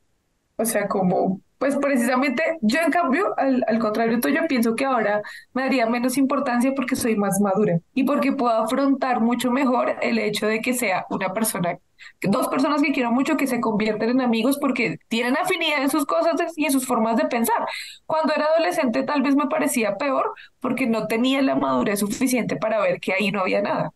O 0.55 0.65
sea, 0.65 0.87
como, 0.87 1.41
pues 1.61 1.77
precisamente, 1.77 2.41
yo 2.61 2.79
en 2.81 2.91
cambio, 2.91 3.35
al, 3.37 3.63
al 3.67 3.77
contrario 3.79 4.19
tuyo, 4.19 4.41
pienso 4.49 4.75
que 4.75 4.85
ahora 4.85 5.21
me 5.53 5.61
daría 5.61 5.85
menos 5.85 6.17
importancia 6.17 6.73
porque 6.75 6.95
soy 6.95 7.15
más 7.15 7.39
madura 7.39 7.79
y 7.93 8.03
porque 8.03 8.31
puedo 8.31 8.51
afrontar 8.51 9.21
mucho 9.21 9.51
mejor 9.51 9.95
el 10.01 10.17
hecho 10.17 10.47
de 10.47 10.59
que 10.61 10.73
sea 10.73 11.05
una 11.11 11.33
persona, 11.33 11.77
dos 12.23 12.47
personas 12.47 12.81
que 12.81 12.91
quiero 12.91 13.11
mucho 13.11 13.37
que 13.37 13.45
se 13.45 13.61
convierten 13.61 14.09
en 14.09 14.21
amigos 14.21 14.57
porque 14.59 14.97
tienen 15.07 15.37
afinidad 15.37 15.83
en 15.83 15.91
sus 15.91 16.05
cosas 16.07 16.33
y 16.55 16.65
en 16.65 16.71
sus 16.71 16.87
formas 16.87 17.15
de 17.17 17.25
pensar. 17.27 17.67
Cuando 18.07 18.33
era 18.33 18.45
adolescente 18.45 19.03
tal 19.03 19.21
vez 19.21 19.35
me 19.35 19.45
parecía 19.47 19.97
peor 19.97 20.33
porque 20.59 20.87
no 20.87 21.05
tenía 21.07 21.43
la 21.43 21.55
madurez 21.55 21.99
suficiente 21.99 22.55
para 22.55 22.79
ver 22.81 22.99
que 22.99 23.13
ahí 23.13 23.31
no 23.31 23.41
había 23.41 23.61
nada. 23.61 23.93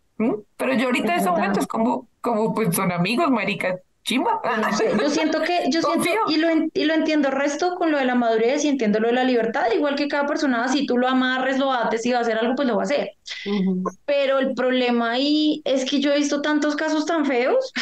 Pero 0.57 0.73
yo 0.75 0.85
ahorita 0.87 1.13
en 1.15 1.19
Es 1.19 1.25
verdad. 1.25 1.31
momento 1.31 1.59
es 1.59 1.67
como, 1.67 2.07
como 2.21 2.53
pues 2.53 2.75
son 2.75 2.91
amigos, 2.91 3.29
marica, 3.31 3.75
chimba. 4.05 4.39
No 4.61 4.77
sé, 4.77 4.91
yo 4.99 5.09
siento 5.09 5.41
que, 5.41 5.65
yo 5.65 5.81
siento, 5.81 5.89
Confío. 5.89 6.19
y 6.29 6.37
lo, 6.37 6.47
y 6.73 6.85
lo 6.85 6.93
entiendo 6.93 7.31
resto 7.31 7.75
con 7.75 7.91
lo 7.91 7.97
de 7.97 8.05
la 8.05 8.15
madurez 8.15 8.63
y 8.63 8.69
entiendo 8.69 8.99
lo 8.99 9.07
de 9.07 9.13
la 9.13 9.23
libertad, 9.23 9.65
igual 9.75 9.95
que 9.95 10.07
cada 10.07 10.27
persona, 10.27 10.67
si 10.69 10.85
tú 10.85 10.97
lo 10.97 11.07
amarres, 11.07 11.57
lo 11.57 11.73
ates 11.73 12.05
y 12.05 12.11
va 12.11 12.19
a 12.19 12.21
hacer 12.21 12.37
algo, 12.37 12.55
pues 12.55 12.67
lo 12.67 12.75
va 12.75 12.83
a 12.83 12.85
hacer. 12.85 13.09
Ujú. 13.45 13.83
Pero 14.05 14.39
el 14.39 14.53
problema 14.53 15.11
ahí 15.11 15.61
es 15.65 15.89
que 15.89 15.99
yo 15.99 16.13
he 16.13 16.17
visto 16.17 16.41
tantos 16.41 16.75
casos 16.75 17.05
tan 17.05 17.25
feos 17.25 17.73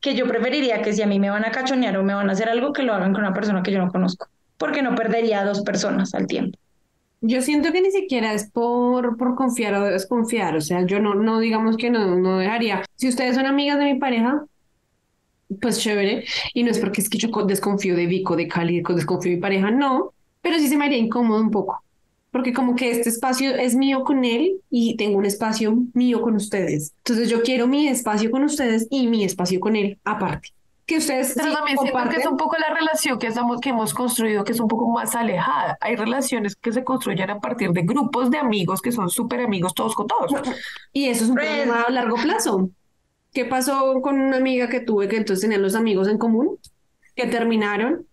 que 0.00 0.14
yo 0.14 0.26
preferiría 0.26 0.80
que 0.80 0.92
si 0.92 1.02
a 1.02 1.06
mí 1.06 1.18
me 1.18 1.28
van 1.28 1.44
a 1.44 1.50
cachonear 1.50 1.96
o 1.98 2.02
me 2.02 2.14
van 2.14 2.30
a 2.30 2.32
hacer 2.32 2.48
algo, 2.48 2.72
que 2.72 2.84
lo 2.84 2.94
hagan 2.94 3.12
con 3.12 3.22
una 3.22 3.34
persona 3.34 3.62
que 3.62 3.72
yo 3.72 3.78
no 3.78 3.90
conozco, 3.90 4.28
porque 4.56 4.80
no 4.80 4.94
perdería 4.94 5.40
a 5.40 5.44
dos 5.44 5.60
personas 5.62 6.14
al 6.14 6.26
tiempo. 6.26 6.58
Yo 7.20 7.42
siento 7.42 7.70
que 7.70 7.82
ni 7.82 7.90
siquiera 7.90 8.32
es 8.32 8.50
por, 8.50 9.18
por 9.18 9.34
confiar 9.34 9.74
o 9.74 9.84
desconfiar, 9.84 10.56
o 10.56 10.62
sea, 10.62 10.86
yo 10.86 11.00
no, 11.00 11.14
no 11.14 11.38
digamos 11.38 11.76
que 11.76 11.90
no, 11.90 12.16
no 12.16 12.38
dejaría. 12.38 12.82
Si 12.96 13.08
ustedes 13.08 13.34
son 13.34 13.44
amigas 13.44 13.78
de 13.78 13.84
mi 13.92 13.98
pareja, 13.98 14.42
pues 15.60 15.78
chévere, 15.80 16.24
y 16.54 16.62
no 16.62 16.70
es 16.70 16.78
porque 16.78 17.00
es 17.00 17.08
que 17.08 17.18
yo 17.18 17.30
co- 17.30 17.44
desconfío 17.44 17.96
de 17.96 18.06
Vico, 18.06 18.36
de 18.36 18.46
Cali, 18.48 18.82
co- 18.82 18.94
desconfío 18.94 19.30
de 19.30 19.36
mi 19.36 19.42
pareja, 19.42 19.70
no, 19.70 20.12
pero 20.42 20.58
sí 20.58 20.68
se 20.68 20.76
me 20.76 20.84
haría 20.86 20.98
incómodo 20.98 21.40
un 21.40 21.50
poco. 21.50 21.82
porque 22.32 22.52
como 22.52 22.76
que 22.76 22.92
este 22.92 23.08
espacio 23.08 23.56
es 23.56 23.74
mío 23.74 24.04
con 24.04 24.24
él 24.24 24.60
y 24.70 24.96
tengo 24.96 25.18
un 25.18 25.26
espacio 25.26 25.76
mío 25.94 26.22
con 26.22 26.36
ustedes. 26.36 26.92
Entonces 26.98 27.28
yo 27.28 27.42
quiero 27.42 27.66
mi 27.66 27.88
espacio 27.88 28.30
con 28.30 28.44
ustedes 28.44 28.86
y 28.88 29.08
mi 29.08 29.24
espacio 29.24 29.58
con 29.58 29.74
él 29.74 29.98
aparte. 30.04 30.50
Que 30.86 30.98
ustedes 30.98 31.34
Pero 31.36 31.48
sí 31.48 31.54
también 31.56 31.76
siento 31.78 31.92
que 31.92 31.98
es 31.98 32.04
comparten. 32.24 32.28
un 32.32 32.36
poco 32.36 32.56
la 32.58 32.72
relación 32.74 33.18
que, 33.18 33.26
estamos, 33.26 33.60
que 33.60 33.70
hemos 33.70 33.92
construido, 33.94 34.44
que 34.44 34.52
es 34.52 34.60
un 34.60 34.68
poco 34.68 34.88
más 34.90 35.14
alejada. 35.16 35.76
Hay 35.80 35.96
relaciones 35.96 36.54
que 36.56 36.72
se 36.72 36.84
construyen 36.84 37.30
a 37.30 37.40
partir 37.40 37.70
de 37.72 37.82
grupos 37.82 38.30
de 38.30 38.38
amigos 38.38 38.80
que 38.80 38.92
son 38.92 39.08
súper 39.10 39.40
amigos 39.40 39.74
todos 39.74 39.94
con 39.96 40.06
todos. 40.06 40.30
Y 40.92 41.06
eso 41.08 41.24
es 41.24 41.30
un 41.30 41.36
problema 41.36 41.82
a 41.82 41.90
largo 41.90 42.16
plazo. 42.16 42.70
¿Qué 43.32 43.44
pasó 43.44 44.00
con 44.02 44.20
una 44.20 44.36
amiga 44.38 44.68
que 44.68 44.80
tuve 44.80 45.08
que 45.08 45.16
entonces 45.16 45.42
tenían 45.42 45.62
los 45.62 45.74
amigos 45.74 46.08
en 46.08 46.18
común, 46.18 46.58
que 47.14 47.26
terminaron 47.26 48.06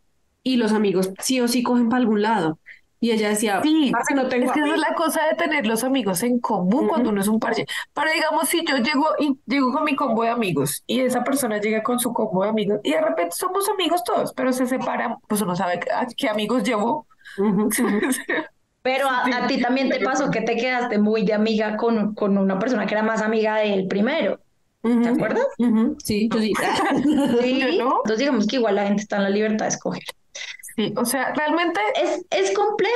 y 0.44 0.58
los 0.58 0.72
amigos 0.74 1.12
sí 1.20 1.42
o 1.42 1.48
sí 1.48 1.64
cogen 1.64 1.90
para 1.90 2.02
algún 2.02 2.22
lado? 2.22 2.60
Y 3.00 3.12
ella 3.12 3.30
decía, 3.30 3.62
Sí, 3.62 3.92
"Parce, 3.92 4.16
no 4.16 4.28
tengo 4.28 4.46
Es 4.46 4.52
que 4.54 4.60
esa 4.60 4.68
es 4.70 4.74
amigos". 4.74 4.88
la 4.90 4.96
cosa 4.96 5.22
de 5.30 5.36
tener 5.36 5.68
los 5.68 5.84
amigos 5.84 6.24
en 6.24 6.40
común 6.40 6.88
cuando 6.88 7.12
uno 7.12 7.22
es 7.22 7.28
un 7.28 7.40
parche. 7.40 7.66
Pero 7.94 8.12
digamos, 8.12 8.50
si 8.50 8.64
yo 8.66 8.78
llego 8.78 9.06
y 9.20 9.40
llego 9.46 9.72
con 9.72 9.84
mi 9.84 9.96
combo 9.96 10.24
de 10.24 10.30
amigos 10.30 10.84
y 10.88 11.02
esa 11.02 11.24
persona 11.24 11.60
llega 11.60 11.84
con 11.84 12.00
su 12.00 12.12
combo 12.12 12.44
de 12.44 12.50
amigos 12.50 12.80
y 12.84 12.92
de 12.92 13.02
repente 13.02 13.36
somos 13.36 13.70
amigos 13.70 14.04
todos, 14.04 14.34
pero 14.34 14.52
se 14.52 14.66
separan, 14.66 15.16
pues 15.28 15.42
uno 15.42 15.56
sabe 15.56 15.80
a 15.94 16.08
qué 16.08 16.28
amigos 16.30 16.64
llevó. 16.64 17.06
Ujú. 17.38 17.70
Pero 18.82 19.10
a, 19.10 19.26
a 19.26 19.48
ti 19.48 19.62
también 19.62 19.90
te 19.90 20.00
pasó 20.00 20.32
que 20.32 20.42
te 20.42 20.56
quedaste 20.56 20.98
muy 20.98 21.24
de 21.26 21.34
amiga 21.34 21.76
con, 21.78 22.16
con 22.16 22.38
una 22.38 22.58
persona 22.58 22.86
que 22.86 22.94
era 22.96 23.04
más 23.04 23.22
amiga 23.22 23.58
del 23.58 23.88
primero. 23.88 24.40
¿Te 25.04 25.10
acuerdas? 25.10 25.46
Ujú. 25.58 25.96
Sí, 26.04 26.30
yo 26.34 26.40
sí. 26.40 26.54
Sí. 27.42 27.60
No. 27.78 27.98
Entonces 28.04 28.18
digamos 28.20 28.48
que 28.48 28.56
igual 28.58 28.76
la 28.76 28.88
gente 28.88 29.02
está 29.04 29.18
en 29.18 29.24
la 29.24 29.30
libertad 29.30 29.66
de 29.66 29.70
escoger. 29.70 30.04
Sí, 30.76 30.94
o 30.96 31.06
sea, 31.06 31.34
realmente 31.34 31.80
Es, 32.02 32.24
es 32.30 32.56
complejo, 32.56 32.94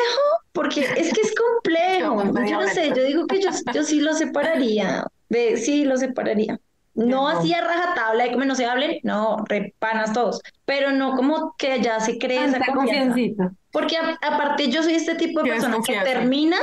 porque 0.52 0.82
es 0.82 1.12
que 1.14 1.22
es 1.22 1.34
complejo. 1.36 2.24
Yo 2.48 2.62
no 2.62 2.68
sé, 2.68 2.90
yo 2.96 3.04
digo 3.04 3.26
que 3.26 3.42
yo, 3.42 3.50
yo 3.74 3.84
sí 3.84 4.00
lo 4.02 4.14
separaría. 4.14 5.06
De, 5.30 5.58
sí, 5.58 5.86
lo 5.86 5.98
separaría. 5.98 6.60
No 6.94 7.06
no. 7.08 7.28
así 7.30 7.54
a 7.54 7.62
rajatabla 7.62 8.26
de 8.26 8.32
como 8.34 8.44
no 8.46 8.54
se 8.54 8.66
hablen, 8.66 9.00
no, 9.04 9.44
repanas 9.48 10.12
todos. 10.14 10.42
Pero 10.66 10.92
no 10.92 11.16
como 11.16 11.56
que 11.58 11.82
ya 11.82 12.00
se 12.02 12.18
cree 12.20 12.44
esa 12.44 12.60
Tanta 12.60 12.74
confianza. 12.74 13.06
confiancita. 13.08 13.52
Porque 13.72 13.96
a- 13.98 14.18
aparte 14.22 14.68
yo 14.70 14.84
soy 14.84 14.94
este 14.96 15.16
tipo 15.16 15.42
de 15.42 15.52
persona 15.52 15.78
que 15.86 15.94
termina 16.02 16.58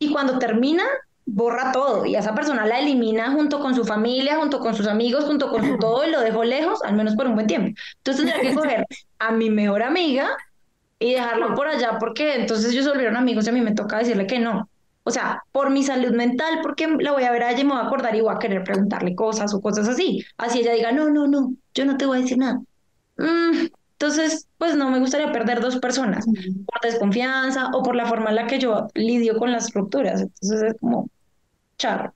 y 0.00 0.12
cuando 0.12 0.38
termina 0.38 0.82
borra 1.30 1.72
todo 1.72 2.06
y 2.06 2.16
a 2.16 2.20
esa 2.20 2.34
persona 2.34 2.66
la 2.66 2.80
elimina 2.80 3.32
junto 3.32 3.60
con 3.60 3.74
su 3.74 3.84
familia, 3.84 4.36
junto 4.36 4.60
con 4.60 4.74
sus 4.74 4.86
amigos, 4.86 5.24
junto 5.24 5.50
con 5.50 5.64
su 5.64 5.78
todo 5.78 6.06
y 6.06 6.10
lo 6.10 6.20
dejo 6.20 6.42
lejos, 6.42 6.82
al 6.82 6.94
menos 6.94 7.14
por 7.14 7.26
un 7.26 7.34
buen 7.34 7.46
tiempo. 7.46 7.78
Entonces 7.98 8.24
tendría 8.24 8.50
que 8.50 8.56
coger 8.56 8.86
a 9.18 9.32
mi 9.32 9.50
mejor 9.50 9.82
amiga 9.82 10.30
y 10.98 11.12
dejarla 11.12 11.54
por 11.54 11.68
allá 11.68 11.98
porque 12.00 12.34
entonces 12.36 12.72
ellos 12.72 12.84
se 12.84 12.90
volvieron 12.90 13.16
amigos 13.16 13.46
y 13.46 13.50
a 13.50 13.52
mí 13.52 13.60
me 13.60 13.74
toca 13.74 13.98
decirle 13.98 14.26
que 14.26 14.38
no. 14.38 14.68
O 15.04 15.10
sea, 15.10 15.42
por 15.52 15.70
mi 15.70 15.82
salud 15.82 16.12
mental, 16.12 16.60
porque 16.62 16.86
la 17.00 17.12
voy 17.12 17.24
a 17.24 17.32
ver 17.32 17.42
a 17.42 17.50
ella 17.52 17.60
y 17.60 17.64
me 17.64 17.72
voy 17.72 17.82
a 17.82 17.86
acordar 17.86 18.14
y 18.14 18.20
voy 18.20 18.34
a 18.34 18.38
querer 18.38 18.64
preguntarle 18.64 19.14
cosas 19.14 19.54
o 19.54 19.60
cosas 19.60 19.88
así. 19.88 20.24
Así 20.36 20.60
ella 20.60 20.72
diga, 20.72 20.92
no, 20.92 21.08
no, 21.08 21.26
no, 21.26 21.54
yo 21.74 21.84
no 21.86 21.96
te 21.96 22.06
voy 22.06 22.18
a 22.18 22.22
decir 22.22 22.38
nada. 22.38 22.60
Mm, 23.16 23.68
entonces, 23.92 24.48
pues 24.58 24.76
no 24.76 24.90
me 24.90 25.00
gustaría 25.00 25.32
perder 25.32 25.60
dos 25.60 25.78
personas 25.78 26.24
por 26.26 26.80
desconfianza 26.82 27.70
o 27.74 27.82
por 27.82 27.96
la 27.96 28.06
forma 28.06 28.30
en 28.30 28.36
la 28.36 28.46
que 28.46 28.58
yo 28.58 28.88
lidio 28.94 29.38
con 29.38 29.50
las 29.50 29.72
rupturas. 29.72 30.20
Entonces 30.20 30.62
es 30.62 30.74
como 30.80 31.08
charro. 31.78 32.12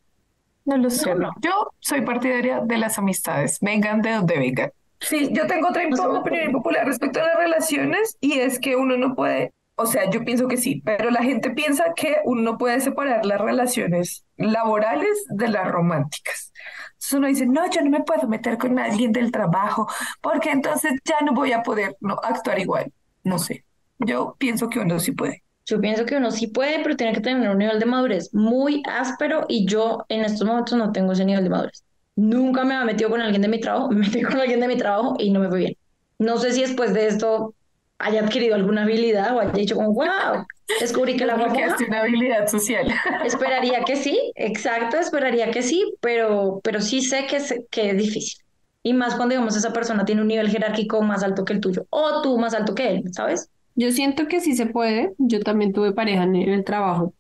No 0.65 0.77
lo 0.77 0.91
sé, 0.91 1.15
No. 1.15 1.33
Yo 1.41 1.73
soy 1.81 2.03
partidaria 2.03 2.61
de 2.61 2.79
las 2.79 2.99
amistades, 2.99 3.59
vengan 3.61 4.01
de 4.03 4.13
donde 4.13 4.39
vengan. 4.39 4.71
Sí, 5.01 5.31
yo 5.33 5.47
tengo 5.47 5.69
otra 5.69 5.89
No 5.89 6.21
opinión 6.21 6.47
impopular 6.47 6.87
respecto 6.87 7.21
a 7.21 7.25
las 7.27 7.37
relaciones 7.37 8.17
y 8.21 8.39
es 8.39 8.61
que 8.61 8.77
uno 8.77 8.97
no 8.97 9.17
puede, 9.17 9.53
o 9.75 9.87
sea, 9.87 10.09
yo 10.09 10.25
pienso 10.25 10.47
que 10.47 10.57
sí, 10.57 10.81
pero 10.85 11.11
la 11.11 11.25
gente 11.25 11.51
piensa 11.51 11.93
que 11.97 12.19
uno 12.25 12.43
no 12.43 12.59
puede 12.59 12.81
separar 12.81 13.27
las 13.27 13.41
relaciones 13.41 14.25
laborales 14.37 15.25
de 15.29 15.49
las 15.49 15.69
románticas. 15.69 16.53
Entonces 16.93 17.13
uno 17.15 17.27
dice, 17.27 17.47
no, 17.47 17.69
yo 17.69 17.83
no 17.83 17.91
me 17.91 18.05
puedo 18.05 18.29
meter 18.29 18.59
con 18.59 18.79
alguien 18.79 19.11
del 19.11 19.33
trabajo 19.33 19.89
porque 20.21 20.51
entonces 20.51 20.93
ya 21.05 21.21
no 21.25 21.33
voy 21.33 21.51
a 21.53 21.65
poder 21.65 21.97
no, 22.01 22.15
actuar 22.23 22.61
igual. 22.61 22.93
No 23.25 23.41
sé, 23.41 23.65
yo 23.99 24.37
pienso 24.39 24.69
que 24.69 24.79
uno 24.79 25.01
sí 25.01 25.11
puede. 25.11 25.43
Yo 25.65 25.81
pienso 25.81 26.05
que 26.05 26.17
uno 26.17 26.31
sí 26.31 26.49
puede, 26.49 26.83
pero 26.83 26.97
tiene 26.97 27.13
que 27.13 27.21
tener 27.21 27.49
un 27.49 27.59
nivel 27.59 27.79
de 27.79 27.87
madurez 27.87 28.35
muy 28.35 28.83
áspero 28.87 29.47
y 29.49 29.67
yo 29.67 30.05
en 30.09 30.25
estos 30.25 30.47
momentos 30.47 30.77
no 30.77 30.93
tengo 30.93 31.13
ese 31.13 31.25
nivel 31.25 31.45
de 31.45 31.51
madurez. 31.51 31.85
Nunca 32.17 32.65
me 32.65 32.75
había 32.75 32.87
metido 32.87 33.11
con 33.11 33.21
alguien 33.21 33.43
de 33.43 33.49
mi 33.49 33.61
trabajo, 33.61 33.89
me 33.91 34.01
metí 34.01 34.23
con 34.23 34.41
alguien 34.41 34.61
de 34.61 34.69
mi 34.69 34.77
trabajo 34.77 35.17
y 35.19 35.31
no 35.31 35.41
me 35.41 35.49
fue 35.49 35.59
bien. 35.59 35.77
No 36.19 36.39
sé 36.39 36.53
si 36.53 36.63
después 36.63 36.93
de 36.95 37.07
esto 37.07 37.55
haya 37.99 38.23
adquirido 38.23 38.57
alguna 38.57 38.83
habilidad 38.83 39.37
o 39.37 39.41
haya 39.41 39.53
dicho 39.53 39.77
como, 39.77 39.93
wow, 39.93 40.45
descubrí 40.81 41.17
que 41.17 41.27
la 41.27 41.37
guapa 41.37 41.61
es 41.61 41.89
una 41.89 42.01
habilidad 42.01 42.49
social. 42.49 42.87
Esperaría 43.25 43.85
que 43.85 43.97
sí, 43.97 44.33
exacto, 44.35 44.99
esperaría 44.99 45.51
que 45.51 45.63
sí, 45.63 45.95
pero, 46.01 46.61
pero 46.65 46.81
sí 46.81 47.01
sé 47.01 47.27
que 47.27 47.37
es, 47.37 47.55
que 47.71 47.91
es 47.91 47.97
difícil. 47.97 48.43
Y 48.83 48.95
más 48.95 49.15
cuando, 49.15 49.35
digamos, 49.35 49.57
esa 49.57 49.73
persona 49.73 50.05
tiene 50.05 50.23
un 50.23 50.27
nivel 50.29 50.49
jerárquico 50.51 51.01
más 51.03 51.23
alto 51.23 51.45
que 51.45 51.53
el 51.53 51.61
tuyo, 51.61 51.87
o 51.91 52.21
tú 52.23 52.37
más 52.39 52.53
alto 52.55 52.75
que 52.75 52.89
él, 52.91 53.05
¿sabes? 53.13 53.49
Yo 53.75 53.91
siento 53.93 54.29
que 54.29 54.41
sí 54.41 54.55
se 54.55 54.67
puede. 54.67 55.13
Yo 55.19 55.41
también 55.41 55.73
tuve 55.73 55.93
pareja 55.93 56.25
en 56.25 56.37
el 56.37 56.65
trabajo, 56.65 57.15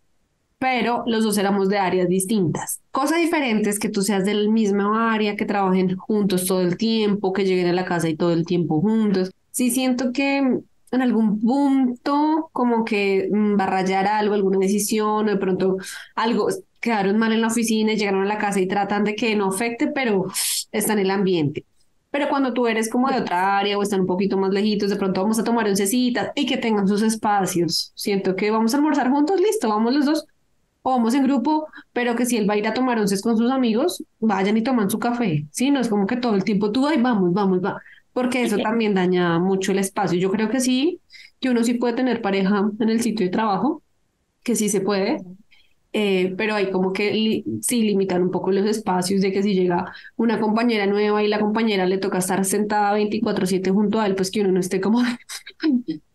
pero 0.59 1.03
los 1.07 1.25
dos 1.25 1.39
éramos 1.39 1.69
de 1.69 1.79
áreas 1.79 2.09
distintas. 2.09 2.81
Cosa 2.91 3.17
diferente 3.17 3.71
es 3.71 3.79
que 3.79 3.89
tú 3.89 4.03
seas 4.03 4.25
del 4.25 4.49
mismo 4.49 4.95
área, 4.95 5.37
que 5.37 5.45
trabajen 5.45 5.97
juntos 5.97 6.47
todo 6.47 6.61
el 6.61 6.77
tiempo, 6.77 7.33
que 7.33 7.45
lleguen 7.45 7.69
a 7.69 7.73
la 7.73 7.85
casa 7.85 8.09
y 8.09 8.17
todo 8.17 8.33
el 8.33 8.47
tiempo 8.47 8.81
juntos. 8.81 9.31
Sí 9.51 9.71
siento 9.71 10.13
que 10.13 10.39
en 10.93 11.03
algún 11.03 11.41
punto 11.41 12.51
como 12.53 12.85
que 12.85 13.29
mm, 13.33 13.59
va 13.59 13.65
a 13.65 13.67
rayar 13.71 14.07
algo, 14.07 14.35
alguna 14.35 14.59
decisión, 14.59 15.27
o 15.27 15.31
de 15.31 15.37
pronto 15.37 15.79
algo, 16.15 16.49
quedaron 16.81 17.19
mal 17.19 17.33
en 17.33 17.41
la 17.41 17.49
oficina 17.49 17.93
y 17.93 17.97
llegaron 17.97 18.23
a 18.23 18.27
la 18.27 18.39
casa 18.39 18.61
y 18.61 18.69
tratan 18.69 19.05
de 19.05 19.15
que 19.15 19.35
no 19.35 19.49
afecte, 19.49 19.89
pero 19.89 20.27
está 20.71 20.93
en 20.93 20.99
el 21.01 21.11
ambiente. 21.11 21.65
Pero 22.13 22.29
cuando 22.29 22.53
tú 22.53 22.67
eres 22.69 22.91
como 22.91 23.09
de 23.09 23.19
otra 23.21 23.59
área 23.59 23.77
o 23.79 23.83
están 23.83 24.03
un 24.03 24.07
poquito 24.07 24.37
más 24.37 24.53
lejitos, 24.53 24.91
de 24.91 24.97
pronto 24.97 25.23
vamos 25.23 25.39
a 25.39 25.45
tomar 25.45 25.67
oncecitas 25.67 26.31
y 26.35 26.47
que 26.47 26.59
tengan 26.59 26.87
sus 26.87 27.03
espacios. 27.03 27.91
Siento 27.97 28.37
que 28.37 28.51
vamos 28.51 28.75
a 28.75 28.77
almorzar 28.77 29.11
juntos, 29.11 29.41
listo, 29.41 29.69
vamos 29.71 29.95
los 29.95 30.05
dos, 30.05 30.27
o 30.83 30.91
vamos 30.91 31.15
en 31.15 31.25
grupo, 31.25 31.69
pero 31.93 32.15
que 32.15 32.27
si 32.27 32.37
él 32.37 32.49
va 32.49 32.55
a 32.55 32.59
ir 32.59 32.69
a 32.69 32.75
tomar 32.75 32.99
onces 32.99 33.23
con 33.23 33.37
sus 33.39 33.51
amigos, 33.51 34.05
vayan 34.21 34.57
y 34.59 34.63
toman 34.63 34.91
su 34.91 34.99
café. 34.99 35.47
Sí, 35.51 35.71
no 35.71 35.81
es 35.81 35.89
como 35.89 36.07
que 36.07 36.17
todo 36.17 36.35
el 36.35 36.45
tiempo 36.45 36.71
tú, 36.71 36.87
ay, 36.87 37.01
vamos, 37.01 37.33
vamos, 37.33 37.65
va, 37.65 37.81
porque 38.13 38.43
eso 38.43 38.59
también 38.59 38.95
daña 38.95 39.39
mucho 39.39 39.73
el 39.73 39.79
espacio. 39.79 40.19
Yo 40.19 40.31
creo 40.31 40.51
que 40.51 40.61
sí, 40.61 41.01
que 41.41 41.49
uno 41.49 41.65
sí 41.65 41.75
puede 41.75 41.95
tener 41.95 42.21
pareja 42.21 42.71
en 42.79 42.89
el 42.91 43.01
sitio 43.01 43.25
de 43.25 43.33
trabajo, 43.33 43.83
que 44.43 44.55
sí 44.55 44.69
se 44.69 44.83
puede, 44.83 45.19
eh, 45.93 46.35
pero 46.37 46.55
hay 46.55 46.71
como 46.71 46.93
que 46.93 47.13
li- 47.13 47.45
sí 47.63 47.83
limitan 47.83 48.23
un 48.23 48.31
poco 48.31 48.51
los 48.53 48.67
espacios 48.67 49.21
de 49.21 49.33
que 49.33 49.43
si 49.43 49.55
llega 49.55 49.93
una 50.17 50.41
compañera 50.41 50.87
nueva 50.87 51.23
y 51.23 51.29
la 51.29 51.41
compañera 51.41 51.87
le 51.87 51.99
toca 51.99 52.19
estar 52.19 52.45
sentada 52.45 52.93
24/7 52.95 53.71
junto 53.71 54.01
a 54.01 54.07
él, 54.07 54.15
pues 54.17 54.31
que 54.31 54.41
uno 54.43 54.53
no 54.53 54.61
esté 54.61 54.81
como, 54.81 55.01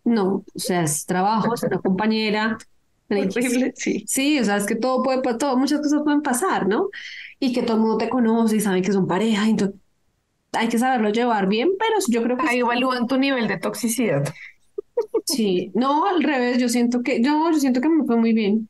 no, 0.03 0.45
o 0.55 0.59
sea, 0.59 0.83
es 0.83 1.05
trabajo, 1.05 1.53
es 1.53 1.63
una 1.63 1.79
compañera. 1.79 2.57
Horrible, 3.15 3.73
sí. 3.75 4.09
Sí, 4.09 4.39
o 4.39 4.43
sea, 4.45 4.57
es 4.57 4.65
que 4.65 4.75
todo 4.75 5.03
puede, 5.03 5.21
pa- 5.21 5.37
todo, 5.37 5.57
muchas 5.57 5.81
cosas 5.81 6.01
pueden 6.03 6.21
pasar, 6.21 6.67
¿no? 6.67 6.89
Y 7.39 7.53
que 7.53 7.61
todo 7.63 7.75
el 7.77 7.81
mundo 7.83 7.97
te 7.97 8.09
conoce 8.09 8.55
y 8.57 8.59
sabe 8.61 8.81
que 8.81 8.91
son 8.93 9.07
pareja, 9.07 9.47
entonces 9.49 9.79
hay 10.53 10.69
que 10.69 10.79
saberlo 10.79 11.09
llevar 11.09 11.47
bien, 11.47 11.69
pero 11.79 11.95
yo 12.09 12.23
creo 12.23 12.37
que 12.37 12.47
Ahí 12.47 12.59
evalúan 12.59 13.07
tu 13.07 13.17
nivel 13.17 13.47
de 13.47 13.57
toxicidad. 13.59 14.23
sí. 15.25 15.71
No, 15.75 16.05
al 16.07 16.23
revés, 16.23 16.57
yo 16.59 16.69
siento 16.69 17.01
que, 17.03 17.21
yo, 17.21 17.51
yo 17.51 17.59
siento 17.59 17.81
que 17.81 17.89
me 17.89 18.05
fue 18.05 18.17
muy 18.17 18.33
bien 18.33 18.69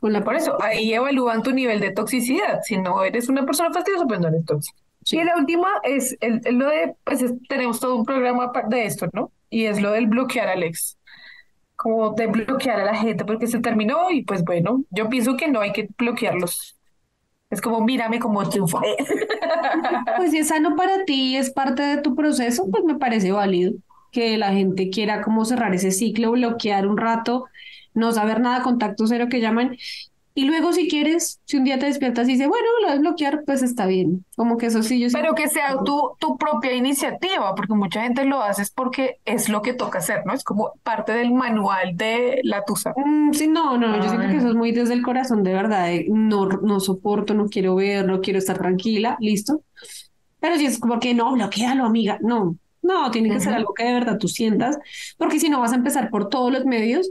con 0.00 0.12
la 0.12 0.22
Por 0.24 0.36
eso, 0.36 0.56
ahí 0.62 0.92
evalúan 0.92 1.42
tu 1.42 1.52
nivel 1.52 1.80
de 1.80 1.90
toxicidad. 1.92 2.60
Si 2.62 2.76
no 2.78 3.02
eres 3.04 3.28
una 3.28 3.44
persona 3.44 3.72
fastidiosa, 3.72 4.06
pues 4.06 4.20
no 4.20 4.28
eres 4.28 4.44
tóxica. 4.44 4.78
Sí. 5.04 5.18
Y 5.18 5.24
la 5.24 5.36
última 5.36 5.68
es 5.84 6.16
el, 6.20 6.40
el 6.44 6.56
lo 6.58 6.68
de, 6.68 6.94
pues 7.04 7.22
es- 7.22 7.34
tenemos 7.48 7.80
todo 7.80 7.96
un 7.96 8.04
programa 8.04 8.52
de 8.68 8.84
esto, 8.86 9.08
¿no? 9.12 9.32
Y 9.50 9.64
es 9.66 9.80
lo 9.80 9.92
del 9.92 10.06
bloquear 10.06 10.48
al 10.48 10.62
ex. 10.62 10.98
Como 11.76 12.12
de 12.14 12.26
bloquear 12.28 12.80
a 12.80 12.84
la 12.84 12.96
gente 12.96 13.24
porque 13.24 13.46
se 13.48 13.60
terminó 13.60 14.10
y 14.10 14.24
pues 14.24 14.44
bueno, 14.44 14.84
yo 14.90 15.08
pienso 15.08 15.36
que 15.36 15.48
no 15.48 15.60
hay 15.60 15.72
que 15.72 15.88
bloquearlos. 15.98 16.76
Es 17.50 17.60
como, 17.62 17.80
mírame 17.82 18.20
como 18.20 18.48
triunfo. 18.48 18.80
Pues 20.16 20.30
si 20.30 20.38
es 20.38 20.48
sano 20.48 20.76
para 20.76 21.04
ti, 21.04 21.36
es 21.36 21.50
parte 21.50 21.82
de 21.82 22.02
tu 22.02 22.14
proceso, 22.14 22.66
pues 22.70 22.84
me 22.84 22.96
parece 22.98 23.32
válido 23.32 23.72
que 24.12 24.36
la 24.38 24.52
gente 24.52 24.90
quiera 24.90 25.22
como 25.22 25.44
cerrar 25.44 25.74
ese 25.74 25.90
ciclo, 25.90 26.32
bloquear 26.32 26.86
un 26.86 26.96
rato, 26.96 27.44
no 27.98 28.12
saber 28.12 28.40
nada, 28.40 28.62
contacto 28.62 29.06
cero 29.06 29.26
que 29.28 29.40
llaman. 29.40 29.76
Y 30.34 30.44
luego 30.44 30.72
si 30.72 30.86
quieres, 30.88 31.40
si 31.46 31.56
un 31.56 31.64
día 31.64 31.80
te 31.80 31.86
despiertas 31.86 32.28
y 32.28 32.34
dices, 32.34 32.46
bueno, 32.46 32.64
lo 32.80 32.86
voy 32.86 32.96
a 32.96 33.00
bloquear, 33.00 33.42
pues 33.44 33.60
está 33.60 33.86
bien. 33.86 34.24
Como 34.36 34.56
que 34.56 34.66
eso 34.66 34.84
sí, 34.84 35.00
yo 35.00 35.08
Pero 35.12 35.34
que 35.34 35.48
sea 35.48 35.76
tu, 35.84 36.12
tu 36.20 36.38
propia 36.38 36.74
iniciativa, 36.74 37.56
porque 37.56 37.74
mucha 37.74 38.02
gente 38.02 38.24
lo 38.24 38.40
hace 38.40 38.62
es 38.62 38.70
porque 38.70 39.16
es 39.24 39.48
lo 39.48 39.62
que 39.62 39.74
toca 39.74 39.98
hacer, 39.98 40.24
¿no? 40.24 40.32
Es 40.32 40.44
como 40.44 40.74
parte 40.84 41.10
del 41.10 41.32
manual 41.32 41.96
de 41.96 42.40
la 42.44 42.62
tusa. 42.62 42.92
Mm, 42.96 43.32
sí, 43.32 43.48
no, 43.48 43.76
no, 43.78 43.96
yo 43.96 44.08
siento 44.08 44.28
que 44.28 44.34
Ay. 44.34 44.36
eso 44.36 44.50
es 44.50 44.54
muy 44.54 44.70
desde 44.70 44.94
el 44.94 45.02
corazón, 45.02 45.42
de 45.42 45.52
verdad, 45.54 45.86
de 45.86 46.06
no, 46.08 46.46
no 46.46 46.78
soporto, 46.78 47.34
no 47.34 47.48
quiero 47.48 47.74
ver, 47.74 48.06
no 48.06 48.20
quiero 48.20 48.38
estar 48.38 48.58
tranquila, 48.58 49.16
listo. 49.18 49.62
Pero 50.38 50.56
si 50.56 50.66
es 50.66 50.78
como 50.78 51.00
que 51.00 51.14
no, 51.14 51.32
bloquealo, 51.32 51.84
amiga, 51.84 52.18
no, 52.22 52.56
no, 52.82 53.10
tiene 53.10 53.30
que 53.30 53.40
ser 53.40 53.50
Ujú. 53.50 53.58
algo 53.58 53.74
que 53.74 53.84
de 53.84 53.92
verdad 53.92 54.18
tú 54.18 54.28
sientas, 54.28 54.78
porque 55.16 55.40
si 55.40 55.48
no 55.48 55.60
vas 55.60 55.72
a 55.72 55.76
empezar 55.76 56.10
por 56.10 56.28
todos 56.28 56.52
los 56.52 56.64
medios, 56.64 57.10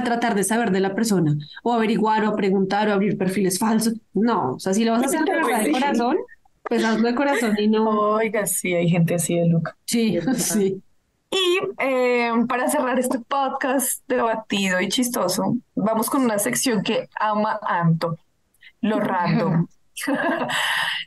a 0.00 0.04
tratar 0.04 0.34
de 0.34 0.44
saber 0.44 0.70
de 0.70 0.80
la 0.80 0.94
persona, 0.94 1.36
o 1.62 1.72
averiguar, 1.72 2.24
o 2.24 2.28
a 2.28 2.36
preguntar, 2.36 2.88
o 2.88 2.92
abrir 2.92 3.16
perfiles 3.18 3.58
falsos. 3.58 3.94
No, 4.14 4.54
o 4.54 4.58
sea, 4.58 4.74
si 4.74 4.84
lo 4.84 4.92
vas 4.92 5.02
a 5.02 5.06
hacer 5.06 5.24
de 5.24 5.32
verdad 5.32 5.62
de 5.62 5.72
corazón, 5.72 6.16
pues 6.62 6.84
hazlo 6.84 7.08
de 7.08 7.14
corazón 7.14 7.56
y 7.58 7.68
no. 7.68 7.88
Oiga, 8.12 8.46
sí, 8.46 8.74
hay 8.74 8.88
gente 8.88 9.14
así 9.14 9.36
de 9.38 9.48
loca. 9.48 9.76
Sí, 9.84 10.18
sí. 10.36 10.82
Y 11.30 11.58
eh, 11.78 12.32
para 12.48 12.68
cerrar 12.68 12.98
este 12.98 13.18
podcast 13.18 14.02
debatido 14.06 14.80
y 14.80 14.88
chistoso, 14.88 15.56
vamos 15.74 16.08
con 16.08 16.22
una 16.24 16.38
sección 16.38 16.82
que 16.82 17.08
ama 17.18 17.58
Anto, 17.62 18.18
lo 18.80 19.00
random. 19.00 19.66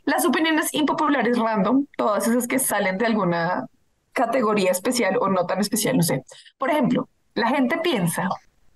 Las 0.05 0.25
opiniones 0.25 0.73
impopulares 0.73 1.37
random, 1.37 1.85
todas 1.95 2.27
esas 2.27 2.47
que 2.47 2.59
salen 2.59 2.97
de 2.97 3.05
alguna 3.05 3.67
categoría 4.11 4.71
especial 4.71 5.17
o 5.21 5.29
no 5.29 5.45
tan 5.45 5.59
especial, 5.59 5.95
no 5.97 6.03
sé. 6.03 6.23
Por 6.57 6.69
ejemplo, 6.69 7.07
la 7.35 7.47
gente 7.47 7.77
piensa 7.77 8.27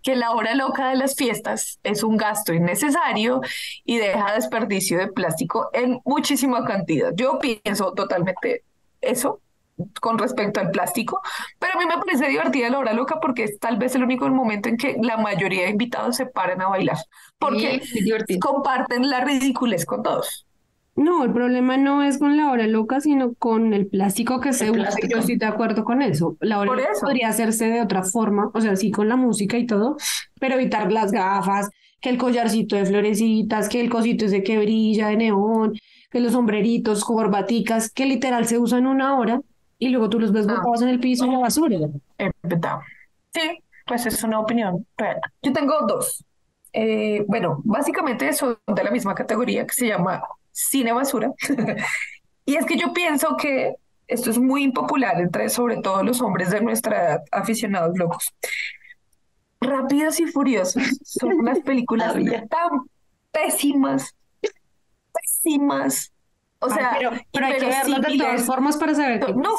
que 0.03 0.15
la 0.15 0.31
hora 0.31 0.53
loca 0.53 0.89
de 0.89 0.95
las 0.95 1.15
fiestas 1.15 1.79
es 1.83 2.03
un 2.03 2.17
gasto 2.17 2.53
innecesario 2.53 3.41
y 3.85 3.97
deja 3.97 4.33
desperdicio 4.33 4.99
de 4.99 5.07
plástico 5.07 5.69
en 5.73 6.01
muchísima 6.05 6.65
cantidad. 6.65 7.11
Yo 7.15 7.39
pienso 7.39 7.93
totalmente 7.93 8.63
eso 9.01 9.39
con 9.99 10.19
respecto 10.19 10.59
al 10.59 10.71
plástico, 10.71 11.21
pero 11.57 11.73
a 11.73 11.77
mí 11.79 11.85
me 11.85 11.97
parece 11.97 12.27
divertida 12.27 12.69
la 12.69 12.79
hora 12.79 12.93
loca 12.93 13.19
porque 13.19 13.45
es 13.45 13.59
tal 13.59 13.77
vez 13.77 13.95
el 13.95 14.03
único 14.03 14.29
momento 14.29 14.69
en 14.69 14.77
que 14.77 14.97
la 15.01 15.17
mayoría 15.17 15.63
de 15.63 15.71
invitados 15.71 16.17
se 16.17 16.25
paran 16.25 16.61
a 16.61 16.67
bailar, 16.67 16.97
porque 17.39 17.81
comparten 18.39 19.09
la 19.09 19.21
ridiculez 19.21 19.85
con 19.85 20.03
todos. 20.03 20.45
No, 20.95 21.23
el 21.23 21.33
problema 21.33 21.75
no 21.77 22.03
es 22.03 22.19
con 22.19 22.37
la 22.37 22.51
hora 22.51 22.67
loca, 22.67 23.01
sino 23.01 23.33
con 23.33 23.73
el 23.73 23.87
plástico 23.87 24.39
que 24.39 24.53
se 24.53 24.69
usa. 24.69 24.91
Yo 25.09 25.17
estoy 25.17 25.37
de 25.37 25.45
acuerdo 25.47 25.83
con 25.83 26.03
eso. 26.03 26.37
La 26.39 26.59
hora 26.59 26.75
loca 26.75 26.89
podría 27.01 27.29
hacerse 27.29 27.67
de 27.67 27.81
otra 27.81 28.03
forma, 28.03 28.51
o 28.53 28.61
sea, 28.61 28.75
sí 28.75 28.91
con 28.91 29.09
la 29.09 29.15
música 29.15 29.57
y 29.57 29.65
todo, 29.65 29.97
pero 30.39 30.55
evitar 30.55 30.91
las 30.91 31.11
gafas, 31.11 31.69
que 31.99 32.09
el 32.09 32.17
collarcito 32.17 32.75
de 32.75 32.85
florecitas, 32.85 33.69
que 33.69 33.81
el 33.81 33.89
cosito 33.89 34.25
ese 34.25 34.43
que 34.43 34.59
brilla 34.59 35.07
de 35.07 35.17
neón, 35.17 35.73
que 36.11 36.19
los 36.19 36.33
sombreritos, 36.33 37.03
corbaticas, 37.03 37.89
que 37.89 38.05
literal 38.05 38.45
se 38.45 38.59
usan 38.59 38.85
una 38.85 39.17
hora 39.17 39.41
y 39.79 39.89
luego 39.89 40.09
tú 40.09 40.19
los 40.19 40.31
ves 40.31 40.45
ah. 40.47 40.55
botados 40.55 40.83
en 40.83 40.89
el 40.89 40.99
piso 40.99 41.25
en 41.25 41.31
la 41.31 41.39
basura. 41.39 41.77
Sí, 43.33 43.63
pues 43.87 44.05
es 44.05 44.23
una 44.23 44.39
opinión 44.39 44.85
Yo 45.41 45.53
tengo 45.53 45.73
dos. 45.87 46.23
Eh, 46.71 47.25
bueno, 47.27 47.61
básicamente 47.63 48.31
son 48.33 48.57
de 48.67 48.83
la 48.83 48.91
misma 48.91 49.15
categoría 49.15 49.65
que 49.65 49.73
se 49.73 49.87
llama 49.87 50.23
cine 50.53 50.93
basura. 50.93 51.31
y 52.45 52.55
es 52.55 52.65
que 52.65 52.77
yo 52.77 52.93
pienso 52.93 53.35
que 53.35 53.75
esto 54.07 54.29
es 54.29 54.37
muy 54.37 54.63
impopular 54.63 55.19
entre 55.19 55.49
sobre 55.49 55.77
todo 55.77 56.03
los 56.03 56.21
hombres 56.21 56.51
de 56.51 56.61
nuestra 56.61 57.03
edad, 57.03 57.23
aficionados 57.31 57.97
locos. 57.97 58.33
Rápidas 59.59 60.19
y 60.19 60.27
Furiosas 60.27 60.99
son 61.03 61.33
unas 61.33 61.59
películas 61.59 62.13
tan 62.49 62.69
pésimas, 63.31 64.15
pésimas. 65.13 66.11
O 66.59 66.69
sea, 66.69 66.95
pero, 66.97 67.09
hay 67.45 67.57
que 67.57 67.65
verlas 67.65 68.01
de 68.01 68.17
todas 68.17 68.43
formas 68.43 68.77
para 68.77 68.95
saber. 68.95 69.35
No, 69.35 69.51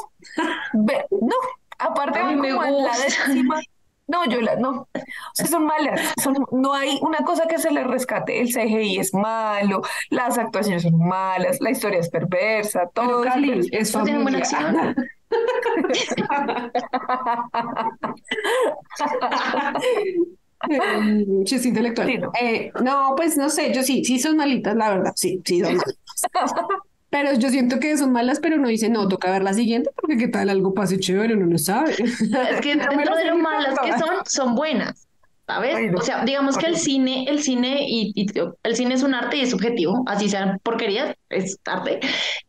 no, 1.11 1.37
aparte 1.79 2.19
de 2.19 2.35
como 2.37 2.63
la 2.63 2.97
décima, 2.97 3.61
no, 4.07 4.29
yo 4.29 4.41
la, 4.41 4.57
no, 4.57 4.89
o 4.93 5.01
sea, 5.33 5.47
son 5.47 5.65
malas, 5.65 6.01
son, 6.23 6.37
no 6.53 6.75
hay 6.75 6.99
una 7.01 7.25
cosa 7.25 7.47
que 7.47 7.59
se 7.59 7.71
le 7.71 7.85
rescate, 7.85 8.41
el 8.41 8.49
CGI 8.49 8.99
es 8.99 9.15
malo, 9.15 9.83
las 10.11 10.37
actuaciones 10.37 10.83
son 10.83 10.99
malas, 10.99 11.61
la 11.61 11.71
historia 11.71 12.01
es 12.01 12.11
perversa, 12.11 12.91
todo 12.93 13.25
es, 13.25 13.69
es 13.73 13.93
buena 13.93 14.39
acción. 14.39 14.95
Chiste 21.45 21.69
intelectual. 21.69 22.21
no. 22.21 22.33
Eh, 22.41 22.73
no, 22.83 23.15
pues 23.17 23.37
no 23.37 23.51
sé, 23.51 23.75
yo 23.75 23.83
sí, 23.83 24.05
sí 24.05 24.19
son 24.19 24.37
malitas, 24.37 24.75
la 24.77 24.91
verdad, 24.91 25.13
sí, 25.17 25.43
sí 25.45 25.61
son 25.61 25.79
Pero 27.15 27.33
yo 27.35 27.49
siento 27.49 27.79
que 27.79 27.97
son 27.97 28.11
malas, 28.11 28.41
pero 28.41 28.57
no 28.57 28.67
dice, 28.67 28.89
no, 28.89 29.07
toca 29.07 29.31
ver 29.31 29.45
la 29.45 29.55
siguiente, 29.55 29.89
porque 29.95 30.17
qué 30.17 30.27
tal 30.27 30.51
algo 30.51 30.75
pase 30.75 30.99
chévere, 30.99 31.37
uno 31.37 31.47
no 31.47 31.59
sabe. 31.59 31.93
Es 31.93 32.61
que 32.61 32.75
dentro 32.75 33.15
de 33.15 33.27
lo 33.27 33.39
malas 33.39 33.79
que 33.85 33.93
son, 33.93 34.17
son 34.27 34.57
buenas. 34.57 35.07
¿Sabes? 35.47 35.95
o 35.95 36.01
sea, 36.01 36.25
digamos 36.25 36.59
que 36.59 36.67
el 36.67 36.77
cine, 36.77 37.27
el 37.29 37.41
cine 37.41 37.87
y, 37.87 38.27
el 38.62 38.75
cine 38.75 38.95
es 38.95 39.05
un 39.05 39.15
arte 39.15 39.37
y 39.37 39.43
es 39.43 39.51
subjetivo, 39.51 40.03
así 40.07 40.29
sean 40.29 40.59
porquerías, 40.65 41.15
es 41.29 41.57
arte. 41.67 42.01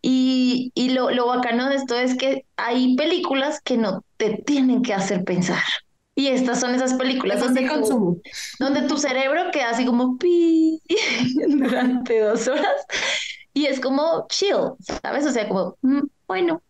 Y, 0.01 0.71
y 0.73 0.89
lo, 0.89 1.11
lo 1.11 1.27
bacano 1.27 1.69
de 1.69 1.75
esto 1.75 1.95
es 1.95 2.17
que 2.17 2.45
hay 2.55 2.95
películas 2.95 3.61
que 3.61 3.77
no 3.77 4.03
te 4.17 4.41
tienen 4.47 4.81
que 4.81 4.95
hacer 4.95 5.23
pensar. 5.25 5.61
Y 6.15 6.27
estas 6.27 6.59
son 6.59 6.73
esas 6.73 6.95
películas 6.95 7.39
donde, 7.39 7.69
tu, 7.69 8.19
donde 8.57 8.81
tu 8.83 8.97
cerebro 8.97 9.51
queda 9.51 9.69
así 9.71 9.85
como 9.85 10.17
pi 10.17 10.81
durante 11.49 12.21
dos 12.21 12.47
horas 12.47 12.87
y 13.55 13.67
es 13.67 13.79
como 13.79 14.27
chill, 14.27 14.73
¿sabes? 15.01 15.25
O 15.25 15.31
sea, 15.31 15.47
como, 15.47 15.77
mm, 15.81 16.01
bueno, 16.27 16.61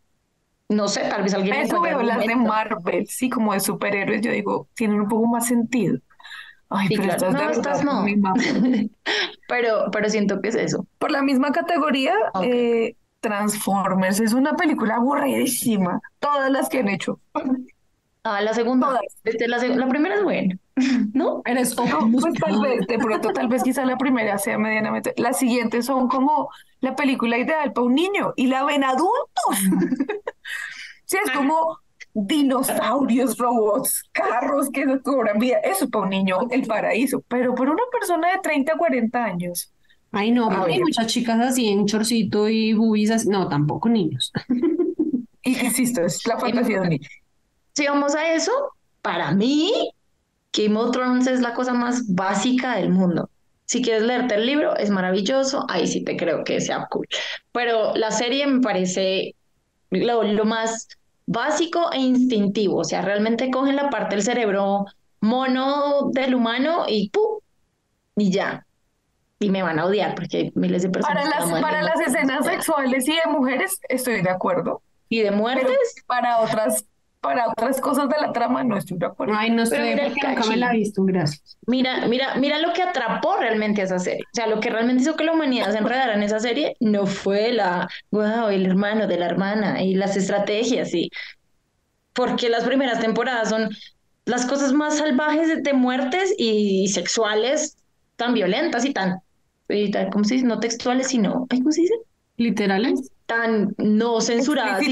no 0.70 0.88
sé, 0.88 1.02
tal 1.10 1.24
vez 1.24 1.34
alguien... 1.34 1.56
Eso 1.56 1.82
veo 1.82 2.02
las 2.04 2.26
de 2.26 2.36
Marvel, 2.36 3.08
sí, 3.08 3.28
como 3.28 3.54
de 3.54 3.60
superhéroes, 3.60 4.22
yo 4.22 4.32
digo, 4.32 4.68
tienen 4.76 5.02
un 5.02 5.08
poco 5.08 5.26
más 5.26 5.48
sentido. 5.48 5.98
Ay, 6.70 6.88
pero 6.90 7.04
estas 7.04 7.34
no, 7.34 7.50
estas 7.50 7.84
no. 7.84 8.06
pero, 9.48 9.90
pero 9.92 10.10
siento 10.10 10.42
que 10.42 10.50
es 10.50 10.56
eso. 10.56 10.86
Por 11.00 11.10
la 11.10 11.24
misma 11.24 11.52
categoría, 11.52 12.14
eh, 12.44 12.96
Transformers 13.20 14.20
es 14.20 14.34
una 14.34 14.56
película 14.56 14.96
aburridísima. 14.96 16.00
Todas 16.20 16.52
las 16.52 16.70
que 16.70 16.80
han 16.80 16.90
hecho. 16.90 17.20
Ah, 18.28 18.42
la 18.42 18.56
segunda. 18.56 19.00
Este, 19.24 19.48
la, 19.48 19.60
la, 19.60 19.88
primera 19.88 20.16
es 20.16 20.24
buena, 20.24 20.58
¿no? 21.14 21.44
Eres 21.46 21.76
pues 21.76 22.34
tal 22.40 22.60
vez, 22.60 22.88
de 22.88 22.98
pronto, 22.98 23.32
tal 23.32 23.48
vez 23.48 23.62
quizá 23.62 23.86
la 23.86 24.00
primera 24.00 24.40
sea 24.40 24.58
medianamente. 24.58 25.14
Las 25.18 25.38
siguientes 25.38 25.86
son 25.86 26.08
como 26.08 26.50
la 26.80 26.96
película 26.96 27.38
ideal 27.38 27.72
para 27.72 27.86
un 27.86 27.94
niño 27.94 28.34
y 28.36 28.48
la 28.48 28.64
ven 28.64 28.84
adultos. 28.84 29.20
sí, 31.06 31.18
es 31.24 31.32
como 31.34 31.78
dinosaurios, 32.16 33.38
robots, 33.38 34.02
carros 34.12 34.72
que 34.72 34.88
no 34.88 35.00
cobran 35.04 35.38
vida. 35.38 35.58
Eso 35.60 35.88
para 35.88 36.06
un 36.06 36.10
niño, 36.10 36.48
el 36.50 36.64
paraíso. 36.66 37.24
Pero 37.28 37.54
para 37.54 37.74
una 37.74 37.84
persona 37.92 38.32
de 38.32 38.40
30 38.40 38.76
40 38.76 39.24
años. 39.24 39.72
Ay, 40.12 40.32
no, 40.32 40.50
hay 40.50 40.80
muchas 40.80 41.06
chicas 41.06 41.40
así 41.40 41.68
en 41.68 41.86
chorcito 41.86 42.50
y 42.50 42.74
bubis. 42.74 43.28
No, 43.28 43.48
tampoco 43.48 43.88
niños. 43.88 44.34
y 45.44 45.60
insisto, 45.64 46.02
es 46.02 46.26
la 46.26 46.40
fantasía 46.40 46.78
de 46.78 46.82
un 46.82 46.90
niño. 46.90 47.08
Si 47.76 47.86
vamos 47.88 48.16
a 48.16 48.34
eso, 48.34 48.52
para 49.02 49.32
mí, 49.32 49.92
Game 50.54 50.78
of 50.80 50.92
Thrones 50.92 51.28
es 51.28 51.42
la 51.42 51.54
cosa 51.54 51.74
más 51.74 52.04
básica 52.14 52.76
del 52.78 52.90
mundo. 52.90 53.30
Si 53.66 53.82
quieres 53.82 54.04
leerte 54.04 54.36
el 54.36 54.46
libro, 54.46 54.76
es 54.78 54.90
maravilloso, 54.90 55.66
ahí 55.70 55.88
sí 55.88 56.04
te 56.04 56.16
creo 56.16 56.44
que 56.44 56.62
sea 56.62 56.88
cool. 56.90 57.08
Pero 57.52 57.96
la 57.96 58.12
serie 58.12 58.48
me 58.48 58.62
parece 58.62 59.36
lo, 59.90 60.24
lo 60.24 60.46
más 60.46 60.88
básico 61.26 61.92
e 61.92 61.98
instintivo, 61.98 62.78
o 62.78 62.84
sea, 62.84 63.02
realmente 63.02 63.52
cogen 63.52 63.76
la 63.76 63.90
parte 63.90 64.16
del 64.16 64.24
cerebro 64.24 64.86
mono 65.20 66.12
del 66.12 66.36
humano 66.36 66.86
y 66.88 67.10
¡pum! 67.10 67.40
y 68.16 68.32
ya. 68.32 68.66
Y 69.40 69.50
me 69.50 69.64
van 69.64 69.80
a 69.80 69.86
odiar 69.86 70.16
porque 70.16 70.38
hay 70.38 70.52
miles 70.56 70.84
de 70.84 70.90
personas. 70.90 71.28
Para 71.28 71.46
las, 71.46 71.62
para 71.62 71.82
las 71.82 72.00
escenas 72.00 72.46
sexuales 72.46 73.08
y 73.08 73.16
de 73.16 73.32
mujeres 73.32 73.80
estoy 73.90 74.22
de 74.22 74.30
acuerdo. 74.30 74.82
¿Y 75.10 75.22
de 75.22 75.32
muertes? 75.32 75.96
para 76.08 76.40
otras 76.40 76.86
para 77.26 77.50
otras 77.50 77.82
cosas 77.82 78.08
de 78.08 78.16
la 78.22 78.32
trama 78.32 78.64
no 78.64 78.78
estoy 78.78 78.98
de 78.98 79.08
acuerdo. 79.08 79.34
Ay, 79.36 79.50
no 79.50 79.64
estoy 79.64 79.80
porque 79.80 80.28
nunca 80.28 80.46
me 80.48 80.58
la 80.58 80.72
he 80.72 80.78
visto, 80.78 81.04
gracias. 81.04 81.58
Mira, 81.66 82.08
mira, 82.08 82.36
mira 82.36 82.60
lo 82.60 82.72
que 82.74 82.84
atrapó 82.84 83.38
realmente 83.38 83.82
a 83.82 83.86
esa 83.86 84.00
serie. 84.00 84.22
O 84.22 84.36
sea, 84.36 84.48
lo 84.48 84.60
que 84.60 84.70
realmente 84.70 85.02
hizo 85.02 85.16
que 85.16 85.24
la 85.24 85.34
humanidad 85.34 85.72
se 85.72 85.80
enredara 85.80 86.14
en 86.14 86.24
esa 86.24 86.40
serie 86.40 86.76
no 86.80 87.08
fue 87.08 87.52
la, 87.52 87.88
wow, 88.12 88.50
el 88.50 88.66
hermano 88.66 89.08
de 89.08 89.18
la 89.18 89.26
hermana 89.26 89.82
y 89.82 89.96
las 89.96 90.16
estrategias, 90.16 90.94
y 90.94 91.10
porque 92.14 92.50
las 92.50 92.64
primeras 92.64 93.00
temporadas 93.00 93.50
son 93.50 93.70
las 94.26 94.46
cosas 94.46 94.72
más 94.72 94.98
salvajes 94.98 95.64
de 95.64 95.74
muertes 95.74 96.34
y 96.38 96.88
sexuales 96.90 97.78
tan 98.16 98.34
violentas 98.34 98.86
y 98.86 98.94
tan, 98.94 99.20
y 99.68 99.90
tan 99.92 100.12
¿cómo 100.12 100.24
se 100.24 100.36
dice? 100.36 100.46
No 100.46 100.60
textuales, 100.60 101.08
sino, 101.08 101.48
¿cómo 101.50 101.72
se 101.72 101.82
dice? 101.82 101.96
Literales 102.38 103.12
tan 103.26 103.74
no 103.78 104.22
censuradas, 104.22 104.84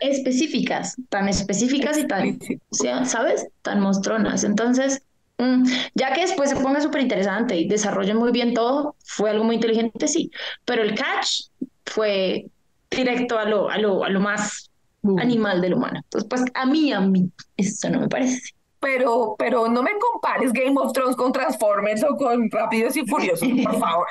específicas, 0.00 0.96
tan 1.08 1.28
específicas 1.28 1.98
y 1.98 2.06
tan, 2.06 2.38
¿sabes? 2.70 3.48
Tan 3.62 3.80
mostronas. 3.80 4.44
Entonces, 4.44 5.02
mm, 5.38 5.64
ya 5.94 6.12
que 6.12 6.22
después 6.22 6.50
se 6.50 6.56
ponga 6.56 6.80
súper 6.80 7.02
interesante 7.02 7.56
y 7.56 7.68
desarrolle 7.68 8.14
muy 8.14 8.30
bien 8.32 8.54
todo, 8.54 8.96
fue 9.04 9.30
algo 9.30 9.44
muy 9.44 9.56
inteligente, 9.56 10.06
sí, 10.06 10.30
pero 10.64 10.82
el 10.82 10.94
catch 10.94 11.48
fue 11.84 12.46
directo 12.90 13.38
a 13.38 13.44
lo, 13.44 13.68
a 13.70 13.78
lo, 13.78 14.04
a 14.04 14.08
lo 14.08 14.20
más 14.20 14.70
animal 15.18 15.60
del 15.60 15.74
humano. 15.74 16.00
Entonces, 16.04 16.28
pues 16.28 16.44
a 16.54 16.66
mí, 16.66 16.92
a 16.92 17.00
mí, 17.00 17.30
eso 17.56 17.88
no 17.90 18.00
me 18.00 18.08
parece. 18.08 18.40
Pero, 18.78 19.34
pero 19.38 19.68
no 19.68 19.82
me 19.82 19.90
compares 19.98 20.52
Game 20.52 20.74
of 20.78 20.92
Thrones 20.92 21.16
con 21.16 21.32
Transformers 21.32 22.02
o 22.02 22.16
con 22.16 22.50
Rápidos 22.50 22.96
y 22.96 23.06
Furiosos, 23.06 23.48
por 23.62 23.78
favor. 23.80 24.06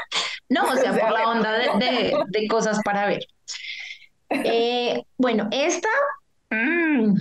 No, 0.49 0.63
o 0.71 0.75
sea, 0.75 0.91
por 0.91 1.11
la 1.11 1.29
onda 1.29 1.53
de, 1.53 2.23
de 2.27 2.47
cosas 2.47 2.79
para 2.83 3.07
ver. 3.07 3.25
Eh, 4.29 5.03
bueno, 5.17 5.47
esta, 5.51 5.89
mm, 6.51 7.15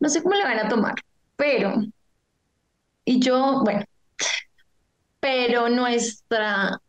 no 0.00 0.08
sé 0.08 0.22
cómo 0.22 0.34
le 0.34 0.44
van 0.44 0.58
a 0.58 0.68
tomar, 0.68 0.94
pero 1.36 1.74
y 3.04 3.20
yo, 3.20 3.62
bueno, 3.64 3.84
pero 5.20 5.68
nuestra, 5.68 6.80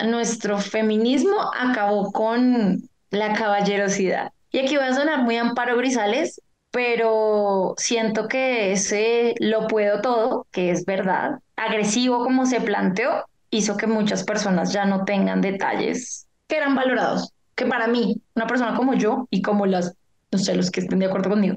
nuestro 0.00 0.58
feminismo 0.60 1.36
acabó 1.58 2.12
con 2.12 2.90
la 3.10 3.34
caballerosidad. 3.34 4.32
Y 4.52 4.60
aquí 4.60 4.76
voy 4.78 4.86
a 4.86 4.94
sonar 4.94 5.24
muy 5.24 5.38
amparo 5.38 5.78
grisales, 5.78 6.42
pero 6.72 7.74
siento 7.78 8.28
que 8.28 8.72
ese 8.72 9.34
lo 9.40 9.68
puedo 9.68 10.02
todo, 10.02 10.48
que 10.52 10.72
es 10.72 10.86
verdad, 10.86 11.40
agresivo 11.56 12.24
como 12.24 12.46
se 12.46 12.62
planteó, 12.62 13.26
hizo 13.50 13.78
que 13.78 13.88
muchas 13.88 14.24
personas 14.24 14.72
ya 14.74 14.86
no 14.86 15.06
tengan 15.06 15.42
detalles 15.42 16.28
que 16.48 16.58
eran 16.58 16.76
valorados, 16.76 17.33
que 17.54 17.66
para 17.66 17.86
mí, 17.86 18.20
una 18.34 18.46
persona 18.46 18.74
como 18.74 18.94
yo 18.94 19.26
y 19.30 19.42
como 19.42 19.66
las, 19.66 19.96
no 20.30 20.38
sé, 20.38 20.54
los 20.54 20.70
que 20.70 20.80
estén 20.80 20.98
de 20.98 21.06
acuerdo 21.06 21.30
conmigo, 21.30 21.56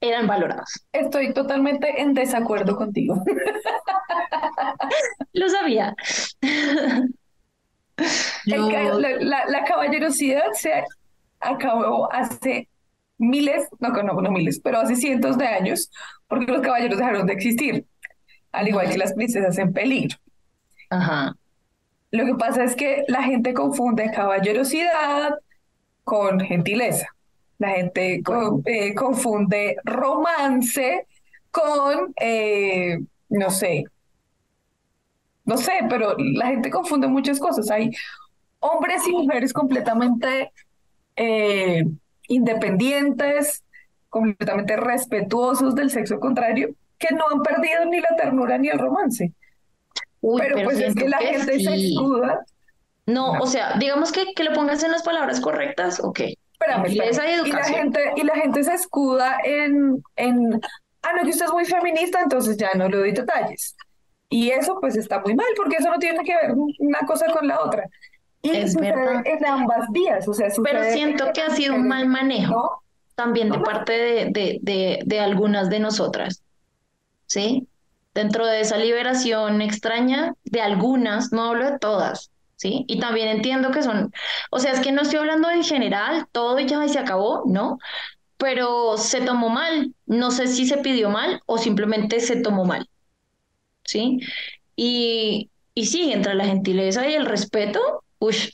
eran 0.00 0.26
valorados. 0.26 0.86
Estoy 0.92 1.32
totalmente 1.32 2.00
en 2.00 2.14
desacuerdo 2.14 2.76
contigo. 2.76 3.22
Lo 5.32 5.48
sabía. 5.48 5.94
La, 8.46 9.64
caballerosidad 9.66 10.52
se 10.52 10.84
acabó 11.40 12.12
hace 12.12 12.68
miles, 13.18 13.68
no, 13.80 13.88
no, 13.88 14.20
no 14.20 14.30
miles, 14.30 14.60
pero 14.62 14.78
hace 14.78 14.94
cientos 14.94 15.36
de 15.36 15.46
años, 15.46 15.90
porque 16.28 16.52
los 16.52 16.62
caballeros 16.62 16.98
dejaron 16.98 17.26
de 17.26 17.32
existir, 17.32 17.86
al 18.52 18.68
igual 18.68 18.90
que 18.90 18.98
las 18.98 19.14
princesas 19.14 19.58
en 19.58 19.72
peligro. 19.72 20.16
Ajá. 20.90 21.34
Lo 22.10 22.24
que 22.24 22.34
pasa 22.34 22.64
es 22.64 22.74
que 22.74 23.04
la 23.08 23.22
gente 23.22 23.52
confunde 23.54 24.10
caballerosidad 24.10 25.34
con 26.04 26.40
gentileza. 26.40 27.06
La 27.58 27.70
gente 27.70 28.22
eh, 28.66 28.94
confunde 28.94 29.76
romance 29.84 31.06
con, 31.50 32.14
eh, 32.20 32.98
no 33.28 33.50
sé, 33.50 33.84
no 35.44 35.56
sé, 35.56 35.72
pero 35.88 36.14
la 36.18 36.48
gente 36.48 36.70
confunde 36.70 37.08
muchas 37.08 37.40
cosas. 37.40 37.70
Hay 37.70 37.90
hombres 38.60 39.06
y 39.08 39.12
mujeres 39.12 39.52
completamente 39.52 40.52
eh, 41.16 41.84
independientes, 42.28 43.64
completamente 44.08 44.76
respetuosos 44.76 45.74
del 45.74 45.90
sexo 45.90 46.20
contrario, 46.20 46.74
que 46.98 47.14
no 47.14 47.24
han 47.32 47.42
perdido 47.42 47.84
ni 47.86 48.00
la 48.00 48.14
ternura 48.16 48.58
ni 48.58 48.68
el 48.68 48.78
romance. 48.78 49.32
Pero, 50.38 50.62
pues 50.64 50.80
es 50.80 50.94
que 50.94 51.08
la 51.08 51.18
gente 51.18 51.60
se 51.60 51.74
escuda. 51.74 52.44
No, 53.06 53.32
o 53.40 53.46
sea, 53.46 53.76
digamos 53.78 54.12
que, 54.12 54.34
que 54.34 54.44
lo 54.44 54.52
pongas 54.52 54.82
en 54.82 54.92
las 54.92 55.02
palabras 55.02 55.40
correctas, 55.40 56.00
ok. 56.02 56.20
Espérame, 56.52 56.86
Y 56.88 57.52
la 57.52 57.64
gente, 57.64 58.00
y 58.16 58.24
la 58.24 58.34
gente 58.34 58.64
se 58.64 58.74
escuda 58.74 59.38
en, 59.44 60.02
en, 60.16 60.60
ah, 61.02 61.12
no, 61.16 61.22
que 61.22 61.30
usted 61.30 61.46
es 61.46 61.52
muy 61.52 61.64
feminista, 61.64 62.20
entonces 62.20 62.56
ya 62.56 62.74
no 62.74 62.88
le 62.88 62.96
doy 62.98 63.12
detalles. 63.12 63.76
Y 64.28 64.50
eso 64.50 64.78
pues 64.80 64.96
está 64.96 65.20
muy 65.20 65.34
mal, 65.34 65.46
porque 65.56 65.76
eso 65.78 65.90
no 65.90 65.98
tiene 65.98 66.22
que 66.22 66.34
ver 66.34 66.52
una 66.80 67.00
cosa 67.06 67.26
con 67.32 67.48
la 67.48 67.60
otra. 67.60 67.88
Y 68.42 68.50
es 68.50 68.74
verdad. 68.74 69.22
en 69.24 69.46
ambas 69.46 69.88
vías, 69.90 70.28
o 70.28 70.34
sea, 70.34 70.48
Pero 70.62 70.84
siento 70.92 71.32
que 71.32 71.42
ha 71.42 71.50
sido 71.50 71.74
un 71.74 71.88
mal 71.88 72.06
manejo 72.06 72.82
también 73.14 73.50
de 73.50 73.58
parte 73.58 73.92
de, 73.92 74.24
de, 74.30 74.58
de, 74.62 75.02
de 75.04 75.20
algunas 75.20 75.70
de 75.70 75.80
nosotras, 75.80 76.42
¿sí? 77.26 77.66
Dentro 78.18 78.46
de 78.46 78.62
esa 78.62 78.76
liberación 78.78 79.62
extraña, 79.62 80.34
de 80.42 80.60
algunas, 80.60 81.30
no 81.30 81.44
hablo 81.44 81.70
de 81.70 81.78
todas, 81.78 82.32
¿sí? 82.56 82.84
Y 82.88 82.98
también 82.98 83.28
entiendo 83.28 83.70
que 83.70 83.80
son, 83.80 84.12
o 84.50 84.58
sea, 84.58 84.72
es 84.72 84.80
que 84.80 84.90
no 84.90 85.02
estoy 85.02 85.20
hablando 85.20 85.48
en 85.48 85.62
general, 85.62 86.26
todo 86.32 86.58
ya 86.58 86.88
se 86.88 86.98
acabó, 86.98 87.44
¿no? 87.46 87.78
Pero 88.36 88.96
se 88.96 89.20
tomó 89.20 89.50
mal, 89.50 89.94
no 90.06 90.32
sé 90.32 90.48
si 90.48 90.66
se 90.66 90.78
pidió 90.78 91.10
mal 91.10 91.42
o 91.46 91.58
simplemente 91.58 92.18
se 92.18 92.34
tomó 92.42 92.64
mal, 92.64 92.88
¿sí? 93.84 94.18
Y, 94.74 95.48
y 95.74 95.86
sí, 95.86 96.10
entre 96.10 96.34
la 96.34 96.44
gentileza 96.44 97.08
y 97.08 97.14
el 97.14 97.24
respeto, 97.24 98.02
uff, 98.18 98.48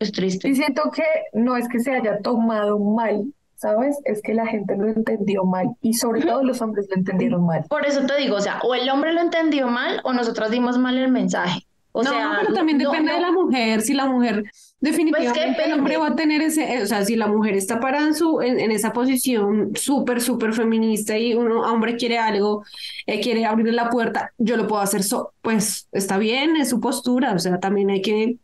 es 0.00 0.10
triste. 0.10 0.48
Y 0.48 0.56
siento 0.56 0.90
que 0.92 1.04
no 1.34 1.56
es 1.56 1.68
que 1.68 1.78
se 1.78 1.92
haya 1.94 2.18
tomado 2.20 2.80
mal, 2.80 3.32
¿sabes? 3.64 3.98
Es 4.04 4.20
que 4.20 4.34
la 4.34 4.46
gente 4.46 4.76
lo 4.76 4.88
entendió 4.88 5.44
mal 5.44 5.68
y 5.80 5.94
sobre 5.94 6.20
todo 6.20 6.42
los 6.44 6.60
hombres 6.60 6.86
lo 6.90 6.96
entendieron 6.96 7.46
mal. 7.46 7.64
Por 7.70 7.86
eso 7.86 8.04
te 8.04 8.14
digo, 8.18 8.36
o 8.36 8.40
sea, 8.40 8.60
o 8.62 8.74
el 8.74 8.90
hombre 8.90 9.14
lo 9.14 9.22
entendió 9.22 9.68
mal 9.68 10.02
o 10.04 10.12
nosotras 10.12 10.50
dimos 10.50 10.76
mal 10.76 10.98
el 10.98 11.10
mensaje 11.10 11.66
no, 12.02 12.10
pero 12.40 12.54
también 12.54 12.78
depende 12.78 13.12
de 13.12 13.20
la 13.20 13.30
mujer. 13.30 13.80
Si 13.82 13.94
la 13.94 14.06
mujer 14.06 14.44
definitivamente 14.80 15.64
el 15.64 15.72
hombre 15.72 15.96
va 15.96 16.08
a 16.08 16.16
tener 16.16 16.42
ese, 16.42 16.82
o 16.82 16.86
sea, 16.86 17.04
si 17.04 17.16
la 17.16 17.26
mujer 17.26 17.54
está 17.54 17.80
parada 17.80 18.08
en, 18.08 18.14
su, 18.14 18.42
en, 18.42 18.70
esa 18.70 18.92
posición 18.92 19.72
súper, 19.74 20.20
súper 20.20 20.52
feminista 20.52 21.16
y 21.16 21.34
un 21.34 21.50
hombre 21.52 21.96
quiere 21.96 22.18
algo, 22.18 22.64
eh, 23.06 23.20
quiere 23.20 23.46
abrirle 23.46 23.72
la 23.72 23.88
puerta, 23.90 24.32
yo 24.38 24.56
lo 24.56 24.66
puedo 24.66 24.82
hacer, 24.82 25.02
pues 25.40 25.88
está 25.92 26.18
bien, 26.18 26.56
es 26.56 26.68
su 26.68 26.80
postura, 26.80 27.32
o 27.32 27.38
sea, 27.38 27.60
también 27.60 27.90
hay 27.90 28.02
que... 28.02 28.38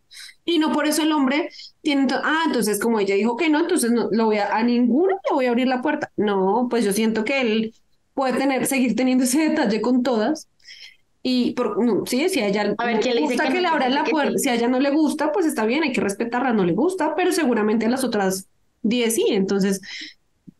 Y 0.44 0.58
no 0.58 0.72
por 0.72 0.86
eso 0.86 1.02
el 1.02 1.12
hombre 1.12 1.50
tiene, 1.82 2.06
ah, 2.22 2.44
entonces 2.46 2.80
como 2.80 3.00
ella 3.00 3.14
dijo 3.14 3.36
que 3.36 3.50
no, 3.50 3.60
entonces 3.60 3.90
no, 3.90 4.08
lo 4.10 4.26
voy 4.26 4.38
a, 4.38 4.56
a 4.56 4.62
ninguno 4.62 5.18
le 5.28 5.34
voy 5.34 5.46
a 5.46 5.50
abrir 5.50 5.68
la 5.68 5.82
puerta. 5.82 6.10
No, 6.16 6.66
pues 6.70 6.84
yo 6.84 6.92
siento 6.92 7.24
que 7.24 7.40
él 7.40 7.74
puede 8.14 8.32
tener, 8.38 8.66
seguir 8.66 8.96
teniendo 8.96 9.24
ese 9.24 9.50
detalle 9.50 9.80
con 9.80 10.02
todas 10.02 10.48
y 11.22 11.52
por, 11.52 11.84
no, 11.84 12.06
sí, 12.06 12.28
si 12.30 12.40
a 12.40 12.48
ella 12.48 12.64
le 12.64 13.20
gusta 13.20 13.48
que, 13.48 13.60
le 13.60 13.66
abran 13.66 13.94
la 13.94 14.04
puerta, 14.04 14.38
si 14.38 14.48
a 14.48 14.54
ella 14.54 14.68
no 14.68 14.80
le 14.80 14.90
gusta, 14.90 15.32
pues 15.32 15.44
está 15.44 15.66
bien, 15.66 15.82
hay 15.82 15.92
que 15.92 16.00
respetarla, 16.00 16.52
no 16.52 16.64
le 16.64 16.72
gusta, 16.72 17.14
pero 17.14 17.30
seguramente 17.30 17.86
a 17.86 17.90
las 17.90 18.04
otras 18.04 18.48
10 18.82 19.14
sí. 19.14 19.24
Entonces, 19.28 19.80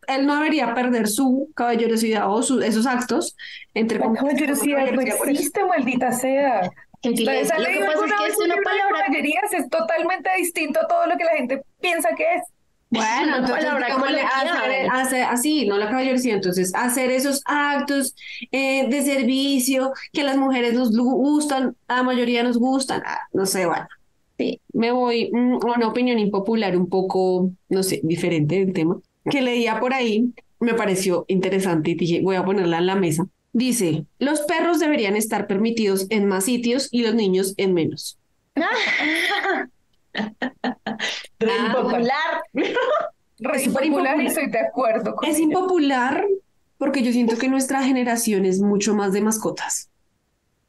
él 0.07 0.25
no 0.27 0.35
debería 0.35 0.73
perder 0.75 1.07
su 1.07 1.49
caballerosidad 1.55 2.31
o 2.31 2.43
su, 2.43 2.61
esos 2.61 2.85
actos 2.85 3.35
entre 3.73 3.99
la 3.99 4.13
caballerosidad 4.13 4.91
no 4.91 5.01
existe, 5.01 5.65
maldita 5.65 6.11
sea. 6.11 6.69
Lo 7.03 7.15
que 7.15 7.25
pasa 7.25 7.41
es 7.41 7.51
que 7.53 8.27
es 8.27 8.37
una 8.37 8.55
palabra 8.63 9.05
es 9.51 9.69
totalmente 9.69 10.29
distinto 10.37 10.79
a 10.81 10.87
todo 10.87 11.07
lo 11.07 11.17
que 11.17 11.23
la 11.23 11.31
gente 11.31 11.63
piensa 11.79 12.09
que 12.15 12.35
es. 12.35 12.43
Bueno, 12.91 13.37
entonces 13.37 13.65
hacer, 14.35 14.87
hacer, 14.91 15.23
así, 15.23 15.65
no 15.65 15.77
la 15.77 15.87
caballerosidad, 15.87 16.35
entonces 16.35 16.73
hacer 16.75 17.09
esos 17.09 17.41
actos 17.45 18.13
eh, 18.51 18.89
de 18.89 19.01
servicio 19.01 19.93
que 20.11 20.21
a 20.21 20.25
las 20.25 20.35
mujeres 20.35 20.73
nos 20.73 20.91
gustan, 20.91 21.77
a 21.87 21.97
la 21.97 22.03
mayoría 22.03 22.43
nos 22.43 22.57
gustan, 22.57 23.01
ah, 23.05 23.19
no 23.31 23.45
sé, 23.45 23.65
bueno, 23.65 23.87
sí, 24.37 24.59
me 24.73 24.91
voy 24.91 25.31
mm, 25.31 25.65
a 25.65 25.77
una 25.77 25.87
opinión 25.87 26.19
impopular 26.19 26.75
un 26.75 26.89
poco, 26.89 27.49
no 27.69 27.81
sé, 27.81 28.01
diferente 28.03 28.55
del 28.59 28.73
tema, 28.73 28.99
que 29.29 29.41
leía 29.41 29.79
por 29.79 29.93
ahí, 29.93 30.33
me 30.59 30.73
pareció 30.73 31.23
interesante 31.29 31.91
y 31.91 31.95
dije, 31.95 32.21
voy 32.21 32.35
a 32.35 32.43
ponerla 32.43 32.79
en 32.79 32.87
la 32.87 32.95
mesa. 32.95 33.25
Dice, 33.53 34.05
los 34.19 34.41
perros 34.41 34.79
deberían 34.79 35.15
estar 35.15 35.47
permitidos 35.47 36.07
en 36.09 36.27
más 36.27 36.43
sitios 36.43 36.89
y 36.91 37.03
los 37.03 37.15
niños 37.15 37.53
en 37.55 37.73
menos. 37.73 38.17
Re 40.13 41.51
ah, 41.51 41.65
impopular. 41.67 42.43
Re 43.39 43.63
impopular 43.63 44.21
y 44.21 44.27
estoy 44.27 44.49
de 44.49 44.59
acuerdo. 44.59 45.15
es 45.23 45.39
impopular 45.39 46.25
porque 46.77 47.03
yo 47.03 47.11
siento 47.11 47.37
que 47.37 47.47
nuestra 47.47 47.83
generación 47.83 48.45
es 48.45 48.59
mucho 48.59 48.95
más 48.95 49.13
de 49.13 49.21
mascotas. 49.21 49.89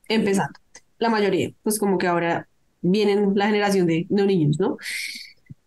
Empezando. 0.08 0.58
La 0.98 1.08
mayoría. 1.08 1.52
Pues 1.62 1.78
como 1.78 1.98
que 1.98 2.06
ahora 2.06 2.48
vienen 2.80 3.32
la 3.34 3.46
generación 3.46 3.86
de, 3.86 4.06
de 4.08 4.26
niños, 4.26 4.58
¿no? 4.58 4.76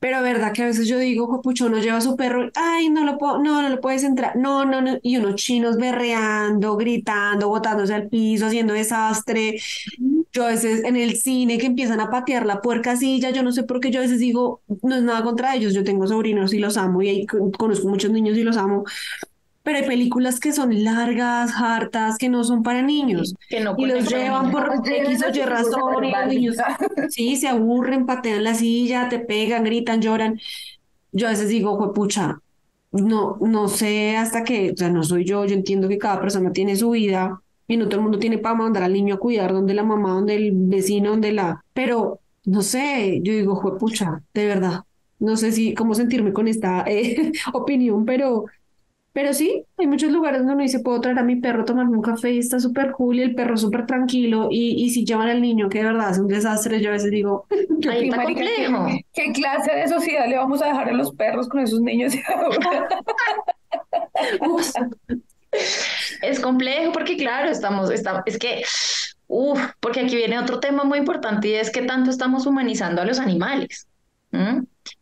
Pero 0.06 0.22
verdad 0.22 0.54
que 0.54 0.62
a 0.62 0.68
veces 0.68 0.88
yo 0.88 1.00
digo, 1.00 1.42
pucho, 1.42 1.66
uno 1.66 1.80
lleva 1.80 1.98
a 1.98 2.02
su 2.02 2.16
perro, 2.16 2.52
ay, 2.54 2.90
no 2.90 3.06
lo 3.06 3.18
puedo, 3.18 3.40
no, 3.42 3.64
no 3.64 3.70
lo 3.70 3.82
puedes 3.82 4.04
entrar, 4.04 4.36
no, 4.36 4.64
no, 4.64 4.80
no, 4.80 5.00
y 5.02 5.18
unos 5.18 5.34
chinos 5.34 5.78
berreando, 5.78 6.78
gritando, 6.78 7.50
botándose 7.50 7.96
al 7.96 8.08
piso, 8.08 8.46
haciendo 8.46 8.76
desastre. 8.76 9.60
Yo 10.36 10.44
a 10.44 10.50
veces 10.50 10.84
en 10.84 10.98
el 10.98 11.16
cine 11.16 11.58
que 11.58 11.66
empiezan 11.66 12.02
a 12.02 12.10
patear 12.10 12.46
la 12.46 12.62
puerca 12.62 12.98
silla, 12.98 13.30
yo 13.30 13.42
no 13.42 13.54
sé 13.54 13.64
por 13.64 13.80
qué 13.80 13.90
yo 13.90 14.00
a 14.00 14.04
veces 14.04 14.20
digo, 14.20 14.60
no 14.82 14.94
es 14.94 15.02
nada 15.02 15.24
contra 15.24 15.56
ellos, 15.56 15.74
yo 15.74 15.86
tengo 15.86 16.06
sobrinos 16.08 16.54
y 16.54 16.60
los 16.60 16.76
amo 16.76 17.02
y 17.02 17.08
ahí 17.08 17.26
conozco 17.26 17.88
muchos 17.88 18.12
niños 18.12 18.38
y 18.38 18.44
los 18.44 18.58
amo, 18.58 18.84
pero 19.64 19.78
hay 19.78 19.86
películas 19.86 20.42
que 20.42 20.52
son 20.52 20.84
largas, 20.84 21.54
hartas, 21.56 22.18
que 22.18 22.28
no 22.28 22.44
son 22.44 22.64
para 22.64 22.82
niños. 22.82 23.34
Que 23.48 23.62
no 23.62 23.76
y 23.78 23.86
los 23.86 24.10
llevan 24.10 24.52
por 24.52 24.70
X 24.86 25.24
o 25.24 25.34
Y 25.34 25.42
razón 25.44 26.04
y 26.04 26.12
los 26.12 26.28
niños 26.28 26.58
sí, 27.10 27.38
se 27.38 27.48
aburren, 27.48 28.06
patean 28.06 28.44
la 28.44 28.56
silla, 28.56 29.08
te 29.08 29.20
pegan, 29.20 29.64
gritan, 29.64 30.02
lloran. 30.02 30.42
Yo 31.14 31.28
a 31.28 31.30
veces 31.30 31.48
digo, 31.48 31.94
pucha, 31.94 32.42
no, 32.92 33.38
no 33.40 33.70
sé 33.70 34.18
hasta 34.18 34.44
que, 34.44 34.72
o 34.72 34.76
sea, 34.76 34.90
no 34.90 35.02
soy 35.02 35.24
yo, 35.24 35.46
yo 35.46 35.54
entiendo 35.54 35.88
que 35.88 35.98
cada 35.98 36.20
persona 36.20 36.52
tiene 36.52 36.76
su 36.76 36.90
vida 36.90 37.42
y 37.68 37.78
no 37.78 37.88
todo 37.88 37.98
el 37.98 38.04
mundo 38.04 38.20
tiene 38.20 38.38
para 38.38 38.56
mandar 38.56 38.84
al 38.84 38.94
niño 38.94 39.16
a 39.16 39.20
cuidar 39.20 39.54
donde 39.54 39.74
la 39.74 39.84
mamá, 39.84 40.12
donde 40.12 40.36
el 40.36 40.52
vecino, 40.54 41.12
donde 41.12 41.32
la... 41.32 41.64
Pero, 41.74 42.20
no 42.46 42.62
sé, 42.62 43.22
yo 43.24 43.34
digo, 43.34 43.78
pucha, 43.78 44.22
de 44.34 44.48
verdad, 44.48 44.82
no 45.20 45.38
sé 45.38 45.52
si 45.52 45.74
cómo 45.74 45.96
sentirme 45.96 46.34
con 46.34 46.48
esta 46.48 46.84
eh, 46.88 47.32
opinión, 47.54 48.06
pero 48.06 48.46
pero 49.16 49.34
sí, 49.34 49.64
hay 49.78 49.88
muchos 49.88 50.12
lugares 50.12 50.40
donde 50.40 50.56
uno 50.56 50.64
dice, 50.64 50.82
puedo 50.82 51.00
traer 51.00 51.18
a 51.20 51.24
mi 51.24 51.38
perro 51.38 51.62
a 51.62 51.66
tomarme 51.66 51.96
un 51.96 52.02
café 52.02 52.34
y 52.34 52.40
está 52.40 52.60
súper 52.60 52.92
cool 52.92 53.16
y 53.16 53.22
el 53.22 53.34
perro 53.34 53.56
súper 53.56 53.86
tranquilo. 53.86 54.50
Y, 54.52 54.84
y 54.84 54.90
si 54.90 55.06
llevan 55.06 55.30
al 55.30 55.42
niño, 55.42 55.70
que 55.70 55.78
de 55.78 55.86
verdad 55.86 56.12
es 56.12 56.20
un 56.20 56.28
desastre, 56.28 56.82
yo 56.82 56.90
a 56.90 56.92
veces 56.92 57.12
digo, 57.12 57.48
¿qué, 57.82 58.12
¿qué, 59.14 59.32
clase 59.32 59.74
de 59.74 59.88
sociedad 59.88 60.28
le 60.28 60.36
vamos 60.36 60.62
a 60.62 60.66
dejar 60.66 60.90
a 60.90 60.92
los 60.92 61.14
perros 61.14 61.48
con 61.48 61.62
esos 61.62 61.80
niños? 61.80 62.14
Es 66.22 66.40
complejo 66.40 66.92
porque, 66.92 67.18
claro, 67.18 67.50
estamos, 67.50 67.90
estamos 67.92 68.24
es 68.26 68.38
que, 68.38 68.64
uff, 69.28 69.60
porque 69.80 70.02
aquí 70.02 70.16
viene 70.16 70.40
otro 70.40 70.60
tema 70.60 70.84
muy 70.84 71.00
importante 71.00 71.48
y 71.50 71.54
es 71.54 71.72
que 71.72 71.82
tanto 71.82 72.10
estamos 72.10 72.46
humanizando 72.46 73.02
a 73.02 73.06
los 73.06 73.20
animales, 73.20 73.88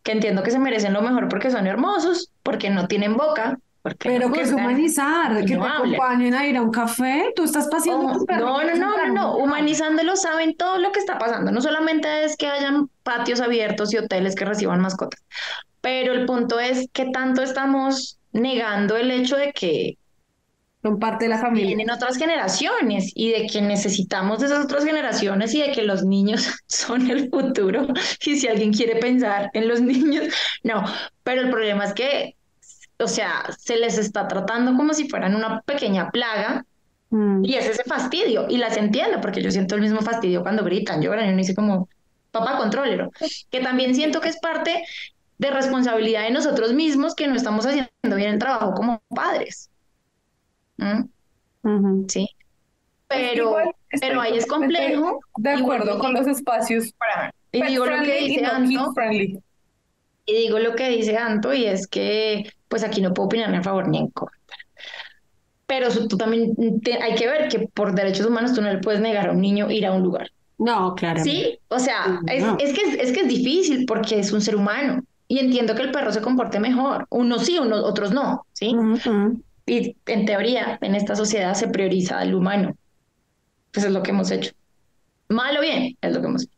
que 0.04 0.12
entiendo 0.12 0.43
que 0.43 0.51
se 0.51 0.60
merecen 0.60 0.93
lo 0.93 1.01
mejor 1.01 1.28
porque 1.28 1.51
son 1.51 1.68
hermosos, 1.68 2.32
porque 2.43 2.70
no 2.70 2.88
tienen 2.88 3.16
boca, 3.16 3.58
pero 3.99 4.32
que 4.32 4.41
es 4.41 4.51
humanizar, 4.51 5.43
que, 5.43 5.56
te 5.56 5.62
acompañen 5.62 6.34
a 6.34 6.47
ir 6.47 6.56
a 6.56 6.62
un 6.62 6.72
café, 6.72 7.34
tú 7.36 7.43
estás 7.43 7.68
paseando 7.68 8.06
oh, 8.06 8.26
No, 8.38 8.64
no, 8.64 8.76
no, 8.76 8.97
no, 8.97 9.08
no, 9.14 9.38
humanizándolo 9.38 10.16
saben 10.16 10.56
todo 10.56 10.78
lo 10.78 10.91
que 10.93 10.99
está 10.99 11.18
pasando, 11.18 11.51
no 11.51 11.62
solamente 11.62 12.24
es 12.24 12.38
que 12.38 12.47
hayan 12.47 12.89
patios 13.04 13.41
abiertos 13.41 13.93
y 13.93 13.97
hoteles 13.97 14.36
que 14.36 14.45
reciban 14.45 14.80
mascotas, 14.80 15.22
pero 15.82 16.14
el 16.14 16.26
punto 16.26 16.60
es 16.60 16.88
que 16.93 17.12
tanto 17.12 17.41
estamos 17.41 18.20
negando 18.32 18.95
el 18.95 19.12
hecho 19.12 19.36
de 19.36 19.51
que 19.51 19.97
son 20.84 20.99
parte 20.99 21.25
de 21.25 21.29
la 21.29 21.39
familia. 21.39 21.75
Vienen 21.75 21.89
otras 21.89 22.17
generaciones 22.17 23.11
y 23.15 23.31
de 23.31 23.47
que 23.47 23.61
necesitamos 23.61 24.39
de 24.39 24.47
esas 24.47 24.65
otras 24.65 24.86
generaciones 24.86 25.53
y 25.55 25.61
de 25.61 25.71
que 25.71 25.81
los 25.81 26.03
niños 26.03 26.47
son 26.67 27.09
el 27.09 27.29
futuro. 27.29 27.88
Y 28.25 28.38
si 28.38 28.47
alguien 28.47 28.73
quiere 28.73 28.97
pensar 28.97 29.49
en 29.53 29.67
los 29.67 29.81
niños, 29.81 30.27
no. 30.63 30.84
Pero 31.23 31.41
el 31.41 31.49
problema 31.49 31.86
es 31.86 31.93
que 31.93 32.36
o 32.99 33.07
sea, 33.07 33.43
se 33.57 33.77
les 33.77 33.97
está 33.97 34.27
tratando 34.27 34.75
como 34.75 34.93
si 34.93 35.09
fueran 35.09 35.36
una 35.36 35.61
pequeña 35.61 36.11
plaga 36.11 36.65
mm. 37.09 37.43
y 37.43 37.55
es 37.55 37.67
ese 37.67 37.84
fastidio. 37.84 38.47
Y 38.49 38.57
las 38.57 38.77
entiendo 38.77 39.19
porque 39.21 39.41
yo 39.41 39.51
siento 39.51 39.75
el 39.75 39.81
mismo 39.81 40.01
fastidio 40.01 40.41
cuando 40.41 40.63
gritan, 40.63 41.01
lloran 41.01 41.25
y 41.25 41.29
uno 41.29 41.38
dice 41.38 41.55
como, 41.55 41.89
papá, 42.31 42.57
contrólero. 42.57 43.11
Que 43.49 43.59
también 43.59 43.95
siento 43.95 44.21
que 44.21 44.29
es 44.29 44.39
parte 44.39 44.84
de 45.38 45.51
responsabilidad 45.51 46.23
de 46.23 46.31
nosotros 46.31 46.73
mismos 46.73 47.15
que 47.15 47.27
no 47.27 47.36
estamos 47.36 47.65
haciendo 47.65 47.89
bien 48.15 48.34
el 48.34 48.39
trabajo 48.39 48.73
como 48.73 49.01
padres. 49.09 49.69
¿Mm? 50.78 52.07
Sí. 52.07 52.30
Pero, 53.07 53.55
pero 54.01 54.21
ahí 54.21 54.38
es 54.38 54.45
complejo. 54.45 55.19
De 55.38 55.51
acuerdo 55.51 55.99
con 55.99 56.13
los 56.13 56.28
espacios. 56.28 56.93
Para, 56.93 57.34
y 57.51 57.63
digo 57.63 57.86
lo 57.86 58.03
que 58.03 58.19
dice 58.21 58.45
Anto. 58.45 58.93
Y 60.26 60.34
digo 60.34 60.59
lo 60.59 60.76
que 60.76 60.89
dice 60.89 61.17
Anto 61.17 61.53
y 61.53 61.65
es 61.65 61.88
que 61.88 62.49
pues 62.67 62.84
aquí 62.84 63.01
no 63.01 63.13
puedo 63.13 63.28
opinar 63.28 63.53
en 63.53 63.63
favor 63.63 63.88
ni 63.88 63.99
en 63.99 64.07
contra. 64.09 64.38
Pero 65.67 65.89
tú 66.07 66.17
también 66.17 66.55
hay 67.01 67.15
que 67.15 67.28
ver 67.28 67.49
que 67.49 67.67
por 67.67 67.93
derechos 67.93 68.26
humanos 68.26 68.53
tú 68.53 68.61
no 68.61 68.71
le 68.71 68.80
puedes 68.80 69.01
negar 69.01 69.30
a 69.30 69.32
un 69.32 69.41
niño 69.41 69.69
ir 69.69 69.86
a 69.86 69.91
un 69.91 70.03
lugar. 70.03 70.30
No, 70.57 70.95
claro. 70.95 71.24
Sí, 71.24 71.59
o 71.67 71.80
sea, 71.80 72.19
es, 72.28 72.43
es, 72.59 72.74
que, 72.74 73.01
es 73.01 73.11
que 73.11 73.21
es 73.21 73.28
difícil 73.28 73.86
porque 73.86 74.19
es 74.19 74.32
un 74.32 74.41
ser 74.41 74.55
humano 74.55 75.03
y 75.28 75.39
entiendo 75.39 75.76
que 75.76 75.82
el 75.82 75.91
perro 75.91 76.11
se 76.11 76.21
comporte 76.21 76.59
mejor. 76.59 77.05
Unos 77.09 77.45
sí, 77.45 77.59
unos, 77.59 77.84
otros 77.84 78.11
no, 78.11 78.45
¿sí? 78.53 78.76
Y 79.66 79.95
en 80.05 80.26
teoría, 80.26 80.78
en 80.82 80.95
esta 80.95 81.16
sociedad 81.16 81.53
se 81.53 81.68
prioriza 81.68 82.20
al 82.20 82.36
humano. 82.36 82.76
Pues 83.72 83.86
es 83.86 83.91
lo 83.91 84.03
que 84.03 84.11
hemos 84.11 84.30
hecho. 84.32 84.51
Mal 85.30 85.57
o 85.57 85.61
bien, 85.61 85.97
es 86.01 86.14
lo 86.14 86.22
que 86.22 86.28
hemos 86.28 86.43
hecho. 86.43 86.57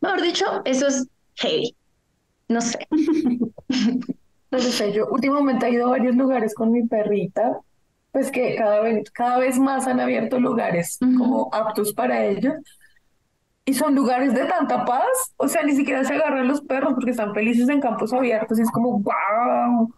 Mejor 0.00 0.22
dicho, 0.22 0.62
eso 0.64 0.86
es 0.86 1.06
heavy. 1.36 1.76
No 2.48 2.60
sé. 2.60 2.78
No 4.54 4.60
sé, 4.60 4.92
yo 4.92 5.08
últimamente 5.08 5.66
he 5.66 5.72
ido 5.72 5.88
a 5.88 5.90
varios 5.90 6.14
lugares 6.14 6.54
con 6.54 6.70
mi 6.70 6.86
perrita, 6.86 7.58
pues 8.12 8.30
que 8.30 8.54
cada 8.54 8.82
vez, 8.82 9.10
cada 9.10 9.38
vez 9.38 9.58
más 9.58 9.88
han 9.88 9.98
abierto 9.98 10.38
lugares 10.38 10.96
como 11.00 11.52
aptos 11.52 11.92
para 11.92 12.24
ellos. 12.24 12.54
Y 13.64 13.74
son 13.74 13.96
lugares 13.96 14.32
de 14.32 14.44
tanta 14.44 14.84
paz, 14.84 15.34
o 15.38 15.48
sea, 15.48 15.64
ni 15.64 15.74
siquiera 15.74 16.04
se 16.04 16.14
agarran 16.14 16.46
los 16.46 16.60
perros 16.60 16.92
porque 16.94 17.10
están 17.10 17.34
felices 17.34 17.68
en 17.68 17.80
campos 17.80 18.12
abiertos 18.12 18.56
y 18.58 18.62
es 18.62 18.70
como, 18.70 19.00
wow. 19.00 19.92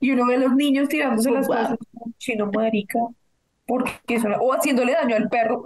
Y 0.00 0.10
uno 0.12 0.26
ve 0.26 0.36
a 0.36 0.38
los 0.38 0.54
niños 0.54 0.88
tirándose 0.88 1.30
las 1.30 1.46
cosas 1.46 1.76
como 1.92 2.12
chino 2.18 2.50
marica, 2.52 2.98
porque 3.66 4.18
son, 4.20 4.34
o 4.40 4.52
haciéndole 4.52 4.92
daño 4.92 5.16
al 5.16 5.28
perro. 5.28 5.62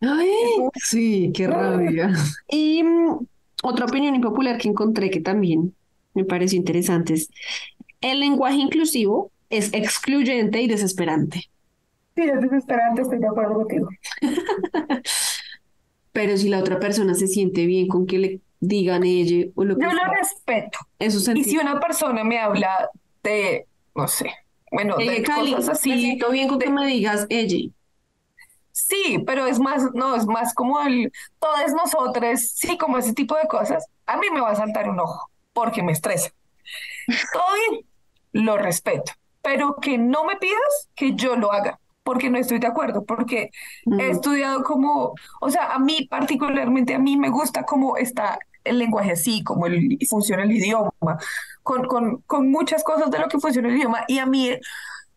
Ay, 0.00 0.28
sí, 0.74 1.32
qué 1.34 1.46
rabia. 1.46 2.12
Y 2.48 2.82
mm, 2.82 3.26
otra 3.62 3.86
opinión 3.86 4.14
impopular 4.14 4.58
que 4.58 4.68
encontré 4.68 5.10
que 5.10 5.20
también 5.20 5.74
me 6.12 6.24
pareció 6.24 6.58
interesante. 6.58 7.14
El 8.00 8.20
lenguaje 8.20 8.56
inclusivo 8.56 9.32
es 9.50 9.72
excluyente 9.72 10.60
y 10.60 10.68
desesperante. 10.68 11.44
Sí, 12.14 12.22
es 12.22 12.40
desesperante, 12.40 13.02
estoy 13.02 13.18
de 13.18 13.26
acuerdo 13.26 13.54
contigo. 13.54 13.88
Pero 16.12 16.36
si 16.36 16.48
la 16.48 16.60
otra 16.60 16.78
persona 16.78 17.14
se 17.14 17.26
siente 17.26 17.66
bien 17.66 17.88
con 17.88 18.06
que 18.06 18.18
le 18.18 18.40
digan 18.60 19.02
ella 19.04 19.48
o 19.56 19.64
lo 19.64 19.76
que 19.76 19.82
Yo 19.84 19.92
lo 19.92 20.12
respeto. 20.12 20.78
Eso 20.98 21.32
y 21.32 21.42
si 21.42 21.58
una 21.58 21.80
persona 21.80 22.22
me 22.22 22.38
habla 22.38 22.88
de, 23.24 23.66
no 23.94 24.06
sé, 24.06 24.32
bueno, 24.70 24.96
de 24.96 25.22
cosas 25.24 25.68
así. 25.68 25.90
Me 25.90 25.98
siento 25.98 26.30
bien 26.30 26.48
con 26.48 26.58
que 26.58 26.70
me 26.70 26.86
digas 26.86 27.26
ella. 27.28 27.70
Sí, 28.72 29.22
pero 29.24 29.46
es 29.46 29.60
más, 29.60 29.84
no, 29.94 30.16
es 30.16 30.26
más 30.26 30.52
como 30.52 30.80
el, 30.80 31.12
todas 31.38 31.72
nosotros, 31.72 32.40
sí, 32.40 32.76
como 32.76 32.98
ese 32.98 33.12
tipo 33.12 33.36
de 33.36 33.46
cosas. 33.46 33.86
A 34.06 34.16
mí 34.16 34.26
me 34.32 34.40
va 34.40 34.50
a 34.50 34.56
saltar 34.56 34.88
un 34.88 34.98
ojo 34.98 35.30
porque 35.52 35.82
me 35.82 35.92
estresa. 35.92 36.30
Todo 37.32 37.44
bien, 37.70 37.86
lo 38.32 38.56
respeto, 38.58 39.12
pero 39.42 39.76
que 39.76 39.96
no 39.96 40.24
me 40.24 40.36
pidas 40.36 40.88
que 40.96 41.14
yo 41.14 41.36
lo 41.36 41.52
haga, 41.52 41.78
porque 42.02 42.28
no 42.28 42.38
estoy 42.38 42.58
de 42.58 42.66
acuerdo, 42.66 43.04
porque 43.04 43.50
he 43.86 43.90
mm. 43.90 44.00
estudiado 44.00 44.64
como, 44.64 45.14
o 45.40 45.50
sea, 45.50 45.72
a 45.72 45.78
mí 45.78 46.08
particularmente, 46.10 46.94
a 46.94 46.98
mí 46.98 47.16
me 47.16 47.30
gusta 47.30 47.64
cómo 47.64 47.96
está 47.96 48.40
el 48.64 48.78
lenguaje 48.78 49.12
así, 49.12 49.44
cómo 49.44 49.66
el, 49.66 49.98
funciona 50.08 50.42
el 50.42 50.52
idioma, 50.52 50.90
con, 51.64 51.86
con, 51.86 52.18
con 52.28 52.52
muchas 52.52 52.84
cosas 52.84 53.10
de 53.10 53.18
lo 53.18 53.26
que 53.26 53.40
funciona 53.40 53.68
el 53.68 53.76
idioma, 53.76 54.04
y 54.06 54.20
a 54.20 54.26
mí 54.26 54.52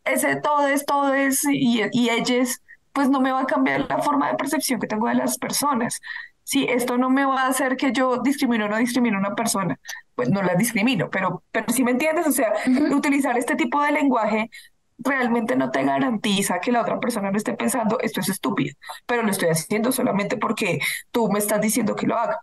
ese 0.06 0.38
todo 0.38 0.68
es, 0.68 0.86
todo 0.86 1.14
es, 1.14 1.44
y, 1.44 1.84
y 1.92 2.10
ellos, 2.10 2.62
pues 2.94 3.10
no 3.10 3.22
me 3.22 3.32
va 3.32 3.42
a 3.42 3.46
cambiar 3.46 3.86
la 3.88 4.00
forma 4.00 4.30
de 4.32 4.38
percepción 4.38 4.80
que 4.80 4.88
tengo 4.88 5.08
de 5.08 5.14
las 5.14 5.38
personas. 5.38 6.02
Si 6.44 6.64
esto 6.64 6.98
no 6.98 7.10
me 7.10 7.26
va 7.26 7.42
a 7.44 7.48
hacer 7.50 7.76
que 7.76 7.92
yo 7.92 8.20
discrimine 8.24 8.64
o 8.64 8.70
no 8.70 8.78
discrimine 8.78 9.18
a 9.18 9.20
una 9.20 9.36
persona, 9.36 9.78
pues 10.16 10.30
no 10.30 10.42
la 10.42 10.56
discrimino, 10.56 11.10
pero, 11.10 11.44
pero 11.52 11.72
si 11.72 11.84
me 11.84 11.92
entiendes, 11.92 12.26
o 12.26 12.32
sea, 12.32 12.54
utilizar 12.92 13.38
este 13.38 13.56
tipo 13.56 13.82
de 13.84 13.92
lenguaje 13.92 14.50
realmente 14.98 15.56
no 15.56 15.70
te 15.72 15.84
garantiza 15.84 16.60
que 16.60 16.72
la 16.72 16.82
otra 16.82 17.00
persona 17.00 17.30
no 17.32 17.38
esté 17.38 17.54
pensando, 17.54 18.00
esto 18.00 18.22
es 18.22 18.30
estúpido, 18.30 18.74
pero 19.06 19.24
lo 19.24 19.30
estoy 19.30 19.50
haciendo 19.50 19.92
solamente 19.92 20.38
porque 20.38 20.80
tú 21.12 21.30
me 21.30 21.40
estás 21.40 21.62
diciendo 21.62 21.96
que 21.96 22.08
lo 22.08 22.18
haga. 22.18 22.40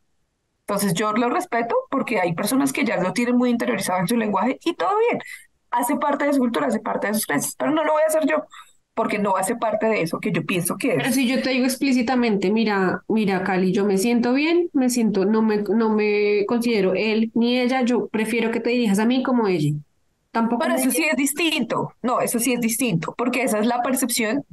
Entonces 0.67 0.95
yo 0.95 1.13
lo 1.13 1.29
respeto 1.29 1.75
porque 1.91 2.21
hay 2.21 2.35
personas 2.35 2.73
que 2.73 2.85
ya 2.85 2.97
lo 2.97 3.13
tienen 3.13 3.37
muy 3.37 3.51
interiorizado 3.51 4.01
en 4.01 4.09
su 4.09 4.17
lenguaje 4.17 4.59
y 4.65 4.75
todo 4.75 4.91
bien, 5.11 5.21
hace 5.71 5.97
parte 5.97 6.25
de 6.25 6.33
su 6.33 6.39
cultura, 6.39 6.67
hace 6.69 6.81
parte 6.81 7.09
de 7.09 7.15
sus 7.15 7.27
creencias, 7.27 7.55
pero 7.59 7.71
no 7.71 7.85
lo 7.85 7.93
voy 7.93 8.03
a 8.03 8.07
hacer 8.07 8.27
yo 8.27 8.45
porque 8.95 9.19
no 9.19 9.37
hace 9.37 9.57
parte 9.57 9.87
de 9.87 10.03
eso 10.03 10.21
que 10.21 10.31
yo 10.31 10.45
pienso 10.47 10.77
que 10.77 10.91
es. 10.91 10.97
Pero 10.97 11.13
si 11.13 11.27
yo 11.27 11.43
te 11.43 11.51
digo 11.51 11.65
explícitamente, 11.65 12.51
mira, 12.51 13.03
mira, 13.09 13.43
Cali, 13.43 13.73
yo 13.73 13.85
me 13.85 13.99
siento 13.99 14.33
bien, 14.33 14.71
me 14.73 14.89
siento, 14.89 15.25
no 15.25 15.43
me, 15.43 15.59
no 15.63 15.91
me 15.91 16.47
considero 16.47 16.95
él 16.95 17.31
ni 17.35 17.59
ella, 17.59 17.83
yo 17.83 18.07
prefiero 18.07 18.51
que 18.51 18.61
te 18.61 18.71
dirijas 18.71 19.01
a 19.01 19.05
mí 19.05 19.23
como 19.23 19.49
ella. 19.49 19.75
Tampoco 20.31 20.63
Pero 20.63 20.77
eso 20.77 20.91
sí 20.91 21.05
es 21.11 21.17
distinto, 21.17 21.93
no, 22.03 22.21
eso 22.21 22.39
sí 22.39 22.53
es 22.53 22.61
distinto, 22.61 23.15
porque 23.17 23.43
esa 23.43 23.59
es 23.59 23.67
la 23.67 23.83
percepción 23.83 24.45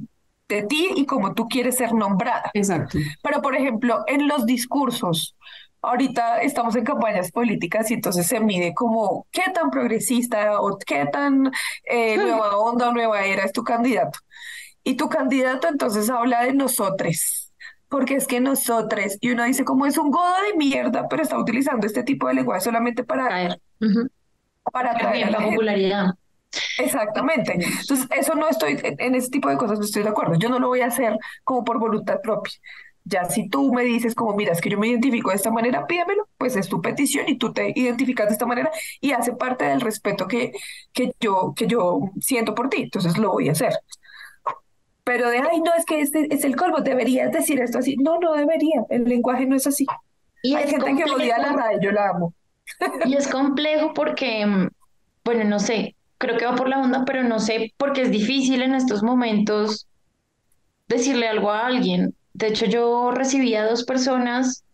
de 0.48 0.62
ti 0.64 0.90
y 0.96 1.06
como 1.06 1.34
tú 1.34 1.48
quieres 1.48 1.76
ser 1.76 1.94
nombrada. 1.94 2.50
Exacto. 2.54 2.98
Pero, 3.22 3.40
por 3.42 3.56
ejemplo, 3.56 4.04
en 4.06 4.28
los 4.28 4.44
discursos, 4.44 5.36
ahorita 5.82 6.40
estamos 6.42 6.76
en 6.76 6.84
campañas 6.84 7.30
políticas 7.30 7.90
y 7.90 7.94
entonces 7.94 8.26
se 8.26 8.40
mide 8.40 8.72
como 8.74 9.26
qué 9.30 9.42
tan 9.52 9.70
progresista 9.70 10.60
o 10.60 10.78
qué 10.78 11.06
tan 11.06 11.50
eh, 11.84 12.16
nueva 12.16 12.56
onda 12.56 12.88
o 12.88 12.92
nueva 12.92 13.24
era 13.24 13.44
es 13.44 13.52
tu 13.52 13.64
candidato. 13.64 14.18
Y 14.84 14.96
tu 14.96 15.08
candidato 15.08 15.68
entonces 15.68 16.08
habla 16.08 16.44
de 16.44 16.54
nosotros, 16.54 17.52
porque 17.88 18.14
es 18.14 18.26
que 18.26 18.40
nosotros, 18.40 19.18
y 19.20 19.30
uno 19.30 19.44
dice 19.44 19.64
como 19.64 19.86
es 19.86 19.98
un 19.98 20.10
godo 20.10 20.34
de 20.50 20.56
mierda, 20.56 21.08
pero 21.08 21.22
está 21.22 21.38
utilizando 21.38 21.86
este 21.86 22.02
tipo 22.02 22.28
de 22.28 22.34
lenguaje 22.34 22.62
solamente 22.62 23.04
para 23.04 23.58
para 24.72 24.94
traer 24.94 25.30
la, 25.30 25.40
popularidad. 25.40 26.06
Exactamente. 26.78 27.52
Entonces, 27.54 28.06
eso 28.16 28.34
no 28.34 28.48
estoy, 28.48 28.78
en 28.82 29.14
ese 29.14 29.30
tipo 29.30 29.48
de 29.48 29.56
cosas 29.56 29.78
no 29.78 29.84
estoy 29.84 30.02
de 30.02 30.10
acuerdo. 30.10 30.34
Yo 30.38 30.48
no 30.48 30.58
lo 30.58 30.68
voy 30.68 30.80
a 30.82 30.86
hacer 30.86 31.16
como 31.44 31.64
por 31.64 31.78
voluntad 31.78 32.20
propia. 32.22 32.52
Ya 33.04 33.24
si 33.24 33.48
tú 33.48 33.72
me 33.72 33.82
dices 33.82 34.14
como, 34.14 34.34
mira, 34.36 34.52
es 34.52 34.60
que 34.60 34.70
yo 34.70 34.78
me 34.78 34.88
identifico 34.88 35.30
de 35.30 35.36
esta 35.36 35.50
manera, 35.50 35.86
pídemelo, 35.86 36.28
pues 36.38 36.56
es 36.56 36.68
tu 36.68 36.80
petición 36.80 37.28
y 37.28 37.36
tú 37.36 37.52
te 37.52 37.72
identificas 37.74 38.28
de 38.28 38.32
esta 38.34 38.46
manera 38.46 38.70
y 39.00 39.12
hace 39.12 39.32
parte 39.32 39.64
del 39.64 39.80
respeto 39.80 40.28
que, 40.28 40.52
que, 40.92 41.12
yo, 41.20 41.52
que 41.56 41.66
yo 41.66 42.00
siento 42.20 42.54
por 42.54 42.68
ti, 42.68 42.82
entonces 42.82 43.18
lo 43.18 43.32
voy 43.32 43.48
a 43.48 43.52
hacer. 43.52 43.72
Pero 45.04 45.30
de, 45.30 45.38
ay, 45.38 45.60
no, 45.60 45.74
es 45.76 45.84
que 45.84 46.00
este 46.00 46.32
es 46.32 46.44
el 46.44 46.54
colmo, 46.54 46.78
deberías 46.80 47.32
decir 47.32 47.60
esto 47.60 47.78
así. 47.78 47.96
No, 47.96 48.18
no 48.20 48.34
debería, 48.34 48.82
el 48.88 49.04
lenguaje 49.04 49.46
no 49.46 49.56
es 49.56 49.66
así. 49.66 49.84
Y 50.42 50.54
Hay 50.54 50.68
gente 50.68 50.94
que 50.94 51.10
odia 51.10 51.38
la 51.38 51.52
radio, 51.52 51.78
yo 51.80 51.92
la 51.92 52.10
amo. 52.10 52.34
Y 53.04 53.14
es 53.14 53.28
complejo 53.28 53.92
porque, 53.94 54.46
bueno, 55.24 55.44
no 55.44 55.58
sé, 55.58 55.96
creo 56.18 56.36
que 56.36 56.46
va 56.46 56.54
por 56.54 56.68
la 56.68 56.80
onda, 56.80 57.04
pero 57.04 57.24
no 57.24 57.40
sé, 57.40 57.74
porque 57.76 58.02
es 58.02 58.10
difícil 58.10 58.62
en 58.62 58.74
estos 58.74 59.02
momentos 59.02 59.88
decirle 60.88 61.28
algo 61.28 61.50
a 61.50 61.66
alguien. 61.66 62.14
De 62.34 62.48
hecho, 62.48 62.66
yo 62.66 63.10
recibí 63.12 63.54
a 63.54 63.66
dos 63.66 63.84
personas, 63.84 64.64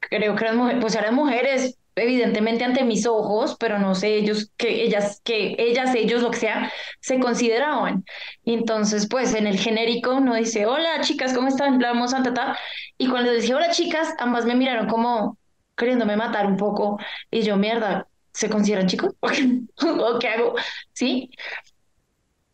creo 0.00 0.36
que 0.36 0.44
eran 0.44 0.56
mujeres, 0.58 0.80
pues 0.80 0.94
eran 0.94 1.14
mujeres 1.14 1.78
evidentemente 1.96 2.64
ante 2.64 2.84
mis 2.84 3.06
ojos, 3.06 3.56
pero 3.58 3.78
no 3.78 3.94
sé 3.94 4.16
ellos, 4.16 4.50
que 4.58 4.82
ellas, 4.84 5.20
que 5.24 5.56
ellas, 5.58 5.94
ellos, 5.94 6.22
lo 6.22 6.30
que 6.30 6.38
sea, 6.38 6.70
se 7.00 7.18
consideraban. 7.18 8.04
Y 8.44 8.52
entonces, 8.54 9.08
pues 9.08 9.34
en 9.34 9.46
el 9.46 9.58
genérico 9.58 10.14
uno 10.14 10.34
dice, 10.34 10.66
hola 10.66 11.00
chicas, 11.00 11.32
¿cómo 11.32 11.48
están? 11.48 11.78
Vamos 11.78 12.12
a 12.14 12.22
tratar. 12.22 12.56
Y 12.98 13.08
cuando 13.08 13.32
les 13.32 13.42
dije, 13.42 13.54
hola 13.54 13.70
chicas, 13.70 14.14
ambas 14.18 14.44
me 14.44 14.54
miraron 14.54 14.88
como 14.88 15.38
queriéndome 15.76 16.16
matar 16.16 16.46
un 16.46 16.56
poco. 16.58 16.98
Y 17.30 17.42
yo, 17.42 17.56
mierda, 17.56 18.06
¿se 18.32 18.50
consideran 18.50 18.86
chicos? 18.88 19.14
¿O 19.82 20.18
qué 20.18 20.28
hago? 20.28 20.54
¿Sí? 20.92 21.30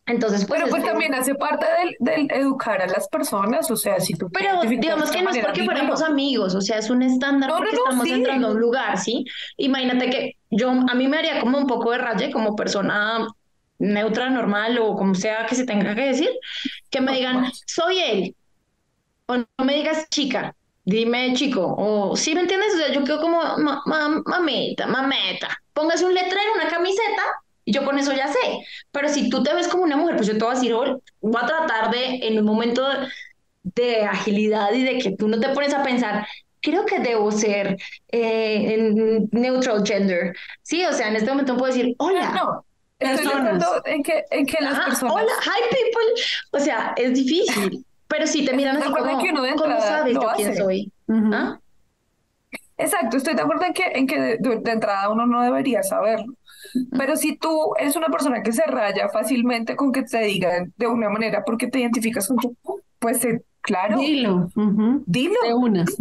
Entonces, 0.05 0.45
pues. 0.45 0.59
Pero 0.59 0.69
pues 0.69 0.83
también 0.83 1.13
hace 1.13 1.33
parte 1.35 1.65
del, 1.65 1.95
del, 1.99 2.31
educar 2.31 2.81
a 2.81 2.87
las 2.87 3.07
personas, 3.07 3.71
o 3.71 3.77
sea, 3.77 3.99
si 3.99 4.13
tú. 4.13 4.29
Pero 4.29 4.61
digamos 4.61 5.09
que 5.09 5.21
no 5.21 5.29
es 5.29 5.39
porque 5.39 5.63
fuéramos 5.63 6.01
amigos, 6.01 6.55
o 6.55 6.61
sea, 6.61 6.77
es 6.77 6.89
un 6.89 7.03
estándar 7.03 7.49
porque 7.49 7.75
estamos 7.75 8.07
entrando 8.07 8.47
a 8.47 8.51
un 8.51 8.59
lugar, 8.59 8.97
¿sí? 8.97 9.25
Imagínate 9.57 10.09
que 10.09 10.37
yo, 10.49 10.69
a 10.69 10.93
mí 10.93 11.07
me 11.07 11.17
haría 11.17 11.39
como 11.39 11.57
un 11.57 11.67
poco 11.67 11.91
de 11.91 11.99
raye 11.99 12.31
como 12.31 12.55
persona 12.55 13.27
neutra, 13.79 14.29
normal 14.29 14.77
o 14.79 14.95
como 14.95 15.15
sea 15.15 15.45
que 15.45 15.55
se 15.55 15.65
tenga 15.65 15.95
que 15.95 16.05
decir, 16.07 16.29
que 16.89 17.01
me 17.01 17.13
digan, 17.13 17.51
soy 17.65 17.99
él, 17.99 18.35
o 19.27 19.37
no 19.37 19.65
me 19.65 19.75
digas 19.75 20.09
chica, 20.09 20.53
dime 20.83 21.33
chico, 21.33 21.75
o 21.77 22.15
sí, 22.17 22.35
¿me 22.35 22.41
entiendes? 22.41 22.73
O 22.73 22.77
sea, 22.77 22.91
yo 22.91 23.05
quedo 23.05 23.21
como 23.21 23.41
mameta, 24.25 24.85
mameta, 24.85 25.57
póngase 25.73 26.05
un 26.05 26.13
letrero, 26.13 26.53
una 26.55 26.67
camiseta 26.69 27.23
y 27.65 27.73
yo 27.73 27.85
con 27.85 27.97
eso 27.97 28.13
ya 28.13 28.27
sé. 28.27 28.39
Pero 28.91 29.09
si 29.09 29.29
tú 29.29 29.43
te 29.43 29.53
ves 29.53 29.67
como 29.67 29.83
una 29.83 29.97
mujer, 29.97 30.15
pues 30.15 30.27
yo 30.27 30.33
te 30.33 30.43
voy 30.43 30.51
a 30.51 30.55
decir, 30.55 30.73
voy 30.73 31.41
a 31.41 31.45
tratar 31.45 31.91
de, 31.91 32.27
en 32.27 32.39
un 32.39 32.45
momento 32.45 32.85
de 33.63 34.03
agilidad 34.03 34.73
y 34.73 34.83
de 34.83 34.97
que 34.99 35.15
tú 35.15 35.27
no 35.27 35.39
te 35.39 35.49
pones 35.49 35.73
a 35.73 35.83
pensar, 35.83 36.27
creo 36.61 36.85
que 36.85 36.99
debo 36.99 37.31
ser 37.31 37.77
eh, 38.11 38.73
en 38.73 39.29
neutral 39.31 39.85
gender. 39.85 40.35
Sí, 40.61 40.83
o 40.85 40.93
sea, 40.93 41.09
en 41.09 41.15
este 41.15 41.29
momento 41.29 41.57
puedo 41.57 41.73
decir, 41.73 41.95
hola. 41.97 42.31
No, 42.31 42.65
estoy 42.99 43.31
en 43.85 44.03
que, 44.03 44.23
en 44.31 44.45
que 44.45 44.63
las 44.63 44.79
personas... 44.79 45.13
Hola, 45.13 45.31
hi 45.43 45.63
people. 45.69 46.23
O 46.51 46.59
sea, 46.59 46.93
es 46.97 47.13
difícil. 47.13 47.85
Pero 48.07 48.27
si 48.27 48.45
te 48.45 48.53
miran 48.53 48.77
así 48.77 48.91
como, 48.91 49.21
que 49.21 49.29
uno 49.31 49.41
¿cómo 49.57 49.81
sabes 49.81 50.13
yo 50.13 50.31
quién 50.35 50.55
soy? 50.55 50.91
¿Ah? 51.09 51.57
Exacto, 52.77 53.17
estoy 53.17 53.35
de 53.35 53.41
acuerdo 53.41 53.65
en 53.65 53.73
que, 53.73 53.85
en 53.85 54.07
que 54.07 54.19
de, 54.39 54.71
entrada 54.71 55.09
uno 55.09 55.25
no 55.25 55.41
debería 55.41 55.83
saberlo. 55.83 56.33
Pero 56.91 57.15
si 57.15 57.37
tú 57.37 57.73
eres 57.79 57.95
una 57.95 58.07
persona 58.07 58.41
que 58.41 58.51
se 58.51 58.63
raya 58.63 59.09
fácilmente 59.09 59.75
con 59.75 59.91
que 59.91 60.03
te 60.03 60.21
digan 60.21 60.73
de 60.77 60.87
una 60.87 61.09
manera 61.09 61.43
porque 61.45 61.67
te 61.67 61.79
identificas 61.79 62.27
con 62.27 62.37
tu, 62.37 62.57
pues 62.99 63.23
eh, 63.25 63.43
claro. 63.61 63.97
Dilo. 63.97 64.49
Dilo. 65.05 65.35
De 65.45 65.53
unas. 65.53 65.95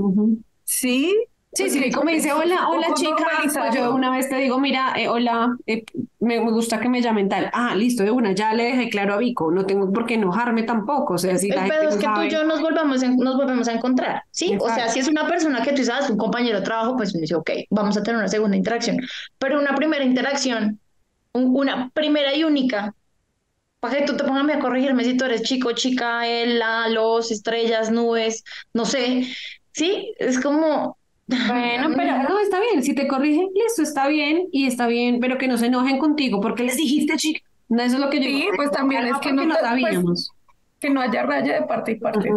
Sí, 0.64 1.14
Sí, 1.54 1.68
sí, 1.68 1.90
como 1.90 2.08
dice, 2.08 2.32
hola, 2.32 2.66
hola 2.68 2.94
chica, 2.94 3.26
pues 3.42 3.74
yo 3.74 3.94
una 3.94 4.10
vez 4.10 4.26
te 4.30 4.36
digo, 4.36 4.58
mira, 4.58 4.94
eh, 4.96 5.06
hola, 5.06 5.54
eh, 5.66 5.84
me, 6.18 6.40
me, 6.40 6.50
gusta 6.50 6.80
que 6.80 6.88
me 6.88 7.02
llamen 7.02 7.28
tal. 7.28 7.50
Ah, 7.52 7.74
listo, 7.74 8.02
de 8.04 8.10
una, 8.10 8.32
ya 8.32 8.54
le 8.54 8.64
dejé 8.64 8.88
claro 8.88 9.12
a 9.12 9.18
Vico, 9.18 9.52
no 9.52 9.66
tengo 9.66 9.92
por 9.92 10.06
qué 10.06 10.14
enojarme 10.14 10.62
tampoco, 10.62 11.14
o 11.14 11.18
sea, 11.18 11.36
si 11.36 11.48
la 11.48 11.66
Pero 11.68 11.90
es 11.90 11.96
que 11.96 12.06
tú 12.06 12.22
y 12.22 12.30
yo 12.30 12.44
nos 12.44 12.62
volvamos, 12.62 13.02
nos 13.02 13.36
volvemos 13.36 13.68
a 13.68 13.74
encontrar, 13.74 14.22
¿sí? 14.30 14.56
O 14.58 14.68
sea, 14.68 14.88
si 14.88 15.00
es 15.00 15.08
una 15.08 15.26
persona 15.26 15.62
que 15.62 15.72
tú 15.72 15.84
sabes, 15.84 16.08
un 16.08 16.16
compañero 16.16 16.60
de 16.60 16.64
trabajo, 16.64 16.96
pues 16.96 17.14
me 17.14 17.20
dice, 17.20 17.34
ok, 17.34 17.50
vamos 17.68 17.98
a 17.98 18.02
tener 18.02 18.18
una 18.18 18.28
segunda 18.28 18.56
interacción. 18.56 18.96
Pero 19.36 19.60
una 19.60 19.74
primera 19.74 20.04
interacción, 20.04 20.80
una 21.32 21.90
primera 21.90 22.34
y 22.34 22.44
única, 22.44 22.94
para 23.78 23.98
que 23.98 24.04
tú 24.04 24.16
te 24.16 24.24
pongas 24.24 24.48
a 24.56 24.58
corregirme 24.58 25.04
si 25.04 25.18
tú 25.18 25.26
eres 25.26 25.42
chico, 25.42 25.72
chica, 25.72 26.26
él, 26.26 26.58
la, 26.58 26.88
los, 26.88 27.30
estrellas, 27.30 27.90
nubes, 27.90 28.42
no 28.72 28.86
sé, 28.86 29.26
¿sí? 29.72 30.14
Es 30.18 30.40
como 30.40 30.96
bueno, 31.48 31.90
pero 31.96 32.22
no, 32.22 32.38
está 32.38 32.60
bien. 32.60 32.82
Si 32.82 32.94
te 32.94 33.06
corrigen, 33.06 33.48
listo, 33.54 33.82
está 33.82 34.08
bien 34.08 34.48
y 34.52 34.66
está 34.66 34.86
bien, 34.86 35.20
pero 35.20 35.38
que 35.38 35.48
no 35.48 35.56
se 35.58 35.66
enojen 35.66 35.98
contigo 35.98 36.40
porque 36.40 36.64
les 36.64 36.76
dijiste, 36.76 37.16
chica. 37.16 37.40
No, 37.68 37.82
eso 37.82 37.96
es 37.96 38.00
lo 38.00 38.10
que 38.10 38.18
yo 38.18 38.24
Sí, 38.24 38.48
pues 38.54 38.70
también 38.70 39.06
es 39.06 39.16
que 39.18 39.32
no, 39.32 39.44
pues, 39.44 39.58
sabíamos. 39.60 40.30
que 40.78 40.90
no 40.90 41.00
haya 41.00 41.22
raya 41.22 41.60
de 41.60 41.66
parte 41.66 41.92
y 41.92 41.94
parte. 41.96 42.30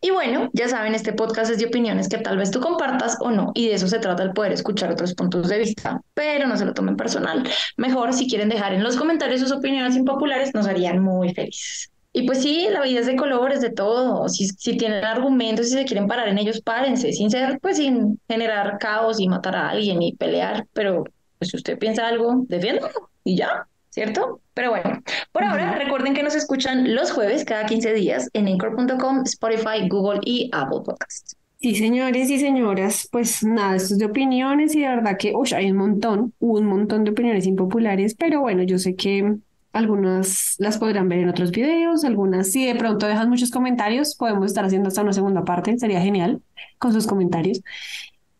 Y 0.00 0.10
bueno, 0.10 0.50
ya 0.52 0.68
saben, 0.68 0.94
este 0.94 1.14
podcast 1.14 1.50
es 1.50 1.58
de 1.58 1.64
opiniones 1.64 2.10
que 2.10 2.18
tal 2.18 2.36
vez 2.36 2.50
tú 2.50 2.60
compartas 2.60 3.16
o 3.20 3.30
no, 3.30 3.52
y 3.54 3.68
de 3.68 3.74
eso 3.74 3.88
se 3.88 3.98
trata 3.98 4.22
el 4.22 4.34
poder 4.34 4.52
escuchar 4.52 4.90
otros 4.92 5.14
puntos 5.14 5.48
de 5.48 5.60
vista, 5.60 6.02
pero 6.12 6.46
no 6.46 6.58
se 6.58 6.66
lo 6.66 6.74
tomen 6.74 6.96
personal. 6.96 7.48
Mejor, 7.78 8.12
si 8.12 8.28
quieren 8.28 8.50
dejar 8.50 8.74
en 8.74 8.82
los 8.82 8.96
comentarios 8.96 9.40
sus 9.40 9.50
opiniones 9.50 9.96
impopulares, 9.96 10.52
nos 10.52 10.66
harían 10.66 11.02
muy 11.02 11.32
felices. 11.32 11.90
Y 12.16 12.22
pues 12.26 12.42
sí, 12.42 12.68
la 12.70 12.80
vida 12.80 13.00
es 13.00 13.06
de 13.06 13.16
colores, 13.16 13.60
de 13.60 13.70
todo. 13.70 14.28
Si, 14.28 14.46
si 14.46 14.76
tienen 14.76 15.04
argumentos 15.04 15.66
si 15.66 15.72
se 15.72 15.84
quieren 15.84 16.06
parar 16.06 16.28
en 16.28 16.38
ellos, 16.38 16.60
párense, 16.60 17.12
sin 17.12 17.28
ser, 17.28 17.58
pues 17.60 17.78
sin 17.78 18.20
generar 18.28 18.78
caos 18.78 19.18
y 19.18 19.26
matar 19.26 19.56
a 19.56 19.70
alguien 19.70 20.00
y 20.00 20.14
pelear. 20.14 20.64
Pero 20.72 21.02
pues 21.38 21.50
si 21.50 21.56
usted 21.56 21.76
piensa 21.76 22.06
algo, 22.06 22.44
defiéndalo 22.46 23.10
y 23.24 23.36
ya, 23.36 23.66
¿cierto? 23.90 24.40
Pero 24.54 24.70
bueno, 24.70 25.02
por 25.32 25.42
ahora 25.42 25.74
recuerden 25.74 26.14
que 26.14 26.22
nos 26.22 26.36
escuchan 26.36 26.94
los 26.94 27.10
jueves 27.10 27.44
cada 27.44 27.66
15 27.66 27.92
días 27.94 28.30
en 28.32 28.46
anchor.com, 28.46 29.22
Spotify, 29.24 29.88
Google 29.88 30.20
y 30.22 30.48
Apple 30.52 30.82
Podcasts. 30.84 31.36
Sí, 31.60 31.74
señores 31.74 32.30
y 32.30 32.38
señoras, 32.38 33.08
pues 33.10 33.42
nada, 33.42 33.74
esto 33.74 33.94
es 33.94 33.98
de 33.98 34.06
opiniones 34.06 34.74
y 34.76 34.82
de 34.82 34.88
verdad 34.88 35.16
que 35.18 35.32
uy, 35.34 35.48
hay 35.52 35.72
un 35.72 35.78
montón, 35.78 36.34
un 36.38 36.66
montón 36.66 37.02
de 37.02 37.10
opiniones 37.10 37.46
impopulares, 37.46 38.14
pero 38.14 38.40
bueno, 38.42 38.62
yo 38.62 38.78
sé 38.78 38.94
que 38.94 39.36
algunas 39.74 40.54
las 40.58 40.78
podrán 40.78 41.08
ver 41.08 41.18
en 41.18 41.28
otros 41.28 41.50
videos, 41.50 42.04
algunas 42.04 42.50
si 42.50 42.64
de 42.64 42.74
pronto 42.76 43.06
dejan 43.06 43.28
muchos 43.28 43.50
comentarios, 43.50 44.14
podemos 44.14 44.46
estar 44.46 44.64
haciendo 44.64 44.88
hasta 44.88 45.02
una 45.02 45.12
segunda 45.12 45.44
parte, 45.44 45.76
sería 45.78 46.00
genial 46.00 46.40
con 46.78 46.92
sus 46.92 47.06
comentarios. 47.06 47.60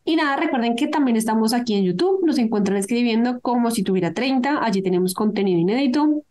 Y 0.04 0.16
nada, 0.16 0.36
recuerden 0.36 0.76
que 0.76 0.86
también 0.86 1.16
estamos 1.16 1.52
aquí 1.52 1.74
en 1.74 1.84
YouTube, 1.84 2.24
nos 2.24 2.38
encuentran 2.38 2.76
escribiendo 2.76 3.40
como 3.40 3.70
si 3.70 3.82
tuviera 3.82 4.14
30, 4.14 4.64
allí 4.64 4.82
tenemos 4.82 5.12
contenido 5.14 5.58
inédito, 5.58 6.22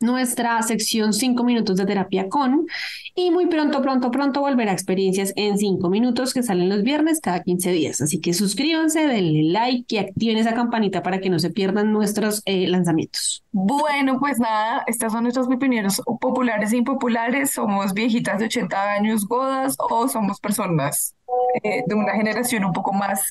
nuestra 0.00 0.60
sección 0.62 1.12
5 1.12 1.44
minutos 1.44 1.76
de 1.76 1.84
terapia 1.86 2.28
con 2.28 2.66
y 3.14 3.30
muy 3.30 3.46
pronto, 3.46 3.82
pronto, 3.82 4.10
pronto 4.10 4.40
volverá 4.40 4.70
a 4.70 4.74
experiencias 4.74 5.32
en 5.36 5.58
5 5.58 5.88
minutos 5.90 6.32
que 6.32 6.42
salen 6.42 6.68
los 6.68 6.82
viernes 6.82 7.20
cada 7.20 7.42
15 7.42 7.70
días. 7.70 8.00
Así 8.00 8.20
que 8.20 8.32
suscríbanse, 8.32 9.06
denle 9.06 9.44
like 9.52 9.94
y 9.94 9.98
activen 9.98 10.38
esa 10.38 10.54
campanita 10.54 11.02
para 11.02 11.20
que 11.20 11.30
no 11.30 11.38
se 11.38 11.50
pierdan 11.50 11.92
nuestros 11.92 12.42
eh, 12.46 12.66
lanzamientos. 12.66 13.44
Bueno, 13.52 14.18
pues 14.18 14.38
nada, 14.38 14.84
estas 14.86 15.12
son 15.12 15.24
nuestras 15.24 15.46
opiniones 15.46 16.00
populares 16.20 16.72
e 16.72 16.78
impopulares. 16.78 17.50
Somos 17.50 17.92
viejitas 17.92 18.38
de 18.38 18.46
80 18.46 18.92
años 18.92 19.26
godas 19.26 19.76
o 19.78 20.08
somos 20.08 20.40
personas 20.40 21.14
eh, 21.62 21.82
de 21.86 21.94
una 21.94 22.12
generación 22.12 22.64
un 22.64 22.72
poco 22.72 22.92
más 22.92 23.30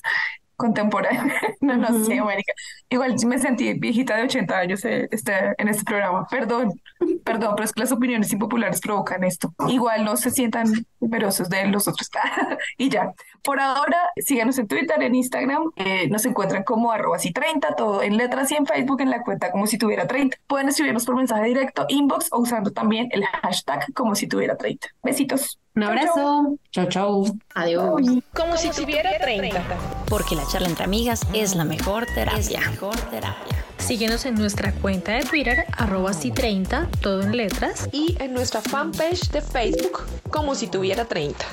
contemporánea. 0.60 1.34
no, 1.60 1.76
no 1.76 2.04
sé, 2.04 2.18
América. 2.18 2.52
Igual 2.90 3.16
me 3.26 3.38
sentí 3.38 3.72
viejita 3.74 4.16
de 4.16 4.24
80 4.24 4.58
años 4.58 4.84
eh, 4.84 5.08
este, 5.10 5.32
en 5.56 5.68
este 5.68 5.84
programa. 5.84 6.26
Perdón, 6.30 6.80
perdón, 7.24 7.54
pero 7.56 7.64
es 7.64 7.72
que 7.72 7.80
las 7.80 7.92
opiniones 7.92 8.30
impopulares 8.32 8.80
provocan 8.80 9.24
esto. 9.24 9.54
Igual 9.68 10.04
no 10.04 10.16
se 10.16 10.30
sientan 10.30 10.66
numerosos 11.00 11.48
de 11.48 11.66
los 11.66 11.88
otros. 11.88 12.10
y 12.78 12.88
ya. 12.88 13.12
Por 13.42 13.60
ahora, 13.60 13.98
síganos 14.16 14.58
en 14.58 14.68
Twitter, 14.68 15.02
en 15.02 15.14
Instagram. 15.14 15.70
Eh, 15.76 16.08
nos 16.08 16.24
encuentran 16.24 16.62
como 16.62 16.92
arroba 16.92 17.18
si 17.18 17.32
30, 17.32 17.74
todo 17.74 18.02
en 18.02 18.16
letras 18.16 18.50
y 18.52 18.56
en 18.56 18.66
Facebook 18.66 19.00
en 19.00 19.10
la 19.10 19.22
cuenta 19.22 19.50
como 19.50 19.66
si 19.66 19.78
tuviera 19.78 20.06
30. 20.06 20.36
Pueden 20.46 20.68
escribirnos 20.68 21.04
por 21.04 21.16
mensaje 21.16 21.44
directo, 21.44 21.86
inbox 21.88 22.28
o 22.32 22.38
usando 22.38 22.70
también 22.70 23.08
el 23.12 23.24
hashtag 23.24 23.92
como 23.94 24.14
si 24.14 24.26
tuviera 24.26 24.56
30. 24.56 24.88
Besitos. 25.02 25.58
Un 25.74 25.84
abrazo. 25.84 26.58
Chau, 26.72 26.88
chau. 26.88 27.38
Adiós. 27.54 28.02
Como, 28.34 28.56
si, 28.56 28.70
tuviera 28.70 29.18
30. 29.18 29.62
Porque 30.08 30.34
la 30.34 30.44
charla 30.46 30.68
entre 30.68 30.84
amigas 30.84 31.22
es 31.32 31.54
la 31.54 31.64
mejor 31.64 32.06
terapia. 32.06 32.60
mejor 32.70 32.96
terapia. 33.10 33.69
Síguenos 33.80 34.24
en 34.26 34.34
nuestra 34.36 34.72
cuenta 34.72 35.12
de 35.12 35.24
Twitter, 35.24 35.64
arroba 35.76 36.12
si 36.12 36.30
30, 36.30 36.88
todo 37.00 37.22
en 37.22 37.36
letras. 37.36 37.88
Y 37.92 38.16
en 38.20 38.32
nuestra 38.32 38.60
fanpage 38.60 39.30
de 39.30 39.40
Facebook, 39.40 40.02
como 40.30 40.54
si 40.54 40.68
tuviera 40.68 41.06
30. 41.06 41.44